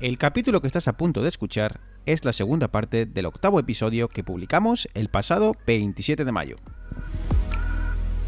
El 0.00 0.18
capítulo 0.18 0.60
que 0.60 0.66
estás 0.66 0.88
a 0.88 0.96
punto 0.96 1.22
de 1.22 1.28
escuchar 1.28 1.80
es 2.04 2.24
la 2.24 2.32
segunda 2.32 2.68
parte 2.68 3.06
del 3.06 3.26
octavo 3.26 3.60
episodio 3.60 4.08
que 4.08 4.24
publicamos 4.24 4.88
el 4.92 5.08
pasado 5.08 5.54
27 5.66 6.24
de 6.24 6.32
mayo. 6.32 6.56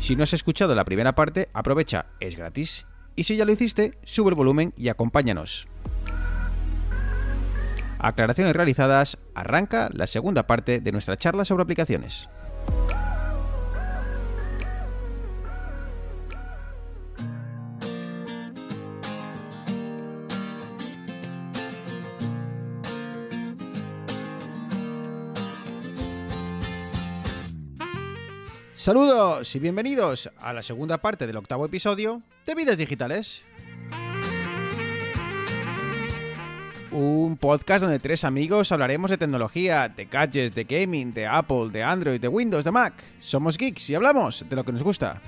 Si 0.00 0.14
no 0.14 0.22
has 0.22 0.32
escuchado 0.32 0.74
la 0.76 0.84
primera 0.84 1.14
parte, 1.16 1.48
aprovecha, 1.52 2.06
es 2.20 2.36
gratis. 2.36 2.86
Y 3.16 3.24
si 3.24 3.36
ya 3.36 3.44
lo 3.44 3.52
hiciste, 3.52 3.98
sube 4.04 4.30
el 4.30 4.36
volumen 4.36 4.74
y 4.76 4.88
acompáñanos. 4.88 5.66
Aclaraciones 7.98 8.54
realizadas, 8.54 9.18
arranca 9.34 9.90
la 9.92 10.06
segunda 10.06 10.46
parte 10.46 10.80
de 10.80 10.92
nuestra 10.92 11.16
charla 11.16 11.44
sobre 11.44 11.64
aplicaciones. 11.64 12.28
Saludos 28.86 29.56
y 29.56 29.58
bienvenidos 29.58 30.30
a 30.38 30.52
la 30.52 30.62
segunda 30.62 30.98
parte 30.98 31.26
del 31.26 31.38
octavo 31.38 31.66
episodio 31.66 32.22
de 32.46 32.54
Vidas 32.54 32.78
Digitales. 32.78 33.42
Un 36.92 37.36
podcast 37.36 37.82
donde 37.82 37.98
tres 37.98 38.22
amigos 38.22 38.70
hablaremos 38.70 39.10
de 39.10 39.18
tecnología, 39.18 39.88
de 39.88 40.04
gadgets, 40.04 40.54
de 40.54 40.62
gaming, 40.62 41.12
de 41.12 41.26
Apple, 41.26 41.70
de 41.72 41.82
Android, 41.82 42.20
de 42.20 42.28
Windows, 42.28 42.64
de 42.64 42.70
Mac. 42.70 43.02
Somos 43.18 43.58
geeks 43.58 43.90
y 43.90 43.96
hablamos 43.96 44.44
de 44.48 44.54
lo 44.54 44.64
que 44.64 44.70
nos 44.70 44.84
gusta. 44.84 45.20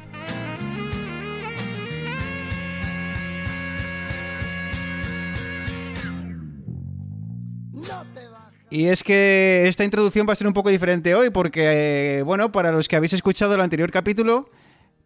Y 8.71 8.87
es 8.87 9.03
que 9.03 9.65
esta 9.67 9.85
introducción 9.85 10.29
va 10.29 10.35
a 10.35 10.37
ser 10.37 10.47
un 10.47 10.53
poco 10.53 10.69
diferente 10.69 11.15
hoy 11.15 11.31
porque, 11.31 12.19
eh, 12.19 12.23
bueno, 12.23 12.53
para 12.53 12.71
los 12.71 12.87
que 12.87 12.97
habéis 12.97 13.15
escuchado 13.15 13.55
el 13.55 13.63
anterior 13.63 13.91
capítulo, 13.91 14.51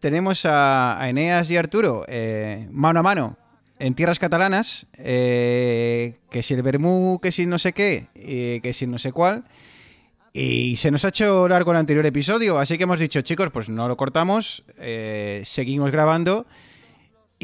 tenemos 0.01 0.45
a, 0.47 0.99
Eneas 1.09 1.49
y 1.49 1.57
Arturo 1.57 2.05
eh, 2.09 2.67
mano 2.73 3.01
a 3.01 3.03
mano 3.05 3.37
en 3.79 3.95
tierras 3.95 4.19
catalanas, 4.19 4.87
eh, 4.95 6.17
que 6.31 6.43
si 6.43 6.55
el 6.55 6.63
Bermú, 6.63 7.21
que 7.21 7.31
si 7.31 7.47
no 7.47 7.59
sé 7.59 7.73
qué, 7.73 8.09
que 8.63 8.73
si 8.73 8.87
no 8.87 8.99
sé 8.99 9.13
cuál. 9.13 9.45
Y 10.33 10.77
se 10.77 10.91
nos 10.91 11.05
ha 11.05 11.09
hecho 11.09 11.47
largo 11.47 11.73
el 11.73 11.77
anterior 11.77 12.07
episodio, 12.07 12.59
así 12.59 12.79
que 12.79 12.85
hemos 12.85 13.01
dicho, 13.01 13.21
chicos, 13.21 13.51
pues 13.53 13.69
no 13.69 13.89
lo 13.89 13.97
cortamos, 13.97 14.65
seguimos 15.43 15.91
grabando 15.91 16.47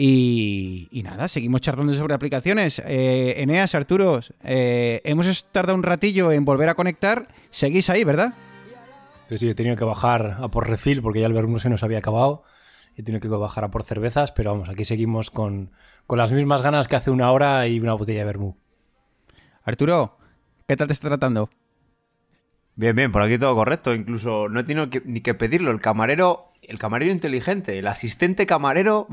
y, 0.01 1.03
nada, 1.03 1.27
seguimos 1.27 1.61
charlando 1.61 1.93
sobre 1.93 2.15
aplicaciones. 2.15 2.81
Eh, 2.85 3.35
Eneas, 3.39 3.75
Arturo, 3.75 4.21
eh, 4.45 5.01
hemos 5.03 5.45
tardado 5.51 5.77
un 5.77 5.83
ratillo 5.83 6.31
en 6.31 6.45
volver 6.45 6.69
a 6.69 6.75
conectar. 6.75 7.27
Seguís 7.51 7.91
ahí, 7.91 8.05
¿verdad? 8.05 8.35
Sí, 9.29 9.39
sí, 9.39 9.49
he 9.49 9.55
tenido 9.57 9.75
que 9.75 9.83
bajar 9.83 10.37
a 10.41 10.49
por 10.49 10.69
refil 10.69 11.03
porque 11.03 11.21
ya 11.21 11.27
el 11.27 11.33
vermú 11.33 11.59
se 11.59 11.69
nos 11.69 11.83
había 11.83 11.99
acabado. 11.99 12.45
He 12.97 13.03
tenido 13.03 13.21
que 13.21 13.29
bajar 13.29 13.65
a 13.65 13.71
por 13.73 13.83
cervezas, 13.83 14.31
pero 14.31 14.53
vamos, 14.53 14.69
aquí 14.69 14.85
seguimos 14.85 15.33
con, 15.33 15.73
las 16.09 16.31
mismas 16.31 16.63
ganas 16.63 16.87
que 16.87 16.95
hace 16.95 17.11
una 17.11 17.33
hora 17.33 17.67
y 17.67 17.81
una 17.81 17.95
botella 17.95 18.21
de 18.21 18.25
vermú. 18.25 18.57
Arturo, 19.65 20.17
¿qué 20.69 20.77
tal 20.77 20.87
te 20.87 20.93
está 20.93 21.09
tratando? 21.09 21.51
Bien, 22.79 22.95
bien, 22.95 23.11
por 23.11 23.23
aquí 23.23 23.39
todo 23.39 23.57
correcto. 23.57 23.93
Incluso 23.93 24.49
no 24.49 24.61
he 24.61 24.65
tenido 24.65 24.89
ni 25.05 25.21
que 25.21 25.35
pedirlo. 25.35 25.73
El 25.73 25.81
camarero 25.81 26.49
el 26.63 26.79
camarero 26.79 27.11
inteligente, 27.11 27.79
el 27.79 27.87
asistente 27.87 28.47
camarero, 28.47 29.09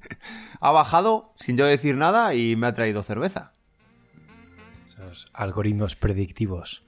ha 0.60 0.70
bajado 0.70 1.34
sin 1.38 1.56
yo 1.56 1.64
decir 1.66 1.96
nada 1.96 2.34
y 2.34 2.56
me 2.56 2.66
ha 2.66 2.74
traído 2.74 3.02
cerveza. 3.02 3.54
Esos 4.86 5.28
algoritmos 5.32 5.96
predictivos. 5.96 6.84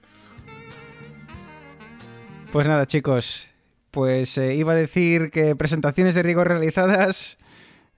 Pues 2.51 2.67
nada, 2.67 2.85
chicos. 2.85 3.49
Pues 3.89 4.37
eh, 4.37 4.55
iba 4.55 4.73
a 4.73 4.75
decir 4.75 5.31
que 5.31 5.55
presentaciones 5.55 6.13
de 6.15 6.23
rigor 6.23 6.47
realizadas. 6.47 7.37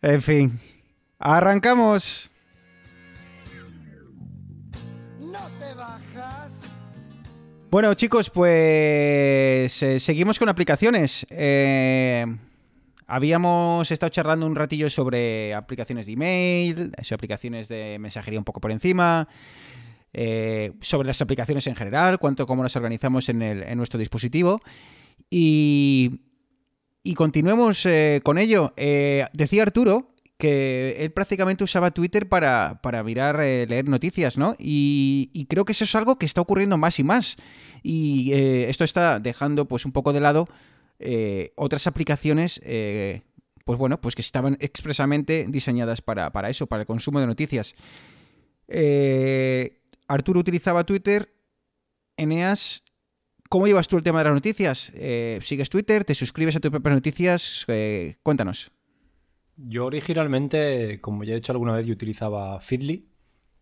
En 0.02 0.22
fin. 0.22 0.60
¡Arrancamos! 1.20 2.32
Bueno, 7.76 7.94
chicos, 7.94 8.30
pues 8.30 9.84
eh, 9.84 10.00
seguimos 10.00 10.40
con 10.40 10.48
aplicaciones. 10.48 11.28
Eh, 11.30 12.26
habíamos 13.06 13.92
estado 13.92 14.12
charlando 14.12 14.46
un 14.46 14.56
ratillo 14.56 14.90
sobre 14.90 15.54
aplicaciones 15.54 16.06
de 16.06 16.14
email, 16.14 16.94
sobre 17.02 17.16
aplicaciones 17.16 17.68
de 17.68 17.98
mensajería 18.00 18.40
un 18.40 18.46
poco 18.46 18.62
por 18.62 18.72
encima, 18.72 19.28
eh, 20.14 20.72
sobre 20.80 21.08
las 21.08 21.22
aplicaciones 21.22 21.68
en 21.68 21.76
general, 21.76 22.18
cuánto 22.18 22.48
cómo 22.48 22.64
las 22.64 22.78
organizamos 22.78 23.28
en, 23.28 23.40
nuestro 23.76 24.00
dispositivo. 24.00 24.62
Y, 25.30 26.22
y 27.04 27.14
continuemos 27.14 27.86
con 28.24 28.38
ello. 28.38 28.74
decía 28.78 29.64
Arturo 29.64 30.15
que 30.38 30.98
él 31.00 31.12
prácticamente 31.12 31.64
usaba 31.64 31.92
Twitter 31.92 32.28
para, 32.28 32.80
mirar, 33.06 33.40
eh, 33.40 33.66
leer 33.68 33.88
noticias, 33.88 34.38
¿no? 34.38 34.56
Y, 34.60 35.46
creo 35.50 35.64
que 35.64 35.72
eso 35.72 35.86
es 35.86 35.96
algo 35.96 36.18
que 36.18 36.26
está 36.26 36.42
ocurriendo 36.42 36.78
más 36.78 37.00
y 37.00 37.04
más. 37.04 37.38
Y 37.84 38.34
eh, 38.34 38.70
esto 38.70 38.84
está 38.84 39.20
dejando 39.20 39.68
pues 39.68 39.86
un 39.86 39.92
poco 39.92 40.12
de 40.12 40.20
lado 40.20 40.48
eh, 41.00 41.54
otras 41.56 41.88
aplicaciones, 41.88 42.62
pues 43.64 43.80
bueno, 43.80 44.00
pues 44.02 44.16
que 44.16 44.22
estaban 44.22 44.58
expresamente 44.60 45.46
diseñadas 45.50 46.02
para, 46.02 46.32
para 46.32 46.50
eso, 46.50 46.68
para 46.68 46.82
el 46.82 46.88
consumo 46.88 47.20
de 47.20 47.28
noticias. 47.28 47.74
Arturo 50.08 50.40
utilizaba 50.40 50.84
Twitter, 50.84 51.34
Eneas 52.18 52.84
¿Cómo 53.48 53.68
llevas 53.68 53.88
tú 53.88 53.96
el 53.98 54.04
tema 54.04 54.20
de 54.20 54.26
las 54.26 54.34
noticias? 54.34 54.92
¿Sigues 55.42 55.70
Twitter? 55.70 56.04
¿Te 56.04 56.16
suscribes 56.16 56.56
a 56.56 56.60
tus 56.60 56.72
propias 56.72 56.96
noticias? 56.96 57.66
cuéntanos. 58.24 58.72
Yo 59.58 59.86
originalmente, 59.86 61.00
como 61.02 61.24
ya 61.24 61.34
he 61.34 61.36
dicho 61.36 61.52
alguna 61.54 61.74
vez, 61.74 61.88
yo 61.88 61.94
utilizaba 61.94 62.60
Feedly 62.60 63.10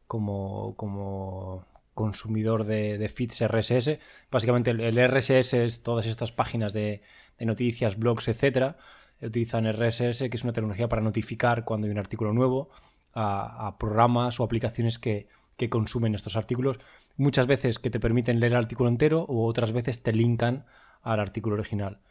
como, 0.08 0.76
como 0.76 1.66
consumidor 1.94 2.66
de, 2.66 3.10
feeds 3.10 3.42
RSS. 3.48 4.00
Básicamente 4.32 4.72
el, 4.72 4.98
RSS 4.98 5.54
es 5.54 5.84
todas 5.84 6.06
estas 6.06 6.32
páginas 6.32 6.74
de, 6.74 7.02
noticias, 7.40 7.98
blogs, 7.98 8.28
etcétera. 8.28 8.78
Utilizan 9.22 9.72
RSS, 9.72 10.30
que 10.30 10.38
es 10.38 10.44
una 10.44 10.54
tecnología 10.54 10.90
para 10.90 11.02
notificar 11.02 11.64
cuando 11.64 11.86
hay 11.86 11.92
un 11.92 12.00
artículo 12.00 12.34
nuevo 12.34 12.70
a, 13.14 13.78
programas 13.80 14.40
o 14.40 14.44
aplicaciones 14.44 15.00
que, 15.00 15.28
consumen 15.70 16.14
estos 16.14 16.36
artículos. 16.36 16.78
Muchas 17.16 17.48
veces 17.48 17.80
que 17.80 17.90
te 17.90 18.02
permiten 18.02 18.42
leer 18.42 18.52
el 18.52 18.58
artículo 18.58 18.90
entero 18.90 19.22
o 19.30 19.46
otras 19.48 19.72
veces 19.72 20.04
te 20.04 20.12
linkan 20.12 20.66
al 21.02 21.22
artículo 21.22 21.56
original. 21.56 22.02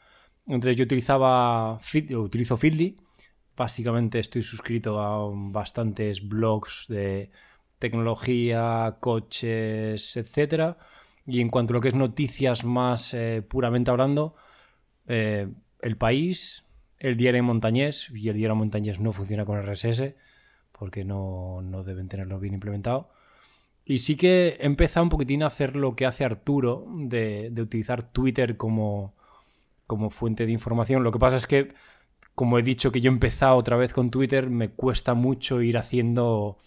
Entonces 0.46 0.76
yo 0.76 0.84
utilizaba 0.84 1.78
utilizo 2.14 2.56
Feedly 2.56 2.98
Básicamente 3.56 4.18
estoy 4.18 4.42
suscrito 4.42 5.00
a 5.00 5.28
bastantes 5.32 6.26
blogs 6.26 6.86
de 6.88 7.30
tecnología, 7.78 8.96
coches, 9.00 10.16
etcétera. 10.16 10.78
Y 11.26 11.40
en 11.40 11.50
cuanto 11.50 11.72
a 11.72 11.74
lo 11.74 11.80
que 11.80 11.88
es 11.88 11.94
noticias 11.94 12.64
más 12.64 13.12
eh, 13.14 13.42
puramente 13.46 13.90
hablando, 13.90 14.34
eh, 15.06 15.48
el 15.80 15.96
país, 15.96 16.64
el 16.98 17.16
diario 17.16 17.42
montañés, 17.42 18.08
y 18.14 18.28
el 18.28 18.36
diario 18.36 18.54
montañés 18.56 19.00
no 19.00 19.12
funciona 19.12 19.44
con 19.44 19.60
RSS, 19.60 20.14
porque 20.72 21.04
no, 21.04 21.60
deben 21.84 22.08
tenerlo 22.08 22.38
bien 22.38 22.54
implementado. 22.54 23.10
Y 23.84 23.98
sí 23.98 24.16
que 24.16 24.56
he 24.60 24.66
empezado 24.66 25.04
un 25.04 25.10
poquitín 25.10 25.42
a 25.42 25.48
hacer 25.48 25.76
lo 25.76 25.94
que 25.94 26.06
hace 26.06 26.24
Arturo, 26.24 26.86
de, 26.88 27.50
de 27.50 27.62
utilizar 27.62 28.12
Twitter 28.12 28.56
como, 28.56 29.14
como 29.86 30.10
fuente 30.10 30.46
de 30.46 30.52
información. 30.52 31.02
Lo 31.02 31.12
que 31.12 31.18
pasa 31.18 31.36
es 31.36 31.46
que 31.46 31.74
como 32.42 32.58
he 32.58 32.62
dicho 32.64 32.90
que 32.90 33.00
yo 33.00 33.08
he 33.08 33.14
empezado 33.14 33.54
otra 33.54 33.76
vez 33.76 33.92
con 33.92 34.10
Twitter, 34.10 34.50
me 34.50 34.68
cuesta 34.68 35.14
mucho 35.14 35.62
ir 35.62 35.78
haciendo 35.78 36.58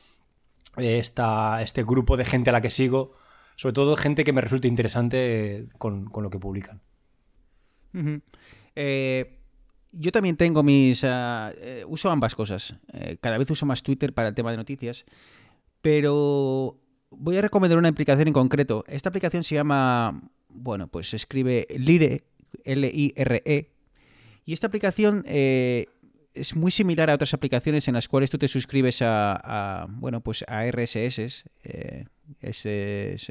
eh, 0.77 0.99
esta, 0.99 1.61
este 1.61 1.83
grupo 1.83 2.15
de 2.15 2.23
gente 2.23 2.49
a 2.49 2.53
la 2.53 2.61
que 2.61 2.69
sigo, 2.69 3.11
sobre 3.57 3.73
todo 3.73 3.97
gente 3.97 4.23
que 4.23 4.31
me 4.31 4.39
resulte 4.39 4.69
interesante 4.69 5.67
con, 5.77 6.09
lo 6.15 6.29
que 6.29 6.39
publican. 6.39 6.81
Eh, 8.73 9.37
yo 9.91 10.13
también 10.13 10.37
tengo 10.37 10.63
mis... 10.63 11.03
Ah, 11.03 11.51
eh, 11.57 11.83
uso 11.85 12.09
ambas 12.09 12.35
cosas. 12.35 12.77
cada 13.19 13.37
vez 13.37 13.51
uso 13.51 13.65
más 13.65 13.83
Twitter 13.83 14.13
para 14.13 14.29
el 14.29 14.33
tema 14.33 14.51
de 14.51 14.55
noticias, 14.55 15.03
pero 15.81 16.79
voy 17.09 17.35
a 17.35 17.41
recomendar 17.41 17.77
una 17.77 17.89
aplicación 17.89 18.29
en 18.29 18.33
concreto. 18.33 18.85
Esta 18.87 19.09
aplicación 19.09 19.43
se 19.43 19.55
llama... 19.55 20.21
Bueno, 20.47 20.87
pues 20.87 21.09
se 21.09 21.17
escribe 21.17 21.67
Lire, 21.77 22.23
L-I-R-E, 22.63 23.74
y 24.45 24.53
esta 24.53 24.67
aplicación 24.67 25.23
eh, 25.27 25.87
es 26.35 26.55
muy 26.55 26.71
similar 26.71 27.09
a 27.09 27.15
otras 27.15 27.33
aplicaciones 27.33 27.87
en 27.87 27.95
las 27.95 28.07
cuales 28.07 28.29
tú 28.29 28.37
te 28.37 28.47
suscribes 28.47 29.01
a, 29.01 29.87
bueno, 29.89 30.21
pues 30.21 30.45
a 30.47 30.65
RSS, 30.69 31.45
eh, 31.63 32.05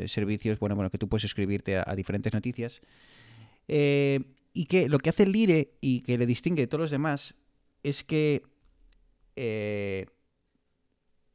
servicios, 0.07 0.59
bueno, 0.59 0.75
bueno, 0.75 0.91
que 0.91 0.99
tú 0.99 1.09
puedes 1.09 1.23
suscribirte 1.23 1.77
a, 1.77 1.95
diferentes 1.95 2.33
noticias. 2.33 2.81
Eh, 3.69 4.21
y 4.53 4.67
que 4.67 4.89
lo 4.89 4.99
que 4.99 5.11
hace 5.11 5.27
Lire 5.27 5.75
y 5.81 6.01
que 6.01 6.19
le 6.19 6.27
distingue 6.27 6.63
de 6.63 6.67
todos 6.67 6.83
los 6.83 6.91
demás 6.91 7.35
es 7.83 8.03
que 8.03 8.43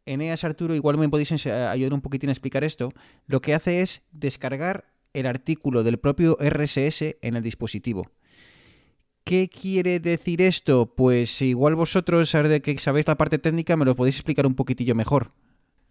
Eneas 0.05 0.43
Arturo, 0.43 0.75
igual 0.75 0.97
me 0.97 1.07
podéis 1.07 1.45
ayudar 1.45 1.93
un 1.93 2.01
poquitín 2.01 2.29
a 2.29 2.33
explicar 2.33 2.63
esto, 2.63 2.93
lo 3.27 3.41
que 3.41 3.53
hace 3.53 3.81
es 3.81 4.01
descargar 4.11 4.91
el 5.13 5.25
artículo 5.25 5.83
del 5.83 5.99
propio 5.99 6.37
RSS 6.39 7.17
en 7.21 7.35
el 7.35 7.43
dispositivo. 7.43 8.11
¿Qué 9.29 9.47
quiere 9.47 9.99
decir 9.99 10.41
esto? 10.41 10.91
Pues 10.95 11.43
igual 11.43 11.75
vosotros, 11.75 12.31
de 12.31 12.63
que 12.63 12.79
sabéis 12.79 13.07
la 13.07 13.15
parte 13.15 13.37
técnica, 13.37 13.77
me 13.77 13.85
lo 13.85 13.95
podéis 13.95 14.15
explicar 14.15 14.47
un 14.47 14.55
poquitillo 14.55 14.95
mejor. 14.95 15.33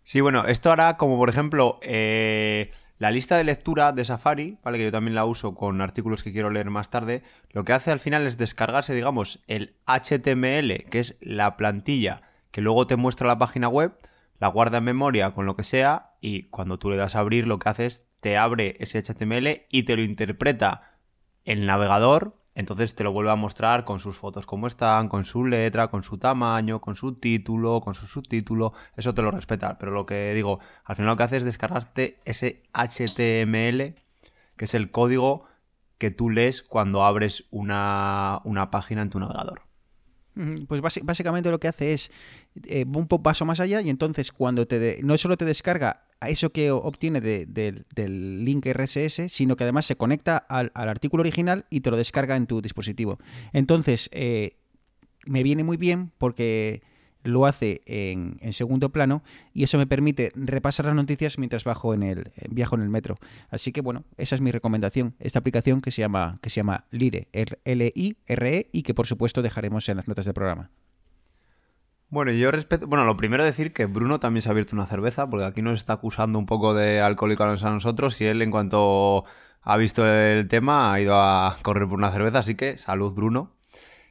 Sí, 0.02 0.20
bueno, 0.20 0.44
esto 0.46 0.73
hará 0.73 0.96
como 0.96 1.17
por 1.19 1.29
ejemplo 1.29 1.79
eh, 1.82 2.73
la 2.99 3.12
lista 3.12 3.37
de 3.37 3.44
lectura 3.44 3.93
de 3.93 4.05
Safari, 4.05 4.58
¿vale? 4.64 4.79
Que 4.79 4.87
yo 4.87 4.90
también 4.90 5.14
la 5.14 5.25
uso 5.25 5.55
con 5.55 5.81
artículos 5.81 6.25
que 6.25 6.32
quiero 6.32 6.50
leer 6.50 6.69
más 6.69 6.90
tarde. 6.90 7.23
Lo 7.52 7.64
que 7.64 7.73
hace 7.73 7.93
al 7.93 8.00
final 8.00 8.26
es 8.26 8.38
descargarse, 8.38 8.93
digamos, 8.93 9.44
el 9.46 9.76
HTML, 9.87 10.91
que 10.91 10.99
es 10.99 11.17
la 11.20 11.56
plantilla 11.56 12.23
que 12.50 12.61
luego 12.61 12.88
te 12.88 12.96
muestra 12.96 13.29
la 13.29 13.38
página 13.38 13.69
web, 13.69 13.96
la 14.41 14.49
guarda 14.49 14.79
en 14.79 14.84
memoria 14.84 15.31
con 15.31 15.46
lo 15.46 15.55
que 15.55 15.62
sea, 15.62 16.17
y 16.20 16.49
cuando 16.49 16.81
tú 16.81 16.91
le 16.91 16.96
das 16.96 17.14
a 17.14 17.20
abrir, 17.20 17.46
lo 17.46 17.61
que 17.61 17.69
hace 17.69 17.87
es 17.87 18.05
te 18.19 18.37
abre 18.37 18.75
ese 18.81 19.00
HTML 19.00 19.62
y 19.70 19.84
te 19.84 19.94
lo 19.94 20.02
interpreta 20.02 20.99
el 21.44 21.67
navegador 21.67 22.38
entonces 22.58 22.96
te 22.96 23.05
lo 23.05 23.12
vuelve 23.12 23.31
a 23.31 23.37
mostrar 23.37 23.84
con 23.84 24.00
sus 24.00 24.16
fotos 24.16 24.44
como 24.44 24.66
están, 24.66 25.08
con 25.08 25.25
su 25.25 25.44
letra, 25.46 25.87
con 25.87 26.02
su 26.02 26.19
tamaño, 26.19 26.81
con 26.81 26.96
su 26.96 27.14
título, 27.14 27.81
con 27.81 27.94
su 27.94 28.08
subtítulo. 28.08 28.72
Eso 28.96 29.14
te 29.14 29.22
lo 29.22 29.31
respeta. 29.31 29.78
Pero 29.78 29.93
lo 29.93 30.06
que 30.06 30.34
digo, 30.34 30.58
al 30.84 30.96
final 30.96 31.10
lo 31.10 31.16
que 31.16 31.22
hace 31.22 31.37
es 31.37 31.44
descargarte 31.44 32.19
ese 32.25 32.64
HTML, 32.72 33.94
que 34.56 34.64
es 34.64 34.75
el 34.75 34.90
código 34.90 35.44
que 35.99 36.10
tú 36.10 36.31
lees 36.31 36.64
cuando 36.64 37.05
abres 37.05 37.44
una, 37.52 38.40
una 38.43 38.72
página 38.72 39.02
en 39.02 39.10
tu 39.10 39.20
navegador. 39.20 39.68
Pues 40.69 40.81
básicamente 40.81 41.50
lo 41.50 41.58
que 41.58 41.67
hace 41.69 41.93
es 41.93 42.11
eh, 42.67 42.85
un 42.85 43.08
paso 43.08 43.44
más 43.44 43.58
allá 43.58 43.81
y 43.81 43.90
entonces 43.90 44.31
cuando 44.31 44.67
te 44.67 45.00
no 45.02 45.19
solo 45.19 45.37
te 45.37 45.44
descarga 45.44 46.05
a 46.20 46.29
eso 46.29 46.50
que 46.50 46.70
obtiene 46.70 47.20
del 47.20 48.44
link 48.44 48.67
RSS, 48.67 49.32
sino 49.32 49.56
que 49.56 49.64
además 49.64 49.87
se 49.87 49.96
conecta 49.96 50.37
al, 50.37 50.70
artículo 50.75 51.23
original 51.23 51.67
y 51.70 51.81
te 51.81 51.90
lo 51.90 51.96
descarga 51.96 52.37
en 52.37 52.46
tu 52.46 52.61
dispositivo. 52.61 53.19
Entonces, 53.52 54.08
eh, 54.12 54.58
me 55.26 55.43
viene 55.43 55.64
muy 55.64 55.76
bien 55.76 56.12
porque 56.19 56.82
lo 57.28 57.46
hace 57.46 57.82
en, 57.86 58.38
segundo 58.52 58.90
plano 58.90 59.22
y 59.52 59.62
eso 59.62 59.78
me 59.78 59.86
permite 59.86 60.32
repasar 60.34 60.86
las 60.86 60.94
noticias 60.94 61.38
mientras 61.38 61.64
bajo 61.64 61.94
en 61.94 62.02
el, 62.02 62.32
viajo 62.50 62.75
en 62.75 62.82
el 62.82 62.88
metro. 62.88 63.19
Así 63.50 63.72
que 63.72 63.80
bueno, 63.80 64.04
esa 64.16 64.34
es 64.34 64.40
mi 64.40 64.50
recomendación, 64.50 65.14
esta 65.20 65.38
aplicación 65.38 65.80
que 65.80 65.90
se 65.90 66.02
llama, 66.02 66.36
que 66.42 66.50
se 66.50 66.56
llama 66.56 66.86
Lire, 66.90 67.28
L-I-R-E 67.32 68.70
y 68.72 68.82
que 68.82 68.94
por 68.94 69.06
supuesto 69.06 69.42
dejaremos 69.42 69.88
en 69.88 69.98
las 69.98 70.08
notas 70.08 70.25
del 70.25 70.34
programa. 70.34 70.70
Bueno, 72.10 72.32
yo 72.32 72.50
respeto. 72.50 72.86
Bueno, 72.86 73.04
lo 73.04 73.19
primero 73.19 73.44
decir 73.44 73.74
que 73.74 73.84
Bruno 73.84 74.19
también 74.19 74.40
se 74.40 74.48
ha 74.48 74.52
abierto 74.52 74.74
una 74.74 74.86
cerveza, 74.86 75.28
porque 75.28 75.44
aquí 75.44 75.60
nos 75.60 75.78
está 75.78 75.92
acusando 75.92 76.38
un 76.38 76.46
poco 76.46 76.72
de 76.72 77.00
alcohólico 77.02 77.44
a 77.44 77.54
nosotros 77.54 78.19
y 78.22 78.24
él, 78.24 78.40
en 78.40 78.50
cuanto 78.50 79.24
ha 79.60 79.76
visto 79.76 80.06
el 80.06 80.48
tema, 80.48 80.92
ha 80.92 81.00
ido 81.00 81.14
a 81.20 81.58
correr 81.62 81.86
por 81.86 81.98
una 81.98 82.10
cerveza, 82.10 82.38
así 82.38 82.54
que 82.54 82.78
salud, 82.78 83.12
Bruno. 83.12 83.57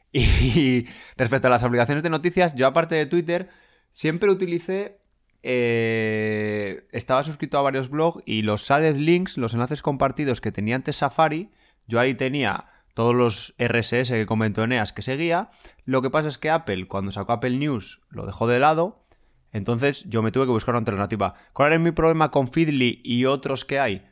Y 0.13 0.88
respecto 1.15 1.48
a 1.48 1.51
las 1.51 1.63
aplicaciones 1.63 2.04
de 2.04 2.09
noticias, 2.09 2.56
yo 2.56 2.65
aparte 2.68 2.95
de 2.95 3.06
Twitter, 3.06 3.50
siempre 3.92 4.30
utilicé. 4.30 5.00
Eh, 5.44 6.88
estaba 6.92 7.24
suscrito 7.24 7.57
a 7.57 7.62
varios 7.62 7.89
blogs 7.89 8.24
y 8.25 8.42
los 8.42 8.63
Shaded 8.63 8.95
Links, 8.95 9.38
los 9.38 9.54
enlaces 9.54 9.81
compartidos 9.81 10.42
que 10.42 10.51
tenía 10.51 10.75
antes 10.75 10.98
Safari, 10.98 11.51
yo 11.88 12.00
ahí 12.00 12.15
tenía 12.15 12.65
todos 12.94 13.15
los 13.15 13.54
RSS 13.59 14.09
que 14.09 14.25
comentó 14.25 14.63
Eneas 14.63 14.92
que 14.92 15.04
seguía. 15.04 15.51
Lo 15.86 16.01
que 16.01 16.09
pasa 16.09 16.27
es 16.27 16.38
que 16.38 16.50
Apple, 16.50 16.88
cuando 16.88 17.12
sacó 17.12 17.33
Apple 17.33 17.57
News, 17.57 18.01
lo 18.09 18.25
dejó 18.25 18.48
de 18.48 18.59
lado. 18.59 19.04
Entonces 19.51 20.04
yo 20.06 20.21
me 20.21 20.31
tuve 20.31 20.45
que 20.45 20.51
buscar 20.51 20.74
una 20.74 20.80
alternativa. 20.80 21.36
¿Cuál 21.54 21.74
es 21.74 21.80
mi 21.80 21.92
problema 21.92 22.31
con 22.31 22.48
Feedly 22.48 23.01
y 23.04 23.25
otros 23.25 23.65
que 23.65 23.80
hay? 23.80 24.06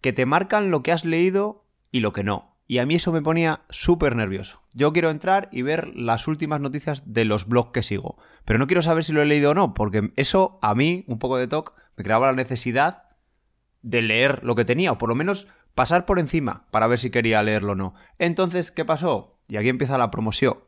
Que 0.00 0.12
te 0.12 0.26
marcan 0.26 0.70
lo 0.70 0.82
que 0.82 0.92
has 0.92 1.04
leído 1.04 1.64
y 1.92 2.00
lo 2.00 2.12
que 2.12 2.24
no. 2.24 2.56
Y 2.66 2.78
a 2.78 2.86
mí 2.86 2.96
eso 2.96 3.12
me 3.12 3.22
ponía 3.22 3.62
súper 3.70 4.16
nervioso. 4.16 4.59
Yo 4.72 4.92
quiero 4.92 5.10
entrar 5.10 5.48
y 5.50 5.62
ver 5.62 5.88
las 5.94 6.28
últimas 6.28 6.60
noticias 6.60 7.12
de 7.12 7.24
los 7.24 7.46
blogs 7.46 7.72
que 7.72 7.82
sigo. 7.82 8.18
Pero 8.44 8.58
no 8.58 8.66
quiero 8.66 8.82
saber 8.82 9.04
si 9.04 9.12
lo 9.12 9.22
he 9.22 9.26
leído 9.26 9.50
o 9.50 9.54
no, 9.54 9.74
porque 9.74 10.12
eso 10.16 10.58
a 10.62 10.74
mí, 10.74 11.04
un 11.08 11.18
poco 11.18 11.38
de 11.38 11.48
talk, 11.48 11.74
me 11.96 12.04
creaba 12.04 12.26
la 12.26 12.34
necesidad 12.34 13.08
de 13.82 14.02
leer 14.02 14.44
lo 14.44 14.54
que 14.54 14.64
tenía, 14.64 14.92
o 14.92 14.98
por 14.98 15.08
lo 15.08 15.14
menos 15.14 15.48
pasar 15.74 16.04
por 16.06 16.18
encima 16.18 16.66
para 16.70 16.86
ver 16.86 16.98
si 16.98 17.10
quería 17.10 17.42
leerlo 17.42 17.72
o 17.72 17.76
no. 17.76 17.94
Entonces, 18.18 18.70
¿qué 18.70 18.84
pasó? 18.84 19.38
Y 19.48 19.56
aquí 19.56 19.68
empieza 19.68 19.98
la 19.98 20.10
promoción. 20.10 20.58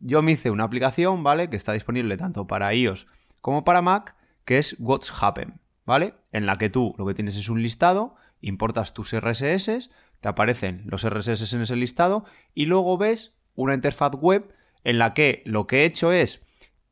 Yo 0.00 0.22
me 0.22 0.32
hice 0.32 0.50
una 0.50 0.64
aplicación, 0.64 1.22
¿vale? 1.22 1.50
Que 1.50 1.56
está 1.56 1.72
disponible 1.72 2.16
tanto 2.16 2.46
para 2.46 2.72
iOS 2.74 3.06
como 3.40 3.64
para 3.64 3.82
Mac, 3.82 4.16
que 4.44 4.58
es 4.58 4.76
What's 4.78 5.12
Happen, 5.22 5.60
¿vale? 5.84 6.14
En 6.32 6.46
la 6.46 6.58
que 6.58 6.70
tú 6.70 6.94
lo 6.98 7.06
que 7.06 7.14
tienes 7.14 7.36
es 7.36 7.48
un 7.48 7.62
listado, 7.62 8.16
importas 8.40 8.94
tus 8.94 9.14
RSS, 9.14 9.90
te 10.20 10.28
aparecen 10.28 10.82
los 10.86 11.08
RSS 11.08 11.52
en 11.52 11.62
ese 11.62 11.76
listado 11.76 12.24
y 12.54 12.66
luego 12.66 12.98
ves 12.98 13.36
una 13.54 13.74
interfaz 13.74 14.12
web 14.14 14.52
en 14.84 14.98
la 14.98 15.14
que 15.14 15.42
lo 15.44 15.66
que 15.66 15.82
he 15.82 15.84
hecho 15.84 16.12
es 16.12 16.42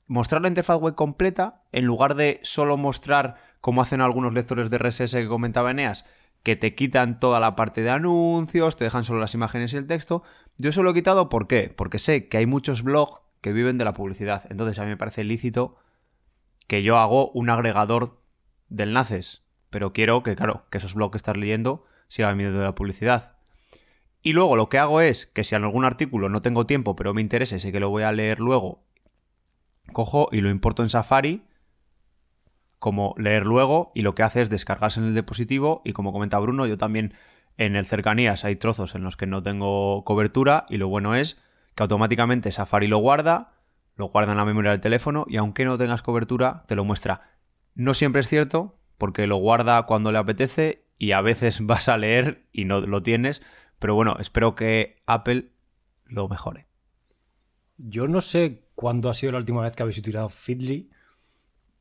mostrar 0.06 0.42
la 0.42 0.48
interfaz 0.48 0.78
web 0.80 0.94
completa 0.94 1.62
en 1.72 1.84
lugar 1.84 2.14
de 2.14 2.40
solo 2.42 2.76
mostrar 2.76 3.36
como 3.60 3.82
hacen 3.82 4.00
algunos 4.00 4.32
lectores 4.32 4.70
de 4.70 4.78
RSS 4.78 5.12
que 5.12 5.28
comentaba 5.28 5.70
Eneas, 5.70 6.04
que 6.42 6.54
te 6.54 6.74
quitan 6.74 7.18
toda 7.18 7.40
la 7.40 7.56
parte 7.56 7.82
de 7.82 7.90
anuncios, 7.90 8.76
te 8.76 8.84
dejan 8.84 9.02
solo 9.02 9.18
las 9.18 9.34
imágenes 9.34 9.72
y 9.72 9.76
el 9.76 9.88
texto. 9.88 10.22
Yo 10.58 10.70
eso 10.70 10.84
lo 10.84 10.90
he 10.90 10.94
quitado, 10.94 11.28
¿por 11.28 11.48
qué? 11.48 11.74
Porque 11.76 11.98
sé 11.98 12.28
que 12.28 12.36
hay 12.36 12.46
muchos 12.46 12.84
blogs 12.84 13.20
que 13.40 13.52
viven 13.52 13.78
de 13.78 13.84
la 13.84 13.94
publicidad. 13.94 14.44
Entonces 14.48 14.78
a 14.78 14.82
mí 14.84 14.88
me 14.88 14.96
parece 14.96 15.24
lícito 15.24 15.76
que 16.68 16.84
yo 16.84 16.98
hago 16.98 17.30
un 17.32 17.50
agregador 17.50 18.20
de 18.68 18.84
enlaces. 18.84 19.42
Pero 19.70 19.92
quiero 19.92 20.22
que, 20.22 20.36
claro, 20.36 20.66
que 20.70 20.78
esos 20.78 20.94
blogs 20.94 21.12
que 21.12 21.16
estás 21.18 21.36
leyendo 21.36 21.84
sigan 22.08 22.36
viviendo 22.36 22.60
de 22.60 22.64
la 22.64 22.74
publicidad. 22.74 23.36
Y 24.22 24.32
luego 24.32 24.56
lo 24.56 24.68
que 24.68 24.78
hago 24.78 25.00
es 25.00 25.26
que 25.26 25.44
si 25.44 25.54
en 25.54 25.64
algún 25.64 25.84
artículo 25.84 26.28
no 26.28 26.42
tengo 26.42 26.66
tiempo, 26.66 26.96
pero 26.96 27.14
me 27.14 27.20
interesa 27.20 27.56
y 27.56 27.60
sé 27.60 27.70
que 27.70 27.80
lo 27.80 27.90
voy 27.90 28.02
a 28.02 28.12
leer 28.12 28.40
luego, 28.40 28.82
cojo 29.92 30.28
y 30.32 30.40
lo 30.40 30.50
importo 30.50 30.82
en 30.82 30.88
Safari 30.88 31.44
como 32.78 33.14
leer 33.18 33.46
luego 33.46 33.92
y 33.94 34.02
lo 34.02 34.14
que 34.14 34.22
hace 34.22 34.42
es 34.42 34.50
descargarse 34.50 35.00
en 35.00 35.06
el 35.06 35.14
dispositivo 35.14 35.82
y 35.84 35.92
como 35.92 36.12
comenta 36.12 36.38
Bruno, 36.38 36.66
yo 36.66 36.76
también 36.76 37.14
en 37.56 37.76
el 37.76 37.86
cercanías 37.86 38.44
hay 38.44 38.56
trozos 38.56 38.94
en 38.94 39.02
los 39.02 39.16
que 39.16 39.26
no 39.26 39.42
tengo 39.42 40.04
cobertura 40.04 40.66
y 40.68 40.76
lo 40.76 40.88
bueno 40.88 41.14
es 41.14 41.38
que 41.74 41.82
automáticamente 41.82 42.52
Safari 42.52 42.86
lo 42.86 42.98
guarda, 42.98 43.52
lo 43.96 44.08
guarda 44.08 44.32
en 44.32 44.38
la 44.38 44.44
memoria 44.44 44.72
del 44.72 44.80
teléfono 44.80 45.24
y 45.28 45.36
aunque 45.36 45.64
no 45.64 45.78
tengas 45.78 46.02
cobertura 46.02 46.64
te 46.66 46.74
lo 46.74 46.84
muestra. 46.84 47.30
No 47.74 47.94
siempre 47.94 48.20
es 48.20 48.28
cierto 48.28 48.78
porque 48.98 49.26
lo 49.26 49.36
guarda 49.36 49.82
cuando 49.84 50.12
le 50.12 50.18
apetece 50.18 50.85
y 50.98 51.12
a 51.12 51.20
veces 51.20 51.58
vas 51.66 51.88
a 51.88 51.98
leer 51.98 52.46
y 52.52 52.64
no 52.64 52.80
lo 52.80 53.02
tienes, 53.02 53.42
pero 53.78 53.94
bueno, 53.94 54.16
espero 54.18 54.54
que 54.54 55.02
Apple 55.06 55.50
lo 56.04 56.28
mejore. 56.28 56.66
Yo 57.76 58.08
no 58.08 58.20
sé 58.20 58.62
cuándo 58.74 59.10
ha 59.10 59.14
sido 59.14 59.32
la 59.32 59.38
última 59.38 59.62
vez 59.62 59.76
que 59.76 59.82
habéis 59.82 59.98
utilizado 59.98 60.28
Feedly, 60.28 60.90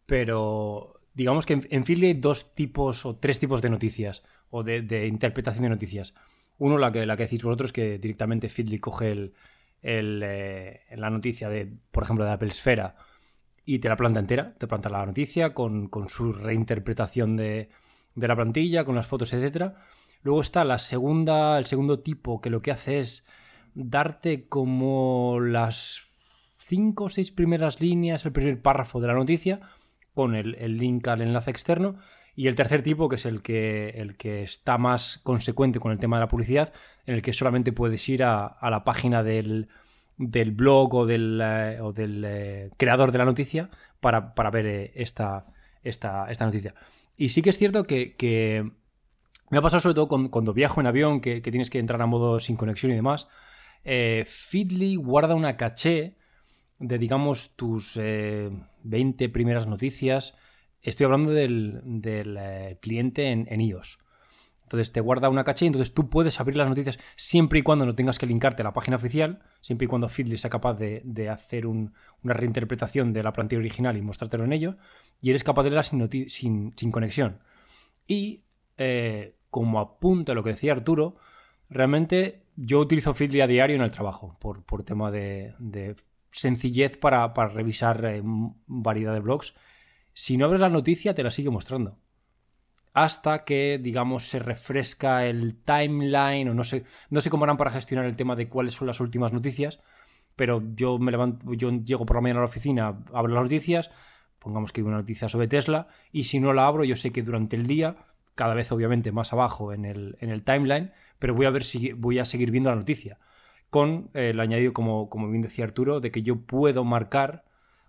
pero 0.05 0.95
digamos 1.13 1.45
que 1.45 1.53
en, 1.53 1.67
en 1.69 1.83
hay 1.87 2.13
dos 2.13 2.53
tipos 2.53 3.05
o 3.05 3.17
tres 3.17 3.39
tipos 3.39 3.61
de 3.61 3.69
noticias 3.69 4.23
o 4.49 4.63
de, 4.63 5.07
interpretación 5.07 5.63
de 5.63 5.69
noticias. 5.69 6.13
Uno, 6.57 6.77
la 6.77 6.91
que, 6.91 7.05
la 7.05 7.17
que 7.17 7.23
decís 7.23 7.43
vosotros, 7.43 7.73
que 7.73 7.97
directamente 7.97 8.49
Feedly 8.49 8.79
coge 8.79 9.11
el, 9.11 9.33
eh, 9.81 10.81
la 10.95 11.09
noticia 11.09 11.49
de, 11.49 11.71
por 11.91 12.03
ejemplo, 12.03 12.25
de 12.25 12.31
Apple 12.31 12.49
Esfera 12.49 12.95
y 13.65 13.79
te 13.79 13.89
la 13.89 13.95
planta 13.95 14.19
entera, 14.19 14.53
te 14.57 14.67
planta 14.67 14.89
la 14.89 15.05
noticia 15.05 15.53
con, 15.53 15.89
su 16.07 16.31
reinterpretación 16.31 17.35
de, 17.35 17.69
de, 18.15 18.27
la 18.27 18.35
plantilla, 18.35 18.83
con 18.83 18.95
las 18.95 19.07
fotos, 19.07 19.33
etc. 19.33 19.73
Luego 20.23 20.41
está 20.41 20.63
la 20.63 20.79
segunda, 20.79 21.57
el 21.57 21.65
segundo 21.65 21.99
tipo 21.99 22.41
que 22.41 22.49
lo 22.49 22.61
que 22.61 22.71
hace 22.71 22.99
es 22.99 23.25
darte 23.75 24.47
como 24.47 25.39
las 25.39 26.01
cinco 26.55 27.05
o 27.05 27.09
seis 27.09 27.31
primeras 27.31 27.79
líneas, 27.79 28.25
el 28.25 28.31
primer 28.31 28.61
párrafo 28.61 28.99
de 28.99 29.07
la 29.07 29.13
noticia, 29.13 29.59
con 30.15 30.33
el, 30.33 30.77
link 30.77 31.07
al 31.07 31.21
enlace 31.21 31.51
externo. 31.51 31.97
Y 32.35 32.47
el 32.47 32.55
tercer 32.55 32.83
tipo, 32.83 33.07
que 33.07 33.15
es 33.15 33.25
el 33.25 33.41
que, 33.41 33.89
el 33.89 34.17
que 34.17 34.43
está 34.43 34.77
más 34.77 35.19
consecuente 35.23 35.79
con 35.79 35.91
el 35.91 35.99
tema 35.99 36.17
de 36.17 36.21
la 36.21 36.27
publicidad, 36.27 36.73
en 37.05 37.15
el 37.15 37.21
que 37.21 37.31
solamente 37.31 37.71
puedes 37.71 38.07
ir 38.09 38.23
a, 38.23 38.57
la 38.61 38.83
página 38.83 39.23
del, 39.23 39.69
blog 40.17 40.93
o 40.95 41.05
del, 41.05 41.39
eh, 41.41 41.79
del 41.93 42.23
eh, 42.25 42.71
creador 42.77 43.11
de 43.11 43.17
la 43.19 43.25
noticia 43.25 43.69
para, 44.01 44.33
ver 44.51 44.65
eh, 44.65 44.91
esta, 44.95 45.45
esta, 45.81 46.29
esta, 46.29 46.45
noticia. 46.45 46.73
Y 47.17 47.29
sí 47.29 47.41
que 47.41 47.49
es 47.49 47.57
cierto 47.57 47.83
que, 47.85 48.71
me 49.49 49.57
ha 49.57 49.61
pasado 49.61 49.79
sobre 49.79 49.95
todo 49.95 50.07
cuando, 50.07 50.53
viajo 50.53 50.81
en 50.81 50.87
avión, 50.87 51.21
que, 51.21 51.41
tienes 51.41 51.69
que 51.69 51.79
entrar 51.79 52.01
a 52.01 52.05
modo 52.05 52.39
sin 52.39 52.55
conexión 52.55 52.91
y 52.91 52.95
demás. 52.95 53.27
Feedly 53.83 54.95
guarda 54.95 55.35
una 55.35 55.57
caché 55.57 56.17
de, 56.79 56.97
digamos, 56.97 57.55
tus 57.55 57.97
20 57.97 59.29
primeras 59.29 59.67
noticias. 59.67 60.35
Estoy 60.81 61.05
hablando 61.05 61.31
del, 61.31 61.81
eh, 62.05 62.77
cliente 62.79 63.29
en, 63.29 63.61
iOS. 63.61 63.97
Entonces 64.65 64.91
te 64.91 64.99
guarda 64.99 65.29
una 65.29 65.43
caché 65.43 65.65
y 65.65 65.67
entonces 65.67 65.93
tú 65.93 66.09
puedes 66.09 66.39
abrir 66.39 66.57
las 66.57 66.67
noticias 66.67 66.97
siempre 67.15 67.59
y 67.59 67.61
cuando 67.61 67.85
no 67.85 67.93
tengas 67.93 68.17
que 68.17 68.25
linkarte 68.25 68.63
a 68.63 68.65
la 68.65 68.73
página 68.73 68.97
oficial, 68.97 69.43
siempre 69.61 69.85
y 69.85 69.87
cuando 69.87 70.09
Feedly 70.09 70.39
sea 70.39 70.49
capaz 70.49 70.73
de, 70.73 71.29
hacer 71.29 71.67
una 71.67 71.93
reinterpretación 72.23 73.13
de 73.13 73.21
la 73.21 73.31
plantilla 73.31 73.59
original 73.59 73.95
y 73.95 74.01
mostrártelo 74.01 74.43
en 74.43 74.53
ello, 74.53 74.77
y 75.21 75.29
eres 75.29 75.43
capaz 75.43 75.63
de 75.63 75.69
leerla 75.69 75.83
sin, 75.83 76.73
sin, 76.75 76.91
conexión. 76.91 77.41
Y 78.07 78.43
eh, 78.77 79.35
como 79.51 79.79
apunta 79.79 80.33
lo 80.33 80.43
que 80.43 80.51
decía 80.51 80.71
Arturo, 80.71 81.17
realmente 81.69 82.41
yo 82.55 82.79
utilizo 82.79 83.13
Feedly 83.13 83.41
a 83.41 83.47
diario 83.47 83.75
en 83.75 83.83
el 83.83 83.91
trabajo, 83.91 84.35
por, 84.39 84.63
por 84.63 84.83
tema 84.83 85.11
de, 85.11 85.53
sencillez 86.31 86.97
para, 86.97 87.27
revisar 87.49 88.03
eh, 88.03 88.21
variedad 88.23 89.13
de 89.13 89.19
blogs. 89.19 89.53
Si 90.13 90.37
no 90.37 90.45
abres 90.45 90.61
la 90.61 90.69
noticia, 90.69 91.13
te 91.13 91.21
la 91.21 91.29
sigue 91.29 91.51
mostrando 91.51 91.99
hasta 92.95 93.43
que, 93.43 93.77
digamos, 93.77 94.29
se 94.29 94.39
refresca 94.39 95.25
el 95.25 95.57
timeline 95.57 96.47
o 96.47 96.53
no 96.53 96.63
sé, 96.63 96.85
no 97.09 97.19
sé 97.19 97.29
cómo 97.29 97.43
harán 97.43 97.57
para 97.57 97.69
gestionar 97.69 98.05
el 98.05 98.15
tema 98.15 98.37
de 98.37 98.47
cuáles 98.47 98.73
son 98.73 98.87
las 98.87 99.01
últimas 99.01 99.33
noticias, 99.33 99.81
pero 100.37 100.63
yo 100.75 100.97
me 100.97 101.11
levanto, 101.11 101.53
yo 101.53 101.69
llego 101.71 102.05
por 102.05 102.15
la 102.15 102.21
mañana 102.21 102.39
a 102.39 102.43
la 102.43 102.47
oficina, 102.47 103.03
abro 103.13 103.33
las 103.33 103.43
noticias, 103.43 103.91
pongamos 104.39 104.71
que 104.71 104.79
hay 104.79 104.87
una 104.87 104.95
noticia 104.95 105.27
sobre 105.27 105.49
Tesla, 105.49 105.89
y 106.13 106.23
si 106.23 106.39
no 106.39 106.53
la 106.53 106.67
abro, 106.67 106.85
yo 106.85 106.95
sé 106.95 107.11
que 107.11 107.21
durante 107.21 107.57
el 107.57 107.67
día, 107.67 107.97
cada 108.33 108.53
vez 108.53 108.71
obviamente 108.71 109.11
más 109.11 109.33
abajo 109.33 109.73
en 109.73 109.83
el, 109.83 110.15
en 110.21 110.29
el 110.29 110.43
timeline, 110.43 110.93
pero 111.19 111.35
voy 111.35 111.47
a 111.47 111.51
ver 111.51 111.65
si 111.65 111.91
voy 111.91 112.19
a 112.19 112.25
seguir 112.25 112.49
viendo 112.49 112.69
la 112.69 112.77
noticia. 112.77 113.19
Con 113.69 114.09
el 114.13 114.39
añadido, 114.39 114.71
como, 114.71 115.09
como 115.09 115.29
bien 115.29 115.41
decía 115.41 115.65
Arturo, 115.65 115.99
de 115.99 116.11
que 116.11 116.21
yo 116.21 116.37
puedo 116.45 116.85
marcar 116.85 117.43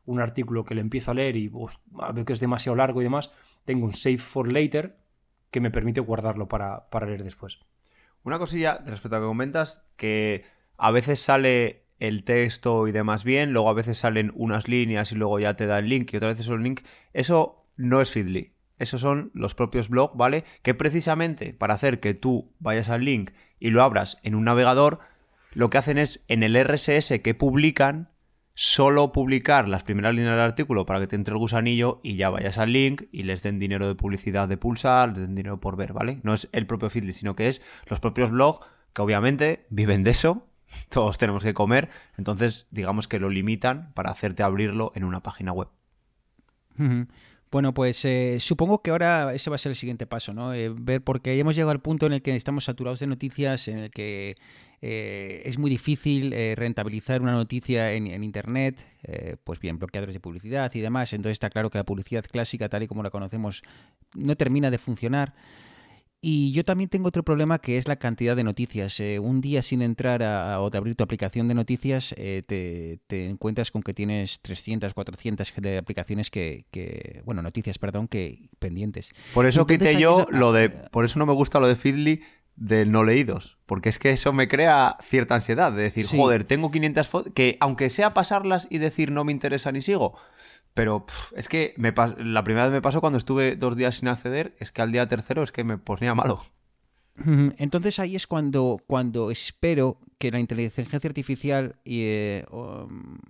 un 0.05 0.21
artículo 0.21 0.65
que 0.65 0.75
le 0.75 0.81
empiezo 0.81 1.13
a 1.13 1.15
leer 1.15 1.37
y 1.37 1.47
veo 1.49 2.25
que 2.25 2.33
es 2.33 2.41
demasiado 2.41 2.75
largo 2.75 3.01
y 3.01 3.05
demás, 3.05 3.31
tengo 3.67 3.85
un 3.85 3.93
save 3.93 4.19
for 4.19 4.51
later 4.51 4.97
que 5.51 5.61
me 5.61 5.71
permite 5.71 6.01
guardarlo 6.01 6.49
para, 6.49 6.87
leer 7.07 7.23
después. 7.23 7.61
Una 8.23 8.39
cosilla 8.39 8.79
respecto 8.87 9.17
a 9.17 9.19
lo 9.19 9.27
que 9.27 9.31
comentas, 9.31 9.83
que 9.97 10.45
a 10.79 10.91
veces 10.91 11.21
sale 11.21 11.85
el 11.99 12.25
texto 12.25 12.89
y 12.89 12.93
demás 12.93 13.25
bien, 13.25 13.53
luego 13.53 13.69
a 13.69 13.75
veces 13.75 13.99
salen 13.99 14.33
unas 14.35 14.69
líneas 14.69 15.13
y 15.13 15.15
luego 15.15 15.39
ya 15.39 15.55
te 15.55 15.67
da 15.67 15.79
el 15.79 15.89
link 15.89 16.13
y 16.13 16.17
otra 16.17 16.29
vez 16.29 16.41
es 16.41 16.49
un 16.49 16.63
link. 16.63 16.81
Eso 17.13 17.67
no 17.77 18.01
es 18.01 18.11
Feedly. 18.11 18.53
Esos 18.79 19.01
son 19.01 19.31
los 19.33 19.55
propios 19.55 19.89
blogs, 19.89 20.17
¿vale? 20.17 20.45
Que 20.63 20.75
precisamente 20.75 21.55
para 21.55 21.75
hacer 21.75 22.01
que 22.01 22.15
tú 22.15 22.53
vayas 22.59 22.89
al 22.89 23.05
link 23.05 23.31
y 23.59 23.71
lo 23.71 23.83
abras 23.83 24.19
en 24.23 24.35
un 24.35 24.45
navegador, 24.45 25.01
lo 25.53 25.71
que 25.71 25.79
hacen 25.79 25.97
es 25.97 26.23
en 26.29 26.43
el 26.43 26.63
RSS 26.63 27.21
que 27.23 27.35
publican, 27.35 28.11
solo 28.59 29.13
publicar 29.13 29.69
las 29.69 29.85
primeras 29.85 30.15
líneas 30.15 30.33
del 30.33 30.41
artículo 30.41 30.87
para 30.87 30.99
que 30.99 31.07
te 31.07 31.15
entre 31.15 31.33
el 31.33 31.39
gusanillo 31.39 32.01
y 32.03 32.17
ya 32.17 32.31
vayas 32.31 32.57
al 32.57 32.73
link 32.73 33.03
y 33.13 33.25
les 33.25 33.43
den 33.43 33.59
dinero 33.59 33.87
de 33.87 33.95
publicidad 33.95 34.49
de 34.49 34.57
pulsar, 34.57 35.11
les 35.11 35.19
den 35.19 35.35
dinero 35.35 35.61
por 35.61 35.77
ver, 35.77 35.93
¿vale? 35.93 36.21
No 36.23 36.33
es 36.33 36.49
el 36.53 36.67
propio 36.67 36.89
Feedly, 36.89 37.13
sino 37.13 37.37
que 37.37 37.49
es 37.49 37.61
los 37.85 38.01
propios 38.01 38.31
blogs 38.31 38.67
que 38.95 39.03
obviamente 39.03 39.67
viven 39.69 40.03
de 40.03 40.11
eso, 40.11 40.47
todos 40.89 41.19
tenemos 41.19 41.45
que 41.45 41.53
comer, 41.53 41.91
entonces 42.17 42.67
digamos 42.71 43.09
que 43.09 43.21
lo 43.21 43.29
limitan 43.29 43.93
para 43.93 44.11
hacerte 44.11 44.43
abrirlo 44.43 44.91
en 44.95 45.05
una 45.05 45.23
página 45.23 45.53
web. 45.53 45.69
Bueno, 47.51 47.75
pues 47.75 48.05
eh, 48.07 48.39
supongo 48.41 48.83
que 48.83 48.91
ahora 48.91 49.33
ese 49.35 49.51
va 49.51 49.57
a 49.57 49.59
ser 49.59 49.71
el 49.71 49.77
siguiente 49.77 50.07
paso, 50.07 50.33
¿no? 50.33 50.53
Eh, 50.53 50.71
ver, 50.75 51.03
porque 51.03 51.39
hemos 51.39 51.55
llegado 51.55 51.71
al 51.71 51.81
punto 51.81 52.07
en 52.07 52.15
el 52.15 52.23
que 52.23 52.35
estamos 52.35 52.65
saturados 52.65 53.01
de 53.01 53.07
noticias, 53.07 53.69
en 53.69 53.79
el 53.79 53.91
que 53.91 54.37
eh, 54.83 55.43
es 55.45 55.59
muy 55.59 55.71
difícil 55.71 56.35
rentabilizar 56.57 57.23
una 57.23 57.33
noticia 57.33 57.93
en, 57.93 58.07
en 58.07 58.23
Internet, 58.25 58.85
pues 59.45 59.59
bien, 59.61 59.79
bloqueadores 59.79 60.15
de 60.15 60.21
publicidad 60.21 60.73
y 60.75 60.81
demás. 60.81 61.13
Entonces 61.13 61.33
está 61.33 61.51
claro 61.51 61.71
que 61.71 61.79
la 61.79 61.85
publicidad 61.85 62.25
clásica, 62.25 62.69
tal 62.69 62.83
y 62.83 62.87
como 62.87 63.03
la 63.03 63.11
conocemos, 63.11 63.63
no 64.15 64.37
termina 64.37 64.71
de 64.71 64.79
funcionar. 64.79 65.35
Y 66.29 66.51
yo 66.53 66.65
también 66.65 66.89
tengo 66.89 67.07
otro 67.09 67.23
problema 67.23 67.61
que 67.61 67.77
es 67.77 67.87
la 67.87 67.97
cantidad 67.97 68.35
de 68.35 68.43
noticias. 68.43 68.99
Eh, 69.01 69.19
un 69.19 69.41
día 69.41 69.63
sin 69.63 69.81
entrar 69.81 70.23
a, 70.23 70.61
o 70.61 70.71
de 70.71 70.79
abrir 70.79 70.97
tu 70.97 71.05
aplicación 71.05 71.47
de 71.47 71.55
noticias, 71.55 72.15
eh, 72.17 72.43
te, 72.45 73.27
encuentras 73.27 73.71
con 73.71 73.83
que 73.83 73.95
tienes 73.95 74.41
300, 74.41 74.93
400 74.95 75.53
de 75.59 75.79
aplicaciones 75.79 76.31
que, 76.31 77.23
bueno, 77.25 77.43
noticias, 77.43 77.79
perdón, 77.79 78.09
que 78.09 78.49
pendientes. 78.59 79.13
Por 79.35 79.47
eso 79.47 79.67
quité 79.67 80.01
yo 80.01 80.27
lo 80.31 80.53
de, 80.53 80.71
por 80.71 81.05
eso 81.05 81.19
no 81.19 81.27
me 81.27 81.33
gusta 81.33 81.61
lo 81.61 81.69
de 81.69 81.77
Feedly 81.77 82.23
de 82.57 82.87
no 82.87 83.05
leídos, 83.05 83.59
porque 83.67 83.89
es 83.89 83.99
que 83.99 84.11
eso 84.11 84.33
me 84.33 84.49
crea 84.49 84.97
cierta 85.03 85.35
ansiedad 85.35 85.73
de 85.73 85.83
decir, 85.83 86.07
joder, 86.07 86.45
tengo 86.45 86.71
500 86.71 87.07
fotos, 87.07 87.33
que 87.35 87.57
aunque 87.61 87.91
sea 87.91 88.15
pasarlas 88.15 88.67
y 88.71 88.79
decir 88.79 89.13
no 89.13 89.25
me 89.25 89.33
interesa 89.33 89.73
ni 89.73 89.83
sigo, 89.83 90.19
pero 90.75 91.07
es 91.35 91.49
que 91.49 91.75
me 91.77 91.95
la 92.19 92.45
primera 92.45 92.67
vez 92.67 92.73
me 92.73 92.83
pasó 92.83 93.01
cuando 93.01 93.19
estuve 93.19 93.57
dos 93.57 93.77
días 93.77 93.97
sin 93.97 94.09
acceder, 94.09 94.57
es 94.59 94.73
que 94.73 94.83
al 94.83 94.93
día 94.93 95.09
tercero 95.09 95.43
es 95.43 95.53
que 95.53 95.65
me 95.65 95.79
ponía 95.79 96.15
malo. 96.15 96.43
Entonces 97.57 97.99
ahí 97.99 98.15
es 98.15 98.27
cuando, 98.27 98.83
cuando 98.87 99.31
espero 99.31 99.99
que 100.19 100.31
la 100.31 100.39
inteligencia 100.39 101.09
artificial 101.09 101.77
eh, 101.85 102.45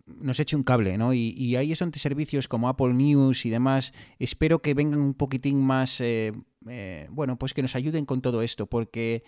nos 0.06 0.40
eche 0.40 0.56
un 0.56 0.64
cable, 0.64 0.98
¿no? 0.98 1.14
Y, 1.14 1.54
ahí 1.56 1.70
es 1.70 1.78
donde 1.78 1.98
servicios 1.98 2.48
como 2.48 2.68
Apple 2.68 2.94
News 2.94 3.46
y 3.46 3.50
demás, 3.50 3.92
espero 4.18 4.60
que 4.60 4.74
vengan 4.74 5.00
un 5.00 5.14
poquitín 5.14 5.60
más, 5.60 6.00
eh, 6.00 6.32
eh, 6.68 7.06
bueno, 7.10 7.38
pues 7.38 7.54
que 7.54 7.62
nos 7.62 7.76
ayuden 7.76 8.06
con 8.06 8.22
todo 8.22 8.42
esto, 8.42 8.66
porque 8.66 9.24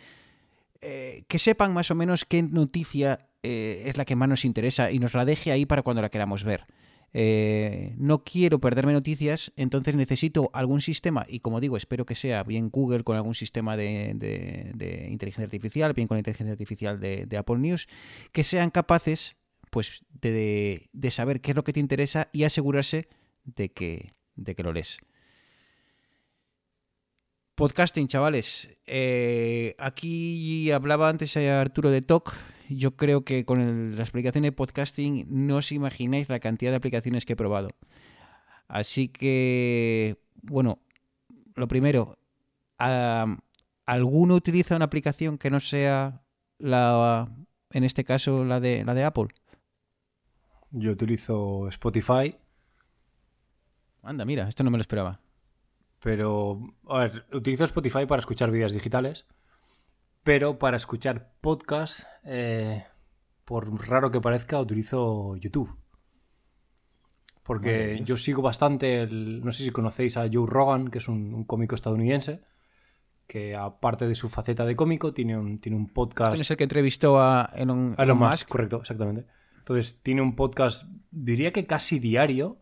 que 0.80 1.38
sepan 1.40 1.74
más 1.74 1.90
o 1.90 1.96
menos 1.96 2.24
qué 2.24 2.40
noticia 2.40 3.26
es 3.42 3.96
la 3.96 4.04
que 4.04 4.14
más 4.14 4.28
nos 4.28 4.44
interesa 4.44 4.92
y 4.92 5.00
nos 5.00 5.12
la 5.12 5.24
deje 5.24 5.50
ahí 5.50 5.66
para 5.66 5.82
cuando 5.82 6.02
la 6.02 6.08
queramos 6.08 6.44
ver. 6.44 6.66
Eh, 7.14 7.94
no 7.96 8.22
quiero 8.22 8.58
perderme 8.58 8.92
noticias, 8.92 9.52
entonces 9.56 9.96
necesito 9.96 10.50
algún 10.52 10.80
sistema, 10.80 11.24
y 11.28 11.40
como 11.40 11.60
digo, 11.60 11.76
espero 11.76 12.04
que 12.04 12.14
sea 12.14 12.42
bien 12.42 12.68
Google 12.68 13.02
con 13.02 13.16
algún 13.16 13.34
sistema 13.34 13.76
de, 13.76 15.08
inteligencia 15.10 15.44
artificial, 15.44 15.94
bien 15.94 16.06
con 16.06 16.16
la 16.16 16.20
inteligencia 16.20 16.52
artificial 16.52 17.00
de, 17.00 17.36
Apple 17.38 17.58
News, 17.58 17.88
que 18.32 18.44
sean 18.44 18.70
capaces 18.70 19.36
pues 19.70 20.04
de, 20.20 20.88
saber 21.10 21.40
qué 21.40 21.52
es 21.52 21.56
lo 21.56 21.64
que 21.64 21.72
te 21.72 21.80
interesa 21.80 22.28
y 22.32 22.44
asegurarse 22.44 23.08
de 23.44 23.70
que, 23.70 24.12
de 24.36 24.54
que 24.54 24.62
lo 24.62 24.72
lees. 24.72 24.98
Podcasting, 27.58 28.06
chavales. 28.06 28.70
Eh, 28.86 29.74
aquí 29.78 30.70
hablaba 30.70 31.08
antes 31.08 31.36
Arturo 31.36 31.90
de 31.90 32.02
TOC 32.02 32.32
yo 32.68 32.94
creo 32.96 33.24
que 33.24 33.44
con 33.44 33.96
la 33.96 34.02
explicación 34.02 34.44
de 34.44 34.52
podcasting 34.52 35.26
no 35.28 35.56
os 35.56 35.72
imagináis 35.72 36.28
la 36.28 36.38
cantidad 36.38 36.70
de 36.70 36.76
aplicaciones 36.76 37.24
que 37.24 37.32
he 37.32 37.36
probado. 37.36 37.70
Así 38.68 39.08
que, 39.08 40.18
bueno, 40.40 40.78
lo 41.56 41.66
primero, 41.66 42.16
¿alguno 42.78 44.36
utiliza 44.36 44.76
una 44.76 44.84
aplicación 44.84 45.36
que 45.36 45.50
no 45.50 45.58
sea 45.58 46.22
la, 46.58 47.28
en 47.72 47.82
este 47.82 48.04
caso, 48.04 48.44
la 48.44 48.60
de, 48.60 48.84
la 48.84 48.94
de 48.94 49.02
Apple? 49.02 49.28
Yo 50.70 50.92
utilizo 50.92 51.68
Spotify. 51.70 52.36
Anda, 54.02 54.24
mira, 54.24 54.48
esto 54.48 54.62
no 54.62 54.70
me 54.70 54.78
lo 54.78 54.82
esperaba. 54.82 55.18
Pero, 56.00 56.60
a 56.88 56.98
ver, 56.98 57.26
utilizo 57.32 57.64
Spotify 57.64 58.06
para 58.06 58.20
escuchar 58.20 58.50
vídeos 58.50 58.72
digitales 58.72 59.26
pero 60.28 60.58
para 60.58 60.76
escuchar 60.76 61.32
podcast, 61.40 62.00
eh, 62.22 62.84
por 63.46 63.88
raro 63.88 64.10
que 64.10 64.20
parezca, 64.20 64.60
utilizo 64.60 65.36
YouTube. 65.36 65.74
Porque 67.42 68.02
yo 68.04 68.18
sigo 68.18 68.42
bastante, 68.42 69.08
no 69.10 69.50
sé 69.52 69.64
si 69.64 69.70
conocéis 69.70 70.18
a 70.18 70.28
Joe 70.30 70.46
Rogan, 70.46 70.88
que 70.88 70.98
es 70.98 71.08
un, 71.08 71.44
cómico 71.44 71.74
estadounidense, 71.74 72.42
que 73.26 73.56
aparte 73.56 74.06
de 74.06 74.14
su 74.14 74.28
faceta 74.28 74.66
de 74.66 74.76
cómico, 74.76 75.14
tiene 75.14 75.38
un, 75.38 75.60
tiene 75.60 75.78
un 75.78 75.88
podcast... 75.88 76.34
¿Este 76.34 76.42
es 76.42 76.50
el 76.50 76.56
que 76.58 76.64
entrevistó 76.64 77.18
a 77.18 77.50
Elon, 77.54 77.94
Elon 77.96 78.18
Musk? 78.18 78.50
Correcto, 78.50 78.80
exactamente. 78.80 79.26
Entonces, 79.56 80.02
tiene 80.02 80.20
un 80.20 80.36
podcast, 80.36 80.90
diría 81.10 81.54
que 81.54 81.64
casi 81.64 81.98
diario, 81.98 82.58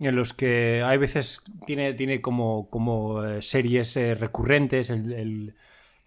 en 0.00 0.16
los 0.16 0.34
que 0.34 0.82
hay 0.84 0.98
veces 0.98 1.42
tiene, 1.66 1.94
tiene 1.94 2.20
como, 2.20 2.68
como 2.70 3.24
eh, 3.24 3.42
series 3.42 3.96
eh, 3.96 4.14
recurrentes, 4.14 4.90
el, 4.90 5.54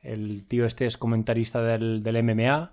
el 0.08 0.46
tío 0.46 0.66
este 0.66 0.86
es 0.86 0.98
comentarista 0.98 1.62
del, 1.62 2.24
MMA, 2.24 2.72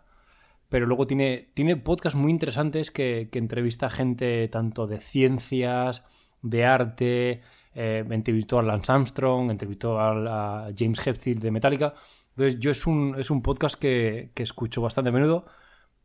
pero 0.68 0.86
luego 0.86 1.06
tiene, 1.06 1.48
tiene 1.54 1.76
podcasts 1.76 2.18
muy 2.18 2.30
interesantes 2.30 2.90
que, 2.90 3.28
entrevista 3.32 3.90
gente 3.90 4.48
tanto 4.48 4.86
de 4.86 5.00
ciencias, 5.00 6.04
de 6.42 6.64
arte, 6.64 7.42
eh, 7.74 8.04
entrevistó 8.08 8.58
a 8.58 8.62
Lance 8.62 8.92
Armstrong, 8.92 9.50
entrevistó 9.50 10.00
a, 10.00 10.70
James 10.76 11.04
Hetfield 11.04 11.40
de 11.40 11.50
Metallica. 11.50 11.94
Entonces, 12.30 12.60
yo 12.60 12.70
es 12.70 12.86
un, 12.86 13.14
es 13.18 13.30
un 13.30 13.42
podcast 13.42 13.76
que, 13.76 14.30
escucho 14.36 14.80
bastante 14.82 15.10
a 15.10 15.12
menudo 15.12 15.46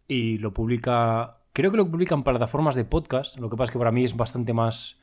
y 0.08 0.38
lo 0.40 0.54
publica. 0.54 1.38
Creo 1.54 1.72
que 1.72 1.78
lo 1.78 1.90
publican 1.90 2.24
plataformas 2.24 2.76
de 2.76 2.86
podcast. 2.86 3.38
Lo 3.38 3.50
que 3.50 3.58
pasa 3.58 3.66
es 3.66 3.72
que 3.74 3.80
para 3.80 3.92
mí 3.92 4.04
es 4.04 4.16
bastante 4.16 4.54
más, 4.54 4.99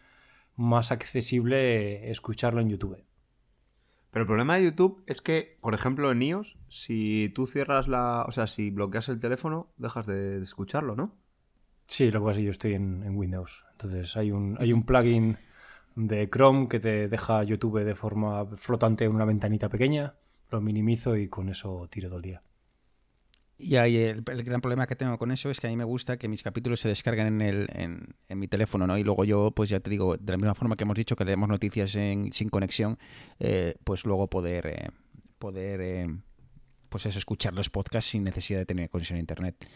más 0.57 0.93
accesible 0.93 2.11
escucharlo 2.11 2.61
en 2.61 2.71
YouTube. 2.71 3.05
Pero 4.11 4.23
el 4.23 4.27
problema 4.27 4.57
de 4.57 4.65
YouTube 4.65 5.03
es 5.07 5.21
que, 5.21 5.59
por 5.61 5.75
ejemplo, 5.75 6.11
en 6.11 6.23
iOS, 6.23 6.57
si 6.69 7.31
tú 7.35 7.47
cierras 7.47 7.87
la. 7.87 8.25
O 8.27 8.33
sea, 8.33 8.47
si 8.47 8.71
bloqueas 8.71 9.09
el 9.09 9.21
teléfono, 9.21 9.69
dejas 9.77 10.07
de, 10.07 10.41
escucharlo, 10.41 10.97
¿no? 10.97 11.15
Sí, 11.87 12.11
lo 12.11 12.21
que 12.21 12.25
pasa 12.25 12.31
es 12.33 12.39
que 12.39 12.45
yo 12.45 12.51
estoy 12.51 12.75
en, 12.75 13.17
Windows. 13.17 13.65
Entonces 13.73 14.17
hay 14.17 14.33
un, 14.33 14.57
hay 14.59 14.73
un 14.73 14.85
plugin 14.85 15.37
de 15.95 16.29
Chrome 16.31 16.69
que 16.69 16.81
te 16.81 17.09
deja 17.09 17.43
YouTube 17.45 17.85
de 17.85 17.95
forma 17.95 18.47
flotante 18.57 19.05
en 19.05 19.15
una 19.15 19.25
ventanita 19.25 19.69
pequeña 19.69 20.15
lo 20.51 20.61
minimizo 20.61 21.17
y 21.17 21.29
con 21.29 21.49
eso 21.49 21.89
tiro 21.91 22.09
todo 22.09 22.19
el 22.19 22.23
día. 22.23 22.43
Y 23.59 23.77
ahí 23.77 23.97
el, 23.97 24.23
gran 24.23 24.61
problema 24.61 24.87
que 24.87 24.97
tengo 24.97 25.17
con 25.17 25.31
eso 25.31 25.49
es 25.49 25.61
que 25.61 25.67
a 25.67 25.71
mí 25.71 25.77
me 25.77 25.85
gusta 25.85 26.19
que 26.19 26.29
mis 26.29 26.43
capítulos 26.43 26.81
se 26.81 26.89
descarguen 26.89 27.27
en, 27.27 27.41
el, 27.41 27.69
en, 27.73 28.15
en, 28.29 28.39
mi 28.39 28.49
teléfono, 28.49 28.87
¿no? 28.87 28.99
Y 28.99 29.03
luego 29.03 29.25
yo, 29.25 29.51
pues 29.51 29.71
ya 29.71 29.81
te 29.81 29.89
digo, 29.89 30.17
de 30.19 30.33
la 30.33 30.37
misma 30.37 30.55
forma 30.55 30.77
que 30.77 30.85
hemos 30.85 30.97
dicho 30.97 31.17
que 31.17 31.25
leemos 31.25 31.49
noticias 31.49 31.97
en, 31.97 32.33
sin 32.35 32.51
conexión, 32.51 32.99
eh, 33.39 33.75
pues 33.83 34.05
luego 34.05 34.29
poder, 34.29 34.67
eh, 34.67 34.91
poder 35.39 35.81
eh, 35.81 36.07
pues 36.91 37.07
escuchar 37.07 37.55
los 37.55 37.71
podcasts 37.71 38.11
sin 38.11 38.25
necesidad 38.25 38.59
de 38.59 38.67
tener 38.67 38.91
conexión 38.91 39.17
a 39.17 39.21
internet. 39.21 39.67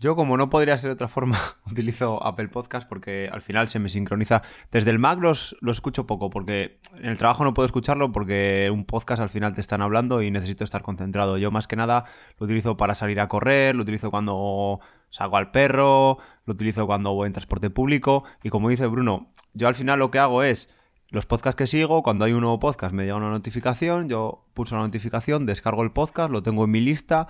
Yo, 0.00 0.16
como 0.16 0.38
no 0.38 0.48
podría 0.48 0.78
ser 0.78 0.88
de 0.88 0.94
otra 0.94 1.08
forma, 1.08 1.38
utilizo 1.70 2.24
Apple 2.26 2.48
Podcast 2.48 2.88
porque 2.88 3.28
al 3.30 3.42
final 3.42 3.68
se 3.68 3.78
me 3.78 3.90
sincroniza. 3.90 4.40
Desde 4.72 4.90
el 4.90 4.98
Mac 4.98 5.18
los, 5.20 5.54
los, 5.60 5.76
escucho 5.76 6.06
poco 6.06 6.30
porque 6.30 6.80
en 6.94 7.10
el 7.10 7.18
trabajo 7.18 7.44
no 7.44 7.52
puedo 7.52 7.66
escucharlo 7.66 8.10
porque 8.10 8.70
un 8.72 8.86
podcast 8.86 9.20
al 9.20 9.28
final 9.28 9.52
te 9.52 9.60
están 9.60 9.82
hablando 9.82 10.22
y 10.22 10.30
necesito 10.30 10.64
estar 10.64 10.80
concentrado. 10.80 11.36
Yo 11.36 11.50
más 11.50 11.66
que 11.66 11.76
nada 11.76 12.06
lo 12.38 12.46
utilizo 12.46 12.78
para 12.78 12.94
salir 12.94 13.20
a 13.20 13.28
correr, 13.28 13.76
lo 13.76 13.82
utilizo 13.82 14.10
cuando 14.10 14.80
saco 15.10 15.36
al 15.36 15.50
perro, 15.50 16.16
lo 16.46 16.54
utilizo 16.54 16.86
cuando 16.86 17.12
voy 17.12 17.26
en 17.26 17.34
transporte 17.34 17.68
público 17.68 18.24
y 18.42 18.48
como 18.48 18.70
dice 18.70 18.86
Bruno, 18.86 19.30
yo 19.52 19.68
al 19.68 19.74
final 19.74 19.98
lo 19.98 20.10
que 20.10 20.18
hago 20.18 20.42
es 20.42 20.70
los 21.10 21.26
podcasts 21.26 21.58
que 21.58 21.66
sigo, 21.66 22.02
cuando 22.02 22.24
hay 22.24 22.32
un 22.32 22.40
nuevo 22.40 22.58
podcast 22.58 22.94
me 22.94 23.02
llega 23.02 23.16
una 23.16 23.28
notificación, 23.28 24.08
yo 24.08 24.46
pulso 24.54 24.76
la 24.76 24.82
notificación, 24.82 25.44
descargo 25.44 25.82
el 25.82 25.90
podcast, 25.90 26.30
lo 26.30 26.42
tengo 26.42 26.64
en 26.64 26.70
mi 26.70 26.80
lista 26.80 27.26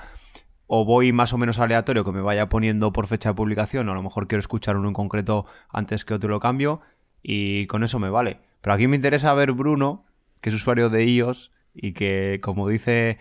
o 0.73 0.85
voy 0.85 1.13
más 1.13 1.33
o 1.33 1.37
menos 1.37 1.59
aleatorio 1.59 2.05
que 2.05 2.13
me 2.13 2.21
vaya 2.21 2.49
poniendo 2.49 2.93
por 2.93 3.09
fecha 3.09 3.31
de 3.31 3.35
publicación, 3.35 3.89
o 3.89 3.93
a 3.93 3.97
lo 3.97 4.05
mejor 4.05 4.29
quiero 4.29 4.39
escuchar 4.39 4.77
uno 4.77 4.87
en 4.87 4.95
concreto 4.95 5.45
antes 5.69 6.05
que 6.05 6.15
otro 6.15 6.29
lo 6.29 6.39
cambio, 6.39 6.81
y 7.25 7.67
con 7.67 7.83
eso 7.83 7.99
me 7.99 8.09
vale. 8.09 8.39
Pero 8.61 8.75
aquí 8.75 8.87
me 8.87 8.95
interesa 8.95 9.35
ver 9.35 9.51
Bruno, 9.51 10.05
que 10.41 10.51
es 10.51 10.55
usuario 10.55 10.89
de 10.89 11.05
iOS 11.05 11.51
y 11.75 11.93
que, 11.93 12.39
como 12.41 12.69
dice, 12.69 13.19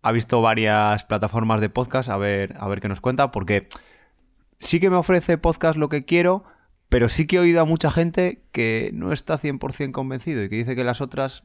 ha 0.00 0.12
visto 0.12 0.40
varias 0.40 1.04
plataformas 1.04 1.60
de 1.60 1.70
podcast, 1.70 2.08
a 2.08 2.18
ver, 2.18 2.54
a 2.56 2.68
ver 2.68 2.80
qué 2.80 2.86
nos 2.86 3.00
cuenta, 3.00 3.32
porque 3.32 3.66
sí 4.60 4.78
que 4.78 4.88
me 4.88 4.94
ofrece 4.94 5.38
podcast 5.38 5.76
lo 5.76 5.88
que 5.88 6.04
quiero, 6.04 6.44
pero 6.88 7.08
sí 7.08 7.26
que 7.26 7.34
he 7.34 7.40
oído 7.40 7.62
a 7.62 7.64
mucha 7.64 7.90
gente 7.90 8.44
que 8.52 8.92
no 8.94 9.12
está 9.12 9.38
100% 9.40 9.90
convencido 9.90 10.44
y 10.44 10.48
que 10.48 10.54
dice 10.54 10.76
que 10.76 10.84
las 10.84 11.00
otras 11.00 11.42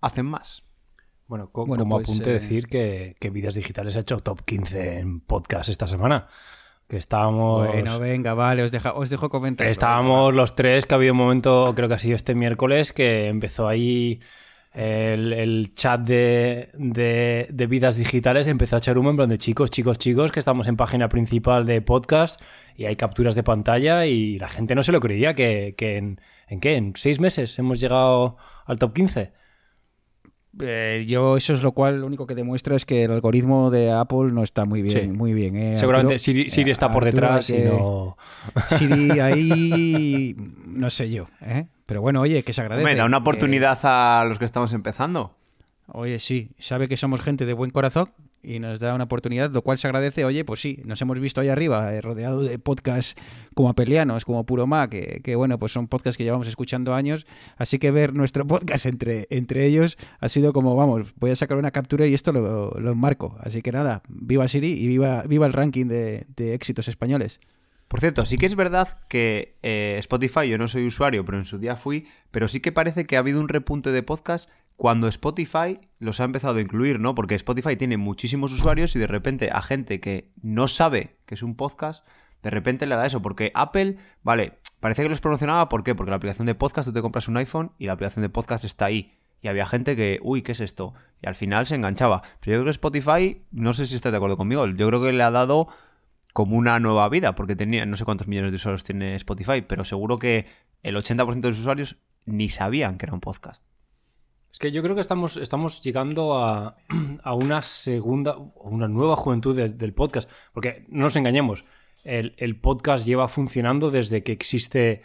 hacen 0.00 0.26
más. 0.26 0.62
Bueno, 1.30 1.48
co 1.52 1.64
bueno, 1.64 1.84
como 1.84 1.98
pues, 1.98 2.08
apunte 2.08 2.30
eh... 2.30 2.32
decir 2.32 2.66
que, 2.66 3.14
que, 3.20 3.30
Vidas 3.30 3.54
Digitales 3.54 3.96
ha 3.96 4.00
hecho 4.00 4.18
top 4.18 4.42
15 4.44 4.98
en 4.98 5.20
podcast 5.20 5.70
esta 5.70 5.86
semana. 5.86 6.26
Que 6.88 6.96
estábamos... 6.96 7.68
Bueno, 7.68 8.00
venga, 8.00 8.34
vale, 8.34 8.64
os, 8.64 8.72
deja, 8.72 8.94
os 8.94 9.10
dejo 9.10 9.30
comentar. 9.30 9.68
Estábamos 9.68 10.34
los 10.34 10.56
tres, 10.56 10.86
que 10.86 10.94
ha 10.94 10.96
habido 10.96 11.12
un 11.12 11.18
momento, 11.18 11.72
creo 11.76 11.86
que 11.86 11.94
ha 11.94 11.98
sido 12.00 12.16
este 12.16 12.34
miércoles, 12.34 12.92
que 12.92 13.28
empezó 13.28 13.68
ahí 13.68 14.18
el, 14.72 15.32
el 15.32 15.72
chat 15.76 16.00
de, 16.00 16.70
de, 16.74 17.46
de, 17.48 17.66
Vidas 17.68 17.94
Digitales, 17.94 18.48
empezó 18.48 18.74
a 18.74 18.78
echar 18.80 18.98
humo 18.98 19.10
en 19.10 19.16
plan 19.16 19.28
de 19.28 19.38
chicos, 19.38 19.70
chicos, 19.70 19.98
chicos, 19.98 20.32
que 20.32 20.40
estamos 20.40 20.66
en 20.66 20.76
página 20.76 21.08
principal 21.08 21.64
de 21.64 21.80
podcast 21.80 22.42
y 22.74 22.86
hay 22.86 22.96
capturas 22.96 23.36
de 23.36 23.44
pantalla 23.44 24.04
y 24.04 24.36
la 24.40 24.48
gente 24.48 24.74
no 24.74 24.82
se 24.82 24.90
lo 24.90 24.98
creía 24.98 25.34
que, 25.34 25.76
que 25.78 25.96
en, 25.96 26.20
en 26.48 26.58
qué, 26.58 26.74
en 26.74 26.94
seis 26.96 27.20
meses 27.20 27.56
hemos 27.60 27.78
llegado 27.78 28.36
al 28.66 28.80
top 28.80 28.94
15. 28.94 29.38
Eh, 30.58 31.04
yo 31.06 31.36
eso 31.36 31.52
es 31.52 31.62
lo 31.62 31.72
cual 31.72 32.00
lo 32.00 32.06
único 32.06 32.26
que 32.26 32.34
demuestra 32.34 32.74
es 32.74 32.84
que 32.84 33.04
el 33.04 33.12
algoritmo 33.12 33.70
de 33.70 33.92
Apple 33.92 34.32
no 34.32 34.42
está 34.42 34.64
muy 34.64 34.82
bien, 34.82 35.00
sí. 35.00 35.08
muy 35.08 35.32
bien. 35.32 35.56
Eh, 35.56 35.76
Seguramente 35.76 36.14
Arturo, 36.14 36.24
Siri, 36.24 36.50
Siri, 36.50 36.70
está 36.72 36.90
por 36.90 37.04
detrás 37.04 37.46
que, 37.46 37.60
y 37.60 37.64
no... 37.64 38.16
Siri 38.78 39.20
ahí 39.20 40.36
no 40.66 40.90
sé 40.90 41.10
yo, 41.10 41.28
¿eh? 41.40 41.66
pero 41.86 42.00
bueno, 42.00 42.20
oye, 42.20 42.42
que 42.42 42.52
se 42.52 42.62
agradece. 42.62 42.84
Me 42.84 42.96
da 42.96 43.04
una 43.04 43.18
oportunidad 43.18 43.78
eh... 43.78 43.86
a 43.86 44.24
los 44.28 44.38
que 44.38 44.44
estamos 44.44 44.72
empezando. 44.72 45.36
Oye, 45.86 46.18
sí, 46.18 46.50
sabe 46.58 46.88
que 46.88 46.96
somos 46.96 47.20
gente 47.20 47.46
de 47.46 47.52
buen 47.52 47.70
corazón 47.70 48.10
y 48.42 48.58
nos 48.58 48.80
da 48.80 48.94
una 48.94 49.04
oportunidad, 49.04 49.50
lo 49.50 49.62
cual 49.62 49.78
se 49.78 49.86
agradece. 49.86 50.24
Oye, 50.24 50.44
pues 50.44 50.60
sí, 50.60 50.80
nos 50.84 51.00
hemos 51.02 51.18
visto 51.20 51.40
ahí 51.40 51.48
arriba, 51.48 51.92
eh, 51.92 52.00
rodeado 52.00 52.42
de 52.42 52.58
podcasts 52.58 53.14
como 53.54 53.68
apelianos, 53.68 54.24
como 54.24 54.44
Puro 54.44 54.66
Ma, 54.66 54.88
que, 54.88 55.20
que, 55.22 55.36
bueno, 55.36 55.58
pues 55.58 55.72
son 55.72 55.88
podcasts 55.88 56.16
que 56.16 56.24
llevamos 56.24 56.48
escuchando 56.48 56.94
años. 56.94 57.26
Así 57.56 57.78
que 57.78 57.90
ver 57.90 58.14
nuestro 58.14 58.46
podcast 58.48 58.86
entre, 58.86 59.26
entre 59.30 59.66
ellos 59.66 59.98
ha 60.20 60.28
sido 60.28 60.52
como, 60.52 60.76
vamos, 60.76 61.14
voy 61.16 61.30
a 61.30 61.36
sacar 61.36 61.58
una 61.58 61.70
captura 61.70 62.06
y 62.06 62.14
esto 62.14 62.32
lo, 62.32 62.70
lo 62.70 62.92
enmarco. 62.92 63.36
Así 63.40 63.62
que 63.62 63.72
nada, 63.72 64.02
viva 64.08 64.48
Siri 64.48 64.72
y 64.72 64.86
viva, 64.88 65.22
viva 65.22 65.46
el 65.46 65.52
ranking 65.52 65.86
de, 65.86 66.26
de 66.36 66.54
éxitos 66.54 66.88
españoles. 66.88 67.40
Por 67.90 67.98
cierto, 67.98 68.24
sí 68.24 68.38
que 68.38 68.46
es 68.46 68.54
verdad 68.54 69.00
que 69.08 69.56
eh, 69.64 69.96
Spotify, 69.98 70.48
yo 70.48 70.58
no 70.58 70.68
soy 70.68 70.86
usuario, 70.86 71.24
pero 71.24 71.38
en 71.38 71.44
su 71.44 71.58
día 71.58 71.74
fui, 71.74 72.06
pero 72.30 72.46
sí 72.46 72.60
que 72.60 72.70
parece 72.70 73.04
que 73.04 73.16
ha 73.16 73.18
habido 73.18 73.40
un 73.40 73.48
repunte 73.48 73.90
de 73.90 74.04
podcast 74.04 74.48
cuando 74.80 75.08
Spotify 75.08 75.78
los 75.98 76.20
ha 76.20 76.24
empezado 76.24 76.56
a 76.56 76.62
incluir, 76.62 77.00
¿no? 77.00 77.14
Porque 77.14 77.34
Spotify 77.34 77.76
tiene 77.76 77.98
muchísimos 77.98 78.50
usuarios 78.50 78.96
y 78.96 78.98
de 78.98 79.06
repente 79.06 79.50
a 79.52 79.60
gente 79.60 80.00
que 80.00 80.32
no 80.40 80.68
sabe 80.68 81.18
que 81.26 81.34
es 81.34 81.42
un 81.42 81.54
podcast, 81.54 82.02
de 82.42 82.48
repente 82.48 82.86
le 82.86 82.94
da 82.94 83.04
eso. 83.04 83.20
Porque 83.20 83.52
Apple, 83.54 83.98
vale, 84.22 84.54
parece 84.80 85.02
que 85.02 85.10
los 85.10 85.20
promocionaba, 85.20 85.68
¿por 85.68 85.84
qué? 85.84 85.94
Porque 85.94 86.08
la 86.08 86.16
aplicación 86.16 86.46
de 86.46 86.54
podcast, 86.54 86.88
tú 86.88 86.94
te 86.94 87.02
compras 87.02 87.28
un 87.28 87.36
iPhone 87.36 87.72
y 87.76 87.88
la 87.88 87.92
aplicación 87.92 88.22
de 88.22 88.30
podcast 88.30 88.64
está 88.64 88.86
ahí. 88.86 89.12
Y 89.42 89.48
había 89.48 89.66
gente 89.66 89.96
que, 89.96 90.18
uy, 90.22 90.40
¿qué 90.40 90.52
es 90.52 90.60
esto? 90.60 90.94
Y 91.20 91.28
al 91.28 91.34
final 91.34 91.66
se 91.66 91.74
enganchaba. 91.74 92.22
Pero 92.40 92.52
yo 92.52 92.60
creo 92.60 92.64
que 92.64 92.70
Spotify, 92.70 93.42
no 93.50 93.74
sé 93.74 93.84
si 93.84 93.96
estás 93.96 94.12
de 94.12 94.16
acuerdo 94.16 94.38
conmigo, 94.38 94.66
yo 94.66 94.88
creo 94.88 95.02
que 95.02 95.12
le 95.12 95.22
ha 95.22 95.30
dado 95.30 95.68
como 96.32 96.56
una 96.56 96.80
nueva 96.80 97.06
vida, 97.10 97.34
porque 97.34 97.54
tenía, 97.54 97.84
no 97.84 97.96
sé 97.96 98.06
cuántos 98.06 98.28
millones 98.28 98.50
de 98.52 98.56
usuarios 98.56 98.82
tiene 98.82 99.14
Spotify, 99.16 99.60
pero 99.60 99.84
seguro 99.84 100.18
que 100.18 100.46
el 100.82 100.96
80% 100.96 101.38
de 101.38 101.50
los 101.50 101.60
usuarios 101.60 101.98
ni 102.24 102.48
sabían 102.48 102.96
que 102.96 103.04
era 103.04 103.12
un 103.12 103.20
podcast. 103.20 103.62
Es 104.52 104.58
que 104.58 104.72
yo 104.72 104.82
creo 104.82 104.94
que 104.94 105.00
estamos, 105.00 105.36
estamos 105.36 105.82
llegando 105.82 106.36
a, 106.36 106.76
a 107.22 107.34
una 107.34 107.62
segunda, 107.62 108.36
una 108.56 108.88
nueva 108.88 109.16
juventud 109.16 109.56
de, 109.56 109.68
del 109.68 109.94
podcast, 109.94 110.30
porque 110.52 110.84
no 110.88 111.04
nos 111.04 111.16
engañemos, 111.16 111.64
el, 112.02 112.34
el, 112.38 112.58
podcast 112.58 113.06
lleva 113.06 113.28
funcionando 113.28 113.90
desde 113.90 114.22
que 114.22 114.32
existe 114.32 115.02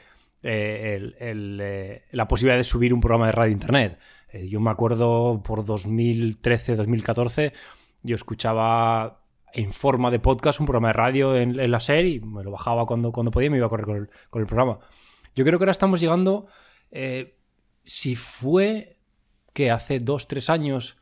eh, 0.48 1.14
eh, 1.20 2.04
la 2.12 2.28
posibilidad 2.28 2.58
de 2.58 2.64
subir 2.64 2.94
un 2.94 3.02
programa 3.02 3.26
de 3.26 3.32
radio 3.32 3.52
internet. 3.52 4.00
Eh, 4.32 4.48
yo 4.48 4.60
me 4.60 4.70
acuerdo 4.70 5.42
por 5.44 5.66
2013, 5.66 6.76
2014, 6.76 7.52
yo 8.04 8.16
escuchaba 8.16 9.24
en 9.54 9.74
forma 9.74 10.12
de 10.12 10.20
podcast 10.20 10.60
un 10.60 10.68
programa 10.68 10.90
de 10.90 10.94
radio 10.94 11.36
en, 11.36 11.72
la 11.72 11.80
serie 11.80 12.12
y 12.12 12.20
me 12.20 12.44
lo 12.44 12.52
bajaba 12.52 12.86
cuando, 12.86 13.12
cuando 13.12 13.32
podía 13.32 13.48
y 13.48 13.50
me 13.50 13.58
iba 13.58 13.66
a 13.66 13.70
correr 13.70 13.86
con 13.88 13.98
el, 13.98 14.10
con 14.30 14.46
programa. 14.46 14.78
Yo 15.36 15.44
creo 15.46 15.58
que 15.58 15.64
ahora 15.64 15.72
estamos 15.72 16.00
llegando, 16.00 16.46
si 17.84 18.16
fue 18.16 18.95
que 19.56 19.72
hace 19.72 20.02
dos, 20.02 20.28
tres 20.28 20.50
años 20.50 20.98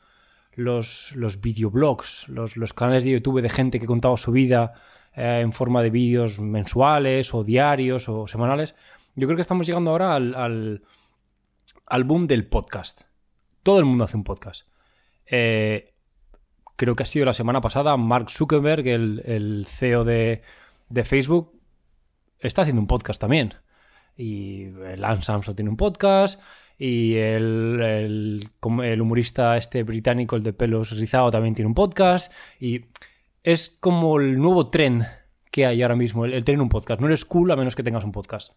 los, 0.54 1.12
los 1.16 1.42
videoblogs, 1.42 2.30
los, 2.30 2.56
los 2.56 2.72
canales 2.72 3.04
de 3.04 3.10
YouTube 3.10 3.42
de 3.42 3.50
gente 3.50 3.80
que 3.80 3.88
contaba 3.88 4.16
su 4.16 4.32
vida 4.32 4.76
eh, 5.16 5.40
en 5.42 5.52
forma 5.54 5.82
de 5.82 5.90
vídeos 5.90 6.40
mensuales 6.40 7.34
o 7.34 7.44
diarios 7.44 8.08
o 8.08 8.28
semanales, 8.28 8.76
yo 9.16 9.28
creo 9.28 9.36
que 9.36 9.42
estamos 9.42 9.66
llegando 9.66 9.90
ahora 9.90 10.14
al, 10.16 10.84
al, 11.88 12.04
boom 12.04 12.28
del 12.28 12.46
podcast. 12.46 13.02
Todo 13.64 13.80
el 13.80 13.86
mundo 13.86 14.04
hace 14.04 14.18
un 14.18 14.24
podcast. 14.24 14.68
Eh, 15.26 15.92
creo 16.76 16.96
que 16.96 17.04
ha 17.04 17.08
sido 17.08 17.26
la 17.26 17.34
semana 17.34 17.60
pasada, 17.60 17.98
Mark 17.98 18.30
Zuckerberg, 18.30 18.88
el, 18.88 19.24
el 19.26 19.66
CEO 19.68 20.04
de, 20.04 20.44
de, 20.90 21.04
Facebook, 21.04 21.60
está 22.38 22.62
haciendo 22.62 22.82
un 22.82 22.88
podcast 22.88 23.20
también. 23.20 23.56
Y 24.16 24.68
Lance 24.98 25.32
Armstrong 25.32 25.56
tiene 25.56 25.72
un 25.72 25.78
podcast. 25.78 26.40
Y 26.78 27.16
el, 27.16 27.80
el, 27.82 28.50
el, 28.84 29.02
humorista 29.02 29.58
este 29.58 29.84
británico, 29.84 30.36
el 30.36 30.44
de 30.44 30.54
pelos 30.54 30.98
rizado, 30.98 31.32
también 31.32 31.56
tiene 31.56 31.68
un 31.68 31.76
podcast. 31.76 32.32
Y 32.60 32.86
es 33.44 33.78
como 33.80 34.20
el 34.20 34.38
nuevo 34.38 34.70
tren 34.70 35.04
que 35.52 35.66
hay 35.66 35.82
ahora 35.82 35.96
mismo, 35.96 36.26
el, 36.26 36.34
el 36.34 36.44
tener 36.44 36.62
un 36.62 36.70
podcast. 36.70 37.00
No 37.00 37.08
eres 37.08 37.26
cool 37.26 37.52
a 37.52 37.56
menos 37.56 37.76
que 37.76 37.84
tengas 37.84 38.04
un 38.04 38.12
podcast. 38.12 38.54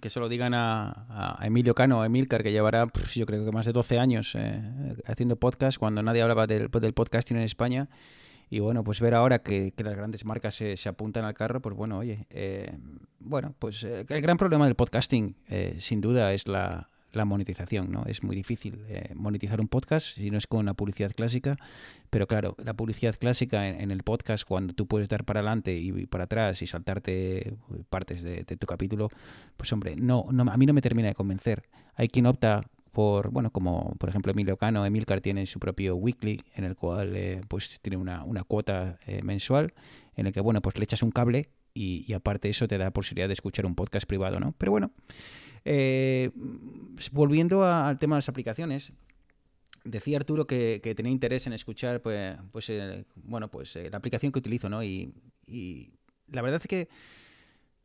Que 0.00 0.10
se 0.10 0.18
lo 0.18 0.28
digan 0.28 0.54
a, 0.54 1.38
Emilio 1.42 1.74
Cano, 1.74 2.02
a 2.02 2.06
Emilcar, 2.06 2.42
que 2.42 2.50
llevará, 2.50 2.90
yo 3.14 3.26
creo 3.26 3.44
que 3.44 3.52
más 3.52 3.66
de 3.66 3.72
12 3.72 3.98
años 3.98 4.34
eh, 4.34 4.60
haciendo 5.06 5.36
podcast, 5.36 5.78
cuando 5.78 6.02
nadie 6.02 6.22
hablaba 6.22 6.46
del, 6.46 6.68
del, 6.68 6.94
podcasting 6.94 7.36
en 7.36 7.44
España. 7.44 7.88
Y 8.50 8.60
bueno, 8.60 8.82
pues 8.82 9.00
ver 9.00 9.14
ahora 9.14 9.40
que, 9.40 9.72
que 9.76 9.84
las 9.84 9.94
grandes 9.94 10.24
marcas 10.24 10.54
se, 10.54 10.76
se, 10.76 10.88
apuntan 10.88 11.24
al 11.24 11.34
carro, 11.34 11.60
pues 11.60 11.76
bueno, 11.76 11.98
oye, 11.98 12.26
eh, 12.30 12.76
bueno, 13.20 13.54
pues 13.58 13.84
eh, 13.84 14.06
el 14.08 14.20
gran 14.22 14.38
problema 14.38 14.64
del 14.64 14.74
podcasting, 14.74 15.36
eh, 15.48 15.76
sin 15.78 16.00
duda, 16.00 16.32
es 16.32 16.48
la, 16.48 16.88
la 17.12 17.24
monetización, 17.24 17.90
¿no? 17.90 18.04
Es 18.06 18.22
muy 18.22 18.36
difícil 18.36 18.84
eh, 18.88 19.12
monetizar 19.14 19.60
un 19.60 19.68
podcast 19.68 20.06
si 20.06 20.30
no 20.30 20.38
es 20.38 20.46
con 20.46 20.60
una 20.60 20.74
publicidad 20.74 21.12
clásica, 21.12 21.56
pero 22.10 22.26
claro, 22.26 22.56
la 22.62 22.74
publicidad 22.74 23.16
clásica 23.18 23.68
en, 23.68 23.90
el 23.90 24.02
podcast, 24.02 24.46
cuando 24.46 24.74
tú 24.74 24.86
puedes 24.86 25.08
dar 25.08 25.24
para 25.24 25.40
adelante 25.40 25.76
y 25.76 26.06
para 26.06 26.24
atrás 26.24 26.62
y 26.62 26.66
saltarte 26.66 27.54
partes 27.88 28.22
de, 28.22 28.44
de 28.44 28.56
tu 28.56 28.66
capítulo, 28.66 29.08
pues 29.56 29.72
hombre, 29.72 29.96
no, 29.96 30.26
no, 30.30 30.50
a 30.50 30.56
mí 30.56 30.66
no 30.66 30.72
me 30.72 30.82
termina 30.82 31.08
de 31.08 31.14
convencer. 31.14 31.64
Hay 31.94 32.08
quien 32.08 32.26
opta 32.26 32.62
por, 32.98 33.30
bueno, 33.30 33.50
como 33.50 33.94
por 33.98 34.08
ejemplo 34.08 34.32
Emilio 34.32 34.56
Cano, 34.56 34.84
Emilcar 34.84 35.20
tiene 35.20 35.46
su 35.46 35.60
propio 35.60 35.94
weekly 35.96 36.40
en 36.54 36.64
el 36.64 36.74
cual 36.74 37.14
eh, 37.14 37.40
pues 37.48 37.80
tiene 37.80 37.96
una, 37.96 38.24
una 38.24 38.42
cuota 38.44 38.98
eh, 39.06 39.22
mensual 39.22 39.72
en 40.16 40.26
el 40.26 40.32
que, 40.32 40.40
bueno, 40.40 40.60
pues 40.60 40.76
le 40.78 40.84
echas 40.84 41.02
un 41.02 41.12
cable 41.12 41.48
y, 41.74 42.04
y 42.08 42.12
aparte 42.14 42.48
eso 42.48 42.66
te 42.66 42.76
da 42.76 42.90
posibilidad 42.90 43.28
de 43.28 43.34
escuchar 43.34 43.66
un 43.66 43.74
podcast 43.74 44.06
privado, 44.06 44.40
¿no? 44.40 44.52
Pero 44.58 44.72
bueno, 44.72 44.90
eh, 45.70 46.30
volviendo 47.12 47.62
al 47.62 47.98
tema 47.98 48.16
de 48.16 48.18
las 48.18 48.28
aplicaciones, 48.30 48.90
decía 49.84 50.16
Arturo 50.16 50.46
que, 50.46 50.80
tenía 50.96 51.12
interés 51.12 51.46
en 51.46 51.52
escuchar, 51.52 52.00
pues, 52.00 52.36
pues 52.52 52.70
eh, 52.70 53.04
bueno, 53.16 53.50
pues 53.50 53.76
eh, 53.76 53.90
la 53.90 53.98
aplicación 53.98 54.32
que 54.32 54.38
utilizo, 54.38 54.70
¿no? 54.70 54.82
Y, 54.82 55.12
la 56.30 56.42
verdad 56.42 56.60
es 56.62 56.68
que, 56.68 56.88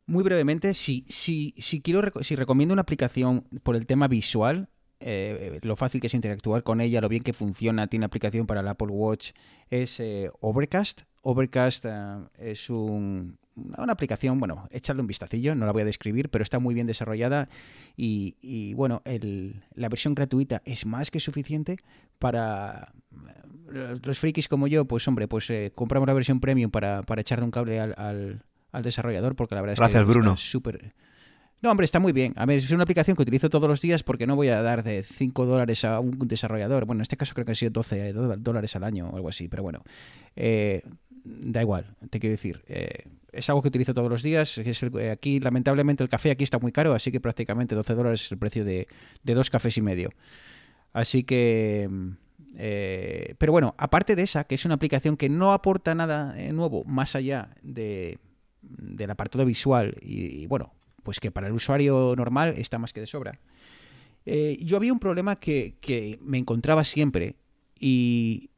muy 0.06 0.24
brevemente, 0.24 0.72
si, 0.72 1.04
quiero, 1.82 2.10
si 2.22 2.36
recomiendo 2.36 2.72
una 2.72 2.82
aplicación 2.82 3.42
por 3.62 3.76
el 3.76 3.86
tema 3.86 4.08
visual, 4.08 4.70
eh, 5.00 5.58
lo 5.62 5.76
fácil 5.76 6.00
que 6.00 6.06
es 6.06 6.14
interactuar 6.14 6.62
con 6.62 6.80
ella, 6.80 7.02
lo 7.02 7.10
bien 7.10 7.22
que 7.22 7.34
funciona, 7.34 7.86
tiene 7.86 8.06
aplicación 8.06 8.46
para 8.46 8.60
el 8.60 8.68
Apple 8.68 8.88
Watch, 8.88 9.32
es 9.68 10.02
Overcast. 10.40 11.02
Overcast 11.22 11.84
es 12.38 12.70
un, 12.70 13.38
una 13.56 13.92
aplicación, 13.92 14.38
bueno, 14.38 14.68
echarle 14.70 15.02
un 15.02 15.06
vistacillo, 15.06 15.54
no 15.54 15.66
la 15.66 15.72
voy 15.72 15.82
a 15.82 15.84
describir, 15.84 16.28
pero 16.28 16.42
está 16.42 16.58
muy 16.58 16.74
bien 16.74 16.86
desarrollada 16.86 17.48
y, 17.96 18.74
bueno, 18.74 19.02
la 19.74 19.88
versión 19.88 20.14
gratuita 20.14 20.62
es 20.64 20.86
más 20.86 21.10
que 21.10 21.20
suficiente 21.20 21.78
para 22.18 22.92
eh, 23.72 23.96
los 24.02 24.18
frikis 24.18 24.48
como 24.48 24.66
yo, 24.66 24.84
pues 24.86 25.06
hombre, 25.08 25.28
pues 25.28 25.48
eh, 25.50 25.72
compramos 25.74 26.06
la 26.06 26.14
versión 26.14 26.40
premium 26.40 26.70
para, 26.70 27.02
para 27.02 27.20
echarle 27.20 27.44
un 27.44 27.50
cable 27.50 27.80
al, 27.80 28.42
desarrollador, 28.82 29.36
porque 29.36 29.54
la 29.54 29.60
verdad 29.60 29.86
es 29.88 29.92
que 29.92 30.02
Bruno. 30.02 30.36
súper... 30.36 30.94
No, 31.62 31.70
hombre, 31.70 31.86
está 31.86 31.98
muy 31.98 32.12
bien. 32.12 32.34
A 32.36 32.44
ver, 32.44 32.58
es 32.58 32.70
una 32.72 32.82
aplicación 32.82 33.16
que 33.16 33.22
utilizo 33.22 33.48
todos 33.48 33.66
los 33.66 33.80
días 33.80 34.02
porque 34.02 34.26
no 34.26 34.36
voy 34.36 34.48
a 34.48 34.60
dar 34.60 34.82
de 34.82 35.02
5 35.02 35.46
dólares 35.46 35.82
a 35.86 35.98
un 35.98 36.18
desarrollador. 36.28 36.84
Bueno, 36.84 36.98
en 36.98 37.02
este 37.02 37.16
caso 37.16 37.32
creo 37.32 37.46
que 37.46 37.52
han 37.52 37.56
sido 37.56 37.70
12 37.70 38.12
dólares 38.12 38.76
al 38.76 38.84
año 38.84 39.08
o 39.08 39.16
algo 39.16 39.30
así, 39.30 39.48
pero 39.48 39.62
bueno. 39.62 39.82
Eh, 40.36 40.82
da 41.24 41.62
igual, 41.62 41.86
te 42.10 42.20
quiero 42.20 42.32
decir. 42.32 42.62
Eh, 42.68 43.04
es 43.34 43.48
algo 43.48 43.62
que 43.62 43.68
utilizo 43.68 43.94
todos 43.94 44.10
los 44.10 44.22
días. 44.22 44.58
Es 44.58 44.82
eh, 44.82 45.10
aquí, 45.10 45.40
lamentablemente, 45.40 46.02
el 46.02 46.08
café 46.08 46.30
aquí 46.30 46.44
está 46.44 46.58
muy 46.58 46.72
caro, 46.72 46.94
así 46.94 47.10
que 47.12 47.20
prácticamente 47.20 47.74
12 47.74 47.94
dólares 47.94 48.22
es 48.22 48.32
el 48.32 48.38
precio 48.38 48.64
de, 48.64 48.86
dos 49.22 49.50
cafés 49.50 49.76
y 49.78 49.82
medio. 49.82 50.10
Así 50.92 51.24
que... 51.24 51.88
Eh, 52.56 53.34
pero 53.38 53.50
bueno, 53.50 53.74
aparte 53.78 54.14
de 54.14 54.22
esa, 54.22 54.44
que 54.44 54.54
es 54.54 54.64
una 54.64 54.76
aplicación 54.76 55.16
que 55.16 55.28
no 55.28 55.52
aporta 55.52 55.92
nada 55.96 56.36
nuevo 56.52 56.84
más 56.84 57.16
allá 57.16 57.50
de, 57.62 58.18
del 58.62 59.10
apartado 59.10 59.44
visual 59.44 59.96
y, 60.00 60.46
bueno, 60.46 60.72
pues 61.02 61.18
que 61.18 61.32
para 61.32 61.48
el 61.48 61.52
usuario 61.52 62.14
normal 62.16 62.54
está 62.56 62.78
más 62.78 62.92
que 62.92 63.00
de 63.00 63.08
sobra. 63.08 63.40
yo 64.24 64.76
había 64.76 64.92
un 64.92 65.00
problema 65.00 65.40
que, 65.40 65.78
que 65.80 66.20
me 66.22 66.38
encontraba 66.38 66.84
siempre 66.84 67.34
y, 67.76 68.50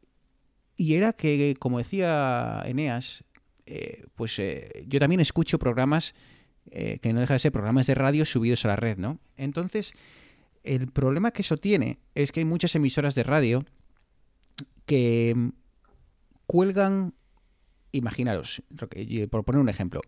y 0.76 0.94
era 0.94 1.12
que, 1.14 1.56
como 1.58 1.78
decía 1.78 2.62
Eneas, 2.66 3.24
eh, 3.66 4.06
pues 4.14 4.38
eh, 4.38 4.84
yo 4.86 5.00
también 5.00 5.20
escucho 5.20 5.58
programas 5.58 6.14
eh, 6.70 6.98
que 7.02 7.12
no 7.12 7.20
dejan 7.20 7.34
de 7.34 7.38
ser 7.40 7.52
programas 7.52 7.86
de 7.86 7.94
radio 7.96 8.24
subidos 8.24 8.64
a 8.64 8.68
la 8.68 8.76
red, 8.76 8.96
¿no? 8.96 9.18
Entonces, 9.36 9.92
el 10.62 10.88
problema 10.88 11.32
que 11.32 11.42
eso 11.42 11.56
tiene 11.56 11.98
es 12.14 12.30
que 12.30 12.40
hay 12.40 12.44
muchas 12.44 12.74
emisoras 12.76 13.14
de 13.16 13.24
radio 13.24 13.64
que 14.84 15.34
mm, 15.36 15.48
cuelgan, 16.46 17.14
imaginaros, 17.90 18.62
por 19.30 19.44
poner 19.44 19.60
un 19.60 19.68
ejemplo, 19.68 20.00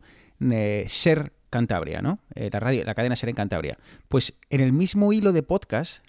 Ser 0.86 1.32
Cantabria, 1.50 2.00
¿no? 2.00 2.20
la, 2.34 2.60
radio, 2.60 2.84
la 2.84 2.94
cadena 2.94 3.16
Ser 3.16 3.30
en 3.30 3.34
Cantabria. 3.34 3.78
Pues 4.08 4.34
en 4.50 4.60
el 4.60 4.72
mismo 4.72 5.12
hilo 5.12 5.32
de 5.32 5.42
podcast 5.42 6.04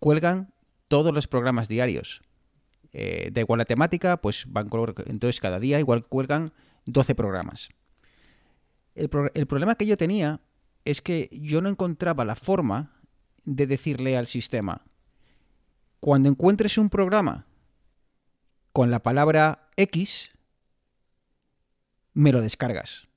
cuelgan 0.00 0.52
todos 0.88 1.14
los 1.14 1.28
programas 1.28 1.68
diarios 1.68 2.22
eh, 2.92 3.30
da 3.32 3.40
igual 3.40 3.58
la 3.58 3.64
temática, 3.64 4.16
pues 4.16 4.46
van 4.48 4.68
entonces 5.06 5.40
cada 5.40 5.58
día 5.58 5.78
igual 5.78 6.06
cuelgan 6.06 6.52
12 6.86 7.14
programas. 7.14 7.68
El, 8.94 9.08
problema 9.08 9.76
que 9.76 9.86
yo 9.86 9.96
tenía 9.96 10.40
es 10.84 11.02
que 11.02 11.28
yo 11.32 11.60
no 11.60 11.68
encontraba 11.68 12.24
la 12.24 12.34
forma 12.34 13.00
de 13.44 13.66
decirle 13.66 14.16
al 14.16 14.26
sistema, 14.26 14.84
cuando 16.00 16.28
encuentres 16.28 16.78
un 16.78 16.90
programa 16.90 17.46
con 18.72 18.90
la 18.90 19.02
palabra 19.02 19.68
X, 19.76 20.30
me 22.12 22.32
lo 22.32 22.40
descargas. 22.40 23.08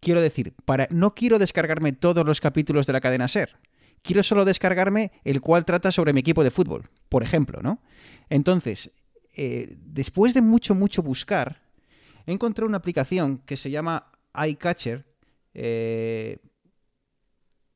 Quiero 0.00 0.20
decir, 0.20 0.54
para, 0.64 0.88
no 0.90 1.14
quiero 1.14 1.38
descargarme 1.38 1.92
todos 1.92 2.24
los 2.24 2.40
capítulos 2.40 2.86
de 2.86 2.92
la 2.92 3.00
cadena 3.00 3.28
Ser. 3.28 3.58
Quiero 4.02 4.22
solo 4.22 4.44
descargarme 4.44 5.12
el 5.24 5.40
cual 5.40 5.64
trata 5.64 5.90
sobre 5.90 6.12
mi 6.12 6.20
equipo 6.20 6.44
de 6.44 6.50
fútbol, 6.50 6.90
por 7.08 7.22
ejemplo, 7.22 7.60
¿no? 7.60 7.82
Entonces, 8.30 8.92
eh, 9.36 9.76
después 9.78 10.32
de 10.32 10.40
mucho, 10.40 10.74
mucho 10.74 11.02
buscar, 11.02 11.60
encontré 12.24 12.64
una 12.64 12.78
aplicación 12.78 13.38
que 13.38 13.58
se 13.58 13.70
llama 13.70 14.10
iCatcher, 14.34 15.04
eh, 15.52 16.38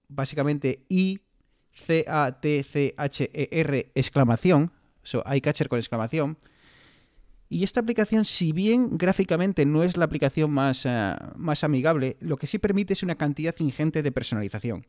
básicamente 0.09 0.87
I-C-A-T-C-H-E-R 0.89 1.93
exclamación, 3.95 4.73
iCatcher 5.35 5.69
con 5.69 5.79
exclamación. 5.79 6.39
Y 7.51 7.65
esta 7.65 7.81
aplicación, 7.81 8.25
si 8.25 8.53
bien 8.53 8.97
gráficamente 8.97 9.67
no 9.67 9.83
es 9.83 9.97
la 9.97 10.07
aplicación 10.07 10.53
más, 10.53 10.87
eh, 10.87 11.15
más 11.37 11.63
amigable, 11.63 12.17
lo 12.21 12.39
que 12.39 12.47
sí 12.47 12.59
permite 12.59 12.95
es 12.95 13.03
una 13.03 13.17
cantidad 13.17 13.55
ingente 13.59 14.03
de 14.03 14.13
personalización. 14.13 14.87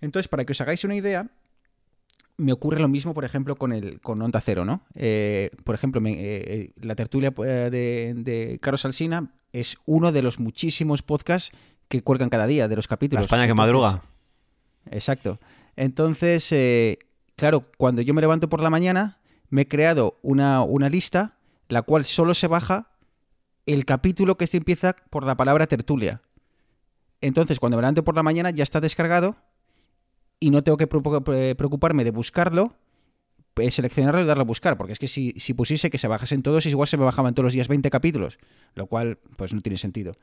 Entonces, 0.00 0.28
para 0.28 0.44
que 0.44 0.52
os 0.52 0.60
hagáis 0.60 0.84
una 0.84 0.96
idea, 0.96 1.30
me 2.36 2.52
ocurre 2.52 2.80
lo 2.80 2.88
mismo, 2.88 3.14
por 3.14 3.24
ejemplo, 3.24 3.56
con 3.56 3.72
el 3.72 4.00
con 4.00 4.20
Onda 4.20 4.40
Cero, 4.40 4.64
¿no? 4.64 4.82
Eh, 4.94 5.50
por 5.64 5.74
ejemplo, 5.74 6.00
eh, 6.04 6.12
eh, 6.16 6.72
la 6.80 6.94
tertulia 6.94 7.30
de, 7.30 8.14
de 8.16 8.58
Carlos 8.60 8.84
Alsina 8.84 9.32
es 9.52 9.76
uno 9.86 10.10
de 10.12 10.22
los 10.22 10.40
muchísimos 10.40 11.02
podcasts 11.02 11.56
que 11.88 12.02
cuelgan 12.02 12.30
cada 12.30 12.46
día, 12.46 12.66
de 12.66 12.76
los 12.76 12.88
capítulos. 12.88 13.20
La 13.20 13.26
España 13.26 13.46
que 13.46 13.54
madruga. 13.54 14.02
Exacto. 14.90 15.38
Entonces, 15.76 16.52
claro, 17.36 17.64
cuando 17.78 18.02
yo 18.02 18.14
me 18.14 18.20
levanto 18.20 18.48
por 18.48 18.62
la 18.62 18.70
mañana, 18.70 19.20
me 19.50 19.62
he 19.62 19.68
creado 19.68 20.18
una, 20.22 20.62
una 20.62 20.88
lista, 20.88 21.36
la 21.68 21.82
cual 21.82 22.04
solo 22.04 22.34
se 22.34 22.48
baja 22.48 22.90
el 23.66 23.84
capítulo 23.84 24.36
que 24.36 24.46
se 24.46 24.56
empieza 24.56 24.96
por 25.10 25.24
la 25.24 25.36
palabra 25.36 25.66
tertulia. 25.66 26.22
Entonces, 27.20 27.60
cuando 27.60 27.76
me 27.76 27.82
levanto 27.82 28.04
por 28.04 28.16
la 28.16 28.22
mañana, 28.22 28.50
ya 28.50 28.62
está 28.62 28.80
descargado 28.80 29.36
y 30.40 30.50
no 30.50 30.62
tengo 30.62 30.76
que 30.76 30.86
preocuparme 30.86 32.04
de 32.04 32.10
buscarlo, 32.10 32.74
pues 33.54 33.74
seleccionarlo 33.74 34.20
y 34.20 34.24
darle 34.24 34.42
a 34.42 34.44
buscar, 34.44 34.76
porque 34.76 34.92
es 34.92 34.98
que 34.98 35.06
si, 35.06 35.32
pusiese 35.54 35.88
que 35.88 35.98
se 35.98 36.08
bajasen 36.08 36.42
todos, 36.42 36.66
igual 36.66 36.88
se 36.88 36.96
me 36.96 37.04
bajaban 37.04 37.34
todos 37.34 37.44
los 37.44 37.52
días 37.54 37.68
20 37.68 37.88
capítulos, 37.88 38.38
lo 38.74 38.86
cual 38.86 39.18
pues 39.36 39.54
no 39.54 39.60
tiene 39.60 39.78
sentido. 39.78 40.16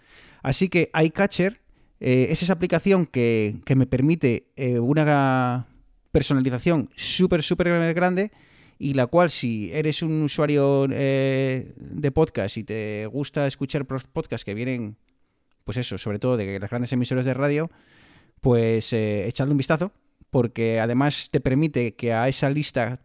Así 0.43 0.69
que 0.69 0.91
iCatcher 0.93 1.61
eh, 2.01 2.27
es 2.29 2.43
esa 2.43 2.53
aplicación 2.53 3.05
que, 3.05 3.61
me 3.75 3.87
permite 3.87 4.47
eh, 4.57 4.79
una 4.79 5.67
personalización 6.11 6.89
súper, 6.95 7.41
súper 7.41 7.93
grande 7.93 8.31
y 8.77 8.95
la 8.95 9.07
cual 9.07 9.29
si 9.29 9.71
eres 9.71 10.01
un 10.01 10.23
usuario 10.23 10.87
eh, 10.91 11.71
de 11.77 12.11
podcast 12.11 12.57
y 12.57 12.63
te 12.63 13.05
gusta 13.05 13.45
escuchar 13.45 13.85
podcasts 13.85 14.43
que 14.43 14.55
vienen, 14.55 14.97
pues 15.63 15.77
eso, 15.77 15.97
sobre 15.99 16.17
todo 16.17 16.35
de 16.35 16.59
las 16.59 16.69
grandes 16.69 16.91
emisoras 16.91 17.23
de 17.23 17.35
radio, 17.35 17.69
pues 18.41 18.91
eh, 18.93 19.27
echadle 19.27 19.51
un 19.51 19.57
vistazo, 19.57 19.91
porque 20.29 20.79
además 20.79 21.29
te 21.31 21.39
permite 21.39 21.95
que 21.95 22.13
a 22.13 22.27
esa 22.27 22.49
lista 22.49 22.99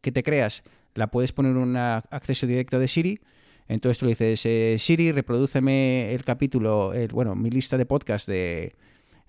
que 0.00 0.12
te 0.12 0.22
creas 0.22 0.62
la 0.94 1.08
puedes 1.08 1.32
poner 1.32 1.56
un 1.56 1.76
acceso 1.76 2.46
directo 2.46 2.78
de 2.78 2.88
Siri. 2.88 3.20
Entonces 3.66 3.98
tú 3.98 4.04
le 4.04 4.10
dices, 4.10 4.44
eh, 4.44 4.76
Siri, 4.78 5.10
reprodúceme 5.10 6.12
el 6.14 6.22
capítulo, 6.22 6.92
bueno, 7.12 7.34
mi 7.34 7.50
lista 7.50 7.76
de 7.76 7.86
podcast 7.86 8.28
de 8.28 8.76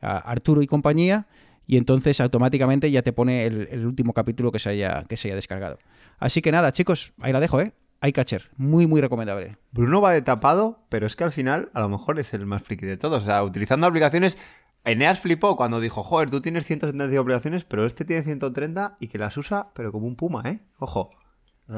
Arturo 0.02 0.62
y 0.62 0.68
compañía, 0.68 1.28
y 1.66 1.78
entonces 1.78 2.20
automáticamente 2.22 2.92
ya 2.92 3.02
te 3.02 3.14
pone 3.14 3.46
el, 3.46 3.86
último 3.86 4.14
capítulo 4.14 4.52
que 4.52 4.60
se, 4.60 4.70
haya, 4.70 5.06
que 5.08 5.18
se 5.18 5.30
haya 5.30 5.36
descargado. 5.36 5.80
Así 6.20 6.42
que 6.42 6.52
nada, 6.52 6.72
chicos, 6.72 7.14
ahí 7.20 7.34
la 7.34 7.40
dejo, 7.40 7.62
¿eh? 7.62 7.74
iCatcher, 8.02 8.50
muy, 8.58 8.88
muy 8.88 9.02
recomendable. 9.02 9.58
Bruno 9.72 10.02
va 10.02 10.12
de 10.14 10.22
tapado, 10.22 10.80
pero 10.90 11.08
es 11.08 11.16
que 11.16 11.24
al 11.24 11.32
final 11.32 11.70
a 11.74 11.80
lo 11.80 11.90
mejor 11.90 12.20
es 12.20 12.34
el 12.34 12.46
más 12.46 12.64
friki 12.64 12.86
de 12.86 12.98
todos. 12.98 13.24
O 13.24 13.26
sea, 13.26 13.44
utilizando 13.44 13.88
aplicaciones 13.88 14.38
Eneas 14.86 15.20
flipó 15.20 15.58
cuando 15.58 15.80
dijo, 15.80 16.04
joder, 16.04 16.30
tú 16.30 16.42
tienes 16.42 16.66
175 16.66 17.22
aplicaciones, 17.22 17.66
pero 17.66 17.88
este 17.88 18.06
tiene 18.06 18.22
130 18.22 18.98
y 19.00 19.08
que 19.08 19.18
las 19.18 19.36
usa, 19.36 19.72
pero 19.74 19.92
como 19.92 20.06
un 20.06 20.16
puma, 20.16 20.44
¿eh? 20.46 20.60
Ojo. 20.78 21.10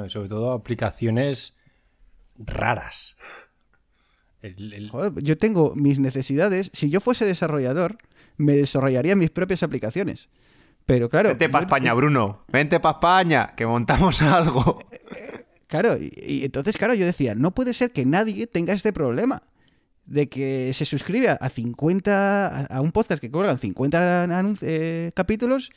y 0.06 0.10
sobre 0.10 0.28
todo 0.28 0.52
aplicaciones 0.52 1.56
raras. 2.38 3.16
Joder, 4.92 5.14
yo 5.24 5.38
tengo 5.38 5.74
mis 5.76 6.00
necesidades. 6.00 6.70
Si 6.74 6.90
yo 6.90 7.00
fuese 7.00 7.26
desarrollador, 7.26 7.98
me 8.36 8.54
desarrollaría 8.54 9.16
mis 9.16 9.30
propias 9.30 9.64
aplicaciones. 9.64 10.30
Pero 10.86 11.10
claro. 11.10 11.30
Vente 11.30 11.50
para 11.50 11.66
España, 11.66 11.94
Bruno. 11.94 12.44
Vente 12.50 12.80
para 12.80 12.98
España, 12.98 13.54
que 13.56 13.66
montamos 13.66 14.22
algo. 14.22 14.80
Claro, 15.68 15.98
y 16.00 16.44
entonces, 16.46 16.78
claro, 16.78 16.94
yo 16.94 17.06
decía, 17.06 17.36
no 17.36 17.52
puede 17.52 17.74
ser 17.74 17.92
que 17.92 18.06
nadie 18.06 18.48
tenga 18.48 18.74
este 18.74 18.94
problema 18.94 19.44
de 20.08 20.30
que 20.30 20.72
se 20.74 20.86
suscribe 20.86 21.30
a 21.30 21.50
50 21.50 22.66
a 22.66 22.82
un 22.82 22.92
podcast 22.92 23.22
que 23.22 23.30
cobran 23.30 23.60
50 23.60 24.56
eh, 24.62 25.12
capítulos 25.14 25.70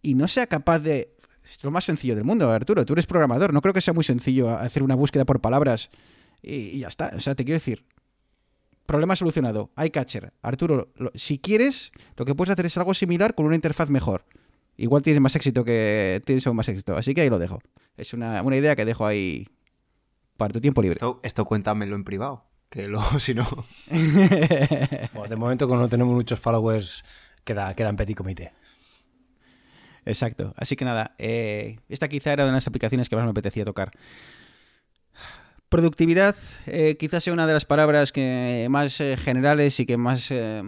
y 0.00 0.14
no 0.14 0.28
sea 0.28 0.46
capaz 0.46 0.78
de 0.78 1.14
es 1.44 1.62
lo 1.62 1.70
más 1.70 1.84
sencillo 1.84 2.14
del 2.14 2.24
mundo, 2.24 2.50
Arturo. 2.50 2.86
Tú 2.86 2.94
eres 2.94 3.06
programador. 3.06 3.52
No 3.52 3.60
creo 3.60 3.74
que 3.74 3.82
sea 3.82 3.92
muy 3.92 4.04
sencillo 4.04 4.50
hacer 4.50 4.82
una 4.82 4.94
búsqueda 4.94 5.26
por 5.26 5.40
palabras 5.40 5.90
y, 6.42 6.78
ya 6.78 6.88
está. 6.88 7.12
O 7.14 7.20
sea, 7.20 7.34
te 7.34 7.44
quiero 7.44 7.58
decir, 7.58 7.84
problema 8.86 9.14
solucionado. 9.14 9.70
iCatcher. 9.76 10.32
Arturo, 10.40 10.88
si 11.14 11.38
quieres, 11.38 11.92
lo 12.16 12.24
que 12.24 12.34
puedes 12.34 12.50
hacer 12.50 12.64
es 12.64 12.78
algo 12.78 12.94
similar 12.94 13.34
con 13.34 13.44
una 13.44 13.56
interfaz 13.56 13.90
mejor. 13.90 14.24
Igual 14.76 15.02
tienes 15.02 15.20
más 15.20 15.36
éxito 15.36 15.64
que 15.64 16.22
tienes 16.24 16.46
aún 16.46 16.56
más 16.56 16.68
éxito. 16.68 16.96
Así 16.96 17.12
que 17.12 17.20
ahí 17.20 17.28
lo 17.28 17.38
dejo. 17.38 17.60
Es 17.96 18.14
una, 18.14 18.42
una 18.42 18.56
idea 18.56 18.74
que 18.74 18.86
dejo 18.86 19.04
ahí 19.06 19.46
para 20.38 20.52
tu 20.52 20.60
tiempo 20.60 20.80
libre. 20.80 20.98
Esto 21.22 21.44
cuéntamelo 21.44 21.94
en 21.94 22.04
privado. 22.04 22.44
Que 22.74 22.88
luego, 22.88 23.18
si 23.20 23.34
no. 23.34 23.46
Bueno, 25.14 25.28
de 25.28 25.36
momento, 25.36 25.68
como 25.68 25.80
no 25.80 25.88
tenemos 25.88 26.12
muchos 26.12 26.40
followers, 26.40 27.04
queda, 27.44 27.72
queda 27.74 27.88
en 27.88 27.96
petit 27.96 28.16
comité. 28.16 28.52
Exacto. 30.04 30.52
Así 30.56 30.74
que 30.74 30.84
nada, 30.84 31.14
eh, 31.18 31.78
esta 31.88 32.08
quizá 32.08 32.32
era 32.32 32.42
una 32.42 32.52
de 32.52 32.56
las 32.56 32.66
aplicaciones 32.66 33.08
que 33.08 33.14
más 33.14 33.24
me 33.24 33.30
apetecía 33.30 33.64
tocar. 33.64 33.92
Productividad 35.68 36.34
eh, 36.66 36.96
quizás 36.98 37.22
sea 37.22 37.32
una 37.32 37.46
de 37.46 37.52
las 37.52 37.64
palabras 37.64 38.10
que 38.10 38.66
más 38.68 39.00
eh, 39.00 39.16
generales 39.16 39.78
y 39.78 39.86
que 39.86 39.96
más 39.96 40.30
eh, 40.32 40.62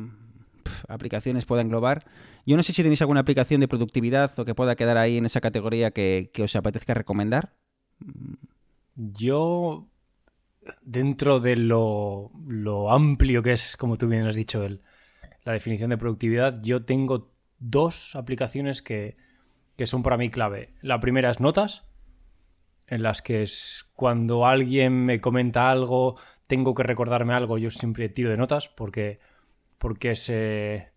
pf, 0.62 0.84
aplicaciones 0.88 1.44
pueda 1.44 1.62
englobar. 1.62 2.04
Yo 2.46 2.56
no 2.56 2.62
sé 2.62 2.72
si 2.72 2.82
tenéis 2.82 3.00
alguna 3.02 3.20
aplicación 3.20 3.60
de 3.60 3.66
productividad 3.66 4.38
o 4.38 4.44
que 4.44 4.54
pueda 4.54 4.76
quedar 4.76 4.96
ahí 4.96 5.18
en 5.18 5.26
esa 5.26 5.40
categoría 5.40 5.90
que, 5.90 6.30
que 6.32 6.44
os 6.44 6.54
apetezca 6.54 6.94
recomendar. 6.94 7.52
Yo, 8.94 9.88
dentro 10.82 11.40
de 11.40 11.56
lo, 11.56 12.30
lo 12.46 12.92
amplio 12.92 13.42
que 13.42 13.52
es, 13.52 13.76
como 13.76 13.96
tú 13.96 14.08
bien 14.08 14.26
has 14.26 14.36
dicho, 14.36 14.64
el- 14.64 14.82
la 15.44 15.52
definición 15.52 15.90
de 15.90 15.98
productividad, 15.98 16.60
yo 16.62 16.84
tengo 16.84 17.32
dos 17.58 18.16
aplicaciones 18.16 18.82
que, 18.82 19.16
que 19.76 19.86
son 19.86 20.02
para 20.02 20.16
mí 20.16 20.30
clave. 20.30 20.74
La 20.82 21.00
primera 21.00 21.30
es 21.30 21.40
Notas, 21.40 21.84
en 22.88 23.02
las 23.02 23.22
que 23.22 23.42
es 23.42 23.86
cuando 23.94 24.46
alguien 24.46 25.04
me 25.04 25.20
comenta 25.20 25.70
algo, 25.70 26.16
tengo 26.46 26.74
que 26.74 26.82
recordarme 26.84 27.34
algo, 27.34 27.58
yo 27.58 27.70
siempre 27.70 28.08
tiro 28.08 28.30
de 28.30 28.36
notas 28.36 28.68
porque, 28.68 29.18
porque 29.78 30.12
es 30.12 30.28
eh, 30.28 30.90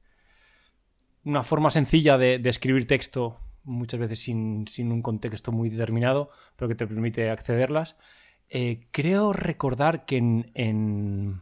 una 1.23 1.43
forma 1.43 1.71
sencilla 1.71 2.17
de, 2.17 2.39
de 2.39 2.49
escribir 2.49 2.87
texto, 2.87 3.39
muchas 3.63 3.99
veces 3.99 4.19
sin, 4.21 4.67
sin 4.67 4.91
un 4.91 5.01
contexto 5.01 5.51
muy 5.51 5.69
determinado, 5.69 6.29
pero 6.55 6.69
que 6.69 6.75
te 6.75 6.87
permite 6.87 7.29
accederlas. 7.29 7.97
Eh, 8.49 8.81
creo 8.91 9.31
recordar 9.33 10.05
que 10.05 10.17
en, 10.17 10.51
en, 10.55 11.41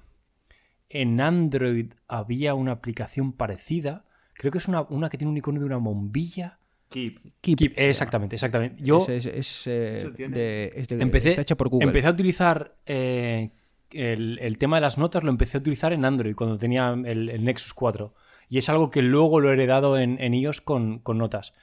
en 0.90 1.22
Android 1.22 1.94
había 2.08 2.54
una 2.54 2.74
aplicación 2.74 3.34
parecida. 3.34 4.06
Creo 4.34 4.52
que 4.52 4.58
es 4.58 4.68
una, 4.68 4.82
una 4.82 5.10
que 5.10 5.18
tiene 5.18 5.32
un 5.32 5.38
icono 5.38 5.60
de 5.60 5.66
una 5.66 5.78
bombilla. 5.78 6.60
Keep. 6.90 7.20
Keep, 7.42 7.74
exactamente, 7.78 8.36
exactamente. 8.36 8.82
Yo 8.84 9.00
Es, 9.08 9.10
es- 9.10 9.26
es, 9.26 9.68
eh, 9.68 10.12
de- 10.30 10.72
es 10.76 10.88
de- 10.88 11.02
empecé, 11.02 11.30
está 11.30 11.42
hecho 11.42 11.58
por 11.58 11.70
Google. 11.70 11.88
empecé 11.88 12.08
a 12.08 12.12
utilizar 12.12 12.76
eh, 12.86 13.52
el, 13.92 14.40
el 14.40 14.58
tema 14.58 14.78
de 14.78 14.82
las 14.82 14.98
notas, 14.98 15.24
lo 15.24 15.30
empecé 15.30 15.58
a 15.58 15.60
utilizar 15.62 15.92
en 15.94 16.06
Android 16.06 16.36
cuando 16.36 16.58
tenía 16.58 16.90
el, 17.06 17.30
el 17.30 17.44
Nexus 17.44 17.74
4. 17.74 18.14
Y 18.50 18.58
es 18.58 18.70
algo 18.70 18.90
que 18.90 19.02
luego 19.02 19.42
lo 19.42 19.50
he 19.50 19.54
heredado 19.54 19.98
en, 19.98 20.18
en 20.22 20.34
iOS 20.34 20.62
con, 20.62 21.00
con 21.00 21.18
notas. 21.18 21.54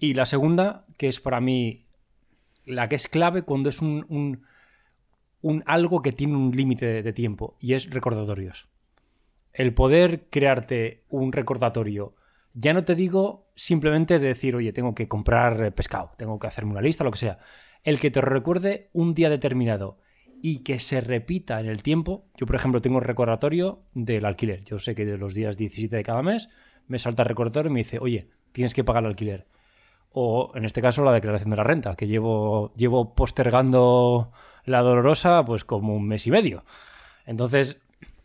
Y 0.00 0.14
la 0.14 0.26
segunda, 0.26 0.84
que 0.98 1.06
es 1.08 1.20
para 1.20 1.40
mí 1.40 1.84
la 2.64 2.88
que 2.88 2.96
es 2.96 3.06
clave 3.08 3.42
cuando 3.42 3.68
es 3.68 3.80
un, 3.80 4.04
un- 4.08 4.42
un 5.42 5.62
algo 5.66 6.02
que 6.02 6.12
tiene 6.12 6.36
un 6.36 6.54
límite 6.54 7.02
de, 7.02 7.12
tiempo, 7.12 7.56
y 7.60 7.74
es 7.74 7.90
recordatorios. 7.90 8.68
El 9.52 9.74
poder 9.74 10.28
crearte 10.30 11.04
un 11.08 11.32
recordatorio, 11.32 12.14
ya 12.52 12.72
no 12.72 12.84
te 12.84 12.94
digo 12.94 13.50
simplemente 13.54 14.18
de 14.18 14.28
decir, 14.28 14.54
oye, 14.54 14.72
tengo 14.72 14.94
que 14.94 15.08
comprar 15.08 15.62
eh, 15.62 15.70
pescado, 15.70 16.12
tengo 16.16 16.38
que 16.38 16.46
hacerme 16.46 16.72
una 16.72 16.82
lista, 16.82 17.04
lo 17.04 17.10
que 17.10 17.18
sea. 17.18 17.38
El 17.82 17.98
que 18.00 18.10
te 18.10 18.20
recuerde 18.20 18.90
un 18.92 19.14
día 19.14 19.30
determinado 19.30 19.98
y 20.42 20.62
que 20.62 20.80
se 20.80 21.00
repita 21.00 21.60
en 21.60 21.66
el 21.66 21.82
tiempo. 21.82 22.26
Yo, 22.36 22.46
por 22.46 22.56
ejemplo, 22.56 22.80
tengo 22.80 22.98
un 22.98 23.04
recordatorio 23.04 23.84
del 23.94 24.24
alquiler. 24.24 24.64
Yo 24.64 24.78
sé 24.78 24.94
que 24.94 25.04
de 25.04 25.18
los 25.18 25.34
días 25.34 25.56
17 25.56 25.96
de 25.96 26.02
cada 26.02 26.22
mes 26.22 26.48
me 26.86 26.98
salta 26.98 27.22
el 27.22 27.28
recordatorio 27.28 27.70
y 27.70 27.74
me 27.74 27.80
dice, 27.80 27.98
oye, 27.98 28.30
tienes 28.52 28.74
que 28.74 28.84
pagar 28.84 29.04
el 29.04 29.10
alquiler. 29.10 29.46
O 30.12 30.52
en 30.54 30.64
este 30.64 30.82
caso 30.82 31.04
la 31.04 31.12
declaración 31.12 31.50
de 31.50 31.56
la 31.56 31.64
renta, 31.64 31.94
que 31.94 32.08
llevo, 32.08 32.72
llevo 32.74 33.14
postergando 33.14 34.32
la 34.70 34.80
dolorosa 34.80 35.44
pues 35.44 35.64
como 35.64 35.94
un 35.94 36.06
mes 36.06 36.26
y 36.26 36.30
medio. 36.30 36.64
Entonces, 37.26 37.80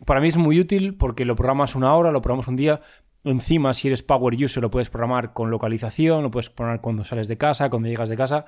para 0.05 0.21
mí 0.21 0.27
es 0.27 0.37
muy 0.37 0.59
útil 0.59 0.95
porque 0.95 1.25
lo 1.25 1.35
programas 1.35 1.75
una 1.75 1.93
hora, 1.95 2.11
lo 2.11 2.21
programas 2.21 2.47
un 2.47 2.55
día. 2.55 2.81
Encima, 3.23 3.73
si 3.73 3.87
eres 3.87 4.03
power 4.03 4.35
user, 4.35 4.61
lo 4.61 4.71
puedes 4.71 4.89
programar 4.89 5.33
con 5.33 5.49
localización, 5.49 6.23
lo 6.23 6.31
puedes 6.31 6.49
programar 6.49 6.81
cuando 6.81 7.03
sales 7.03 7.27
de 7.27 7.37
casa, 7.37 7.69
cuando 7.69 7.89
llegas 7.89 8.09
de 8.09 8.17
casa. 8.17 8.45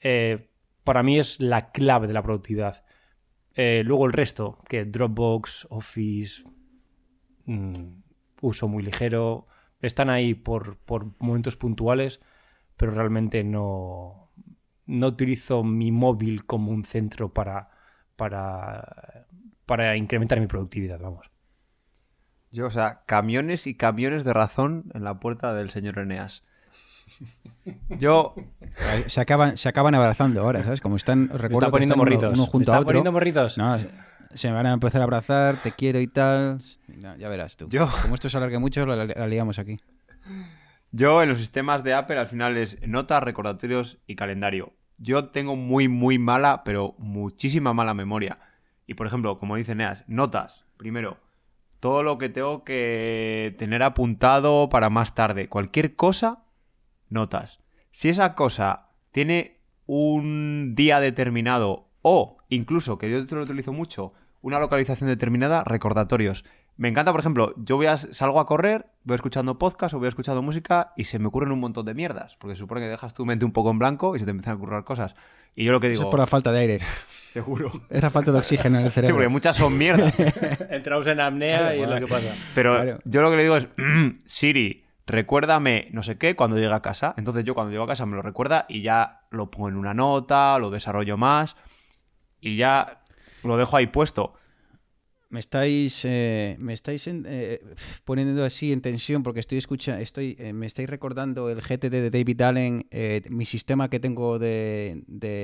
Eh, 0.00 0.50
para 0.82 1.02
mí 1.02 1.18
es 1.18 1.40
la 1.40 1.70
clave 1.70 2.06
de 2.06 2.14
la 2.14 2.22
productividad. 2.22 2.84
Eh, 3.54 3.82
luego 3.84 4.06
el 4.06 4.12
resto, 4.12 4.58
que 4.68 4.84
Dropbox, 4.84 5.66
Office, 5.70 6.42
mm, 7.44 8.02
uso 8.40 8.68
muy 8.68 8.82
ligero, 8.82 9.46
están 9.80 10.10
ahí 10.10 10.34
por, 10.34 10.78
por 10.78 11.12
momentos 11.18 11.56
puntuales, 11.56 12.20
pero 12.76 12.92
realmente 12.92 13.44
no, 13.44 14.23
no 14.86 15.06
utilizo 15.08 15.64
mi 15.64 15.92
móvil 15.92 16.44
como 16.44 16.70
un 16.72 16.84
centro 16.84 17.32
para, 17.32 17.70
para, 18.16 19.26
para 19.66 19.96
incrementar 19.96 20.40
mi 20.40 20.46
productividad, 20.46 21.00
vamos. 21.00 21.30
Yo, 22.50 22.66
o 22.66 22.70
sea, 22.70 23.02
camiones 23.06 23.66
y 23.66 23.74
camiones 23.74 24.24
de 24.24 24.32
razón 24.32 24.84
en 24.94 25.02
la 25.04 25.18
puerta 25.18 25.54
del 25.54 25.70
señor 25.70 25.98
Eneas. 25.98 26.44
Yo, 27.98 28.34
Se 29.06 29.20
acaban, 29.20 29.56
se 29.56 29.68
acaban 29.68 29.94
abrazando 29.94 30.42
ahora, 30.42 30.62
¿sabes? 30.62 30.80
Como 30.80 30.96
están, 30.96 31.28
recuerdo 31.28 31.54
está 31.54 31.66
que 31.66 31.70
poniendo 31.72 31.94
están 31.94 32.00
uno- 32.00 32.10
morritos. 32.10 32.32
uno, 32.34 32.42
Me 32.44 32.50
junto 32.50 32.62
está 32.70 32.76
a 32.76 32.80
otro. 32.80 32.86
poniendo 32.88 33.12
morritos. 33.12 33.58
No, 33.58 33.78
se- 33.78 33.90
se 34.34 34.50
van 34.50 34.66
a 34.66 34.72
empezar 34.72 35.00
a 35.00 35.04
abrazar, 35.04 35.56
te 35.62 35.72
quiero 35.72 36.00
y 36.00 36.06
tal. 36.06 36.58
Ya, 37.00 37.16
ya 37.16 37.28
verás 37.28 37.56
tú. 37.56 37.68
Yo- 37.68 37.88
Como 38.02 38.14
esto 38.14 38.28
se 38.28 38.36
alargue 38.36 38.58
mucho, 38.58 38.84
la, 38.86 39.04
la 39.04 39.26
liamos 39.26 39.58
aquí. 39.58 39.78
Yo 40.94 41.24
en 41.24 41.28
los 41.28 41.38
sistemas 41.38 41.82
de 41.82 41.92
Apple 41.92 42.18
al 42.18 42.28
final 42.28 42.56
es 42.56 42.80
notas, 42.86 43.20
recordatorios 43.20 43.98
y 44.06 44.14
calendario. 44.14 44.74
Yo 44.96 45.30
tengo 45.30 45.56
muy, 45.56 45.88
muy 45.88 46.20
mala, 46.20 46.62
pero 46.62 46.94
muchísima 46.98 47.74
mala 47.74 47.94
memoria. 47.94 48.38
Y 48.86 48.94
por 48.94 49.08
ejemplo, 49.08 49.38
como 49.38 49.56
dice 49.56 49.74
Neas, 49.74 50.04
notas. 50.06 50.66
Primero, 50.76 51.18
todo 51.80 52.04
lo 52.04 52.16
que 52.16 52.28
tengo 52.28 52.62
que 52.62 53.56
tener 53.58 53.82
apuntado 53.82 54.68
para 54.68 54.88
más 54.88 55.16
tarde. 55.16 55.48
Cualquier 55.48 55.96
cosa, 55.96 56.44
notas. 57.08 57.58
Si 57.90 58.08
esa 58.08 58.36
cosa 58.36 58.90
tiene 59.10 59.58
un 59.86 60.74
día 60.76 61.00
determinado 61.00 61.88
o 62.02 62.38
incluso, 62.48 62.98
que 62.98 63.10
yo 63.10 63.18
esto 63.18 63.34
lo 63.34 63.42
utilizo 63.42 63.72
mucho, 63.72 64.12
una 64.42 64.60
localización 64.60 65.08
determinada, 65.08 65.64
recordatorios. 65.64 66.44
Me 66.76 66.88
encanta, 66.88 67.12
por 67.12 67.20
ejemplo, 67.20 67.54
yo 67.56 67.76
voy 67.76 67.86
a, 67.86 67.96
salgo 67.96 68.40
a 68.40 68.46
correr, 68.46 68.86
voy 69.04 69.14
escuchando 69.14 69.58
podcast 69.58 69.94
o 69.94 69.98
voy 70.00 70.08
escuchando 70.08 70.42
música 70.42 70.92
y 70.96 71.04
se 71.04 71.20
me 71.20 71.28
ocurren 71.28 71.52
un 71.52 71.60
montón 71.60 71.86
de 71.86 71.94
mierdas, 71.94 72.36
porque 72.40 72.56
se 72.56 72.60
supone 72.60 72.80
que 72.80 72.88
dejas 72.88 73.14
tu 73.14 73.24
mente 73.24 73.44
un 73.44 73.52
poco 73.52 73.70
en 73.70 73.78
blanco 73.78 74.16
y 74.16 74.18
se 74.18 74.24
te 74.24 74.32
empiezan 74.32 74.54
a 74.54 74.56
ocurrir 74.56 74.82
cosas. 74.82 75.14
Y 75.54 75.64
yo 75.64 75.70
lo 75.70 75.78
que 75.78 75.88
digo, 75.88 76.00
Eso 76.00 76.08
es 76.08 76.10
por 76.10 76.18
la 76.18 76.26
falta 76.26 76.50
de 76.50 76.58
aire. 76.58 76.78
seguro. 77.32 77.70
Es 77.90 78.02
la 78.02 78.10
falta 78.10 78.32
de 78.32 78.38
oxígeno 78.38 78.78
en 78.80 78.86
el 78.86 78.90
Sí, 78.90 78.94
cerebro. 78.96 79.14
porque 79.16 79.28
muchas 79.28 79.56
son 79.56 79.78
mierdas. 79.78 80.12
Entramos 80.70 81.06
en 81.06 81.20
apnea 81.20 81.58
Claro, 81.58 81.76
y 81.76 81.82
es 81.82 81.88
lo 81.88 82.00
que 82.00 82.06
pasa. 82.08 82.34
Pero 82.56 82.74
Claro. 82.74 82.98
yo 83.04 83.22
lo 83.22 83.30
que 83.30 83.36
le 83.36 83.42
digo 83.44 83.56
es, 83.56 83.68
"Mm, 83.76 84.08
Siri, 84.24 84.84
recuérdame 85.06 85.88
no 85.92 86.02
sé 86.02 86.18
qué 86.18 86.34
cuando 86.34 86.56
llegue 86.56 86.72
a 86.74 86.80
casa. 86.82 87.14
Entonces 87.16 87.44
yo 87.44 87.54
cuando 87.54 87.70
llego 87.70 87.84
a 87.84 87.88
casa 87.88 88.04
me 88.04 88.16
lo 88.16 88.22
recuerda 88.22 88.66
y 88.68 88.82
ya 88.82 89.20
lo 89.30 89.48
pongo 89.50 89.68
en 89.68 89.76
una 89.76 89.94
nota, 89.94 90.58
lo 90.58 90.70
desarrollo 90.70 91.16
más 91.16 91.56
y 92.40 92.56
ya 92.56 93.02
lo 93.44 93.56
dejo 93.56 93.76
ahí 93.76 93.86
puesto. 93.86 94.34
Me 95.34 95.40
estáis, 95.40 96.02
eh, 96.04 96.54
me 96.60 96.72
estáis 96.72 97.08
en- 97.08 97.24
eh, 97.28 97.60
poniendo 98.04 98.44
así 98.44 98.72
en 98.72 98.80
tensión 98.80 99.24
porque 99.24 99.40
estoy 99.40 99.58
escucha, 99.58 100.00
estoy, 100.00 100.36
eh, 100.38 100.52
me 100.52 100.64
estáis 100.66 100.88
recordando 100.88 101.50
el 101.50 101.60
GTD 101.60 101.90
de 101.90 102.10
David 102.10 102.40
Allen, 102.42 102.86
eh, 102.92 103.20
mi 103.30 103.44
sistema 103.44 103.90
que 103.90 103.98
tengo 103.98 104.38
de, 104.38 105.02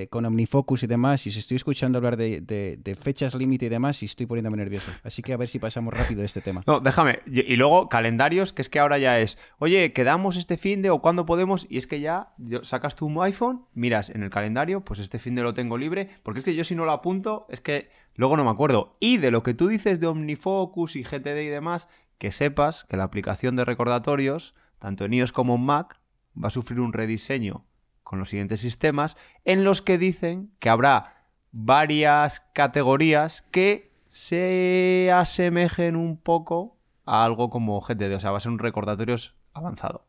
con 0.08 0.24
OmniFocus 0.26 0.84
y 0.84 0.86
demás, 0.86 1.26
y 1.26 1.30
os 1.30 1.36
estoy 1.38 1.56
escuchando 1.56 1.98
hablar 1.98 2.16
de, 2.16 2.96
fechas 3.00 3.34
límite 3.34 3.66
y 3.66 3.68
demás, 3.68 4.00
y 4.04 4.06
estoy 4.06 4.26
poniéndome 4.26 4.58
nervioso. 4.58 4.92
Así 5.02 5.22
que 5.22 5.32
a 5.32 5.36
ver 5.36 5.48
si 5.48 5.58
pasamos 5.58 5.92
rápido 5.92 6.20
de 6.20 6.26
este 6.26 6.40
tema. 6.40 6.62
No, 6.68 6.78
déjame. 6.78 7.18
Y 7.26 7.56
luego 7.56 7.88
calendarios, 7.88 8.52
que 8.52 8.62
es 8.62 8.68
que 8.68 8.78
ahora 8.78 8.96
ya 8.98 9.18
es, 9.18 9.38
oye, 9.58 9.92
quedamos 9.92 10.36
este 10.36 10.56
fin 10.56 10.82
de 10.82 10.90
o 10.90 11.00
cuándo 11.00 11.26
podemos, 11.26 11.66
y 11.68 11.78
es 11.78 11.88
que 11.88 11.98
ya 12.00 12.28
sacas 12.62 12.94
tu 12.94 13.20
iPhone, 13.24 13.64
miras 13.74 14.08
en 14.10 14.22
el 14.22 14.30
calendario, 14.30 14.82
pues 14.84 15.00
este 15.00 15.18
fin 15.18 15.34
de 15.34 15.42
lo 15.42 15.52
tengo 15.52 15.76
libre, 15.78 16.10
porque 16.22 16.38
es 16.38 16.44
que 16.44 16.54
yo 16.54 16.62
si 16.62 16.76
no 16.76 16.84
lo 16.84 16.92
apunto, 16.92 17.46
es 17.50 17.60
que 17.60 17.88
luego 18.14 18.36
no 18.36 18.44
me 18.44 18.50
acuerdo. 18.50 18.96
Y 19.00 19.16
de 19.16 19.30
lo 19.30 19.42
que 19.42 19.54
tú 19.54 19.66
dices 19.68 19.79
de 19.84 20.06
OmniFocus 20.06 20.96
y 20.96 21.02
GTD 21.02 21.42
y 21.42 21.48
demás, 21.48 21.88
que 22.18 22.32
sepas 22.32 22.84
que 22.84 22.96
la 22.96 23.04
aplicación 23.04 23.56
de 23.56 23.64
recordatorios, 23.64 24.54
tanto 24.78 25.04
en 25.04 25.14
iOS 25.14 25.32
como 25.32 25.54
en 25.54 25.62
Mac, 25.62 26.00
va 26.42 26.48
a 26.48 26.50
sufrir 26.50 26.80
un 26.80 26.92
rediseño 26.92 27.64
con 28.02 28.18
los 28.18 28.28
siguientes 28.30 28.60
sistemas, 28.60 29.16
en 29.44 29.64
los 29.64 29.82
que 29.82 29.96
dicen 29.96 30.52
que 30.58 30.68
habrá 30.68 31.26
varias 31.52 32.40
categorías 32.52 33.42
que 33.50 33.92
se 34.08 35.10
asemejen 35.14 35.96
un 35.96 36.16
poco 36.16 36.76
a 37.06 37.24
algo 37.24 37.50
como 37.50 37.80
GTD, 37.80 38.16
o 38.16 38.20
sea, 38.20 38.32
va 38.32 38.36
a 38.38 38.40
ser 38.40 38.52
un 38.52 38.58
recordatorios 38.58 39.34
avanzado. 39.52 40.06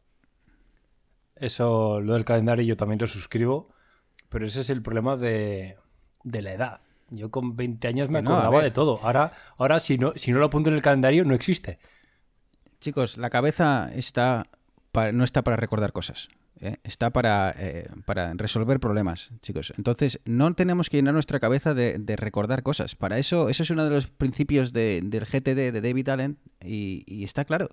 Eso, 1.36 2.02
lo 2.02 2.14
del 2.14 2.26
calendario, 2.26 2.66
yo 2.66 2.78
también 2.78 3.00
lo 3.00 3.08
suscribo, 3.08 3.70
pero 4.30 4.46
ese 4.46 4.62
es 4.62 4.70
el 4.70 4.82
problema 4.82 5.18
de 5.18 5.78
la 6.24 6.52
edad. 6.52 6.82
Yo 7.12 7.30
con 7.30 7.56
20 7.56 7.88
años 7.88 8.10
me 8.10 8.22
no, 8.22 8.32
acordaba 8.32 8.64
de 8.64 8.72
todo. 8.72 9.00
Ahora, 9.04 9.34
ahora 9.58 9.80
si, 9.80 9.98
no, 9.98 10.14
si 10.16 10.32
no 10.32 10.40
lo 10.40 10.46
apunto 10.46 10.70
en 10.70 10.76
el 10.78 10.82
calendario, 10.82 11.24
no 11.26 11.36
existe. 11.36 11.78
Chicos, 12.80 13.18
la 13.18 13.30
cabeza 13.30 13.92
está 13.94 14.48
no 15.14 15.24
está 15.24 15.42
para 15.44 15.56
recordar 15.56 15.94
cosas. 15.94 16.28
¿eh? 16.60 16.78
está 16.84 17.12
para, 17.12 17.56
eh, 17.58 17.88
para 18.06 18.34
resolver 18.34 18.80
problemas, 18.80 19.32
chicos. 19.42 19.74
Entonces, 19.78 20.20
no 20.26 20.54
tenemos 20.54 20.90
que 20.90 20.98
llenar 20.98 21.14
nuestra 21.14 21.40
cabeza 21.40 21.74
de, 21.74 21.98
de 21.98 22.16
recordar 22.18 22.62
cosas. 22.62 22.96
Para 22.96 23.18
eso, 23.18 23.50
eso 23.50 23.64
es 23.64 23.70
uno 23.70 23.84
de 23.86 23.90
los 23.90 24.08
principios 24.08 24.74
de- 24.74 25.02
del 25.04 25.26
GTD 25.26 25.72
de 25.72 25.82
David 25.82 26.10
Allen 26.10 26.38
y, 26.64 27.04
y 27.08 27.24
está 27.24 27.46
claro. 27.46 27.70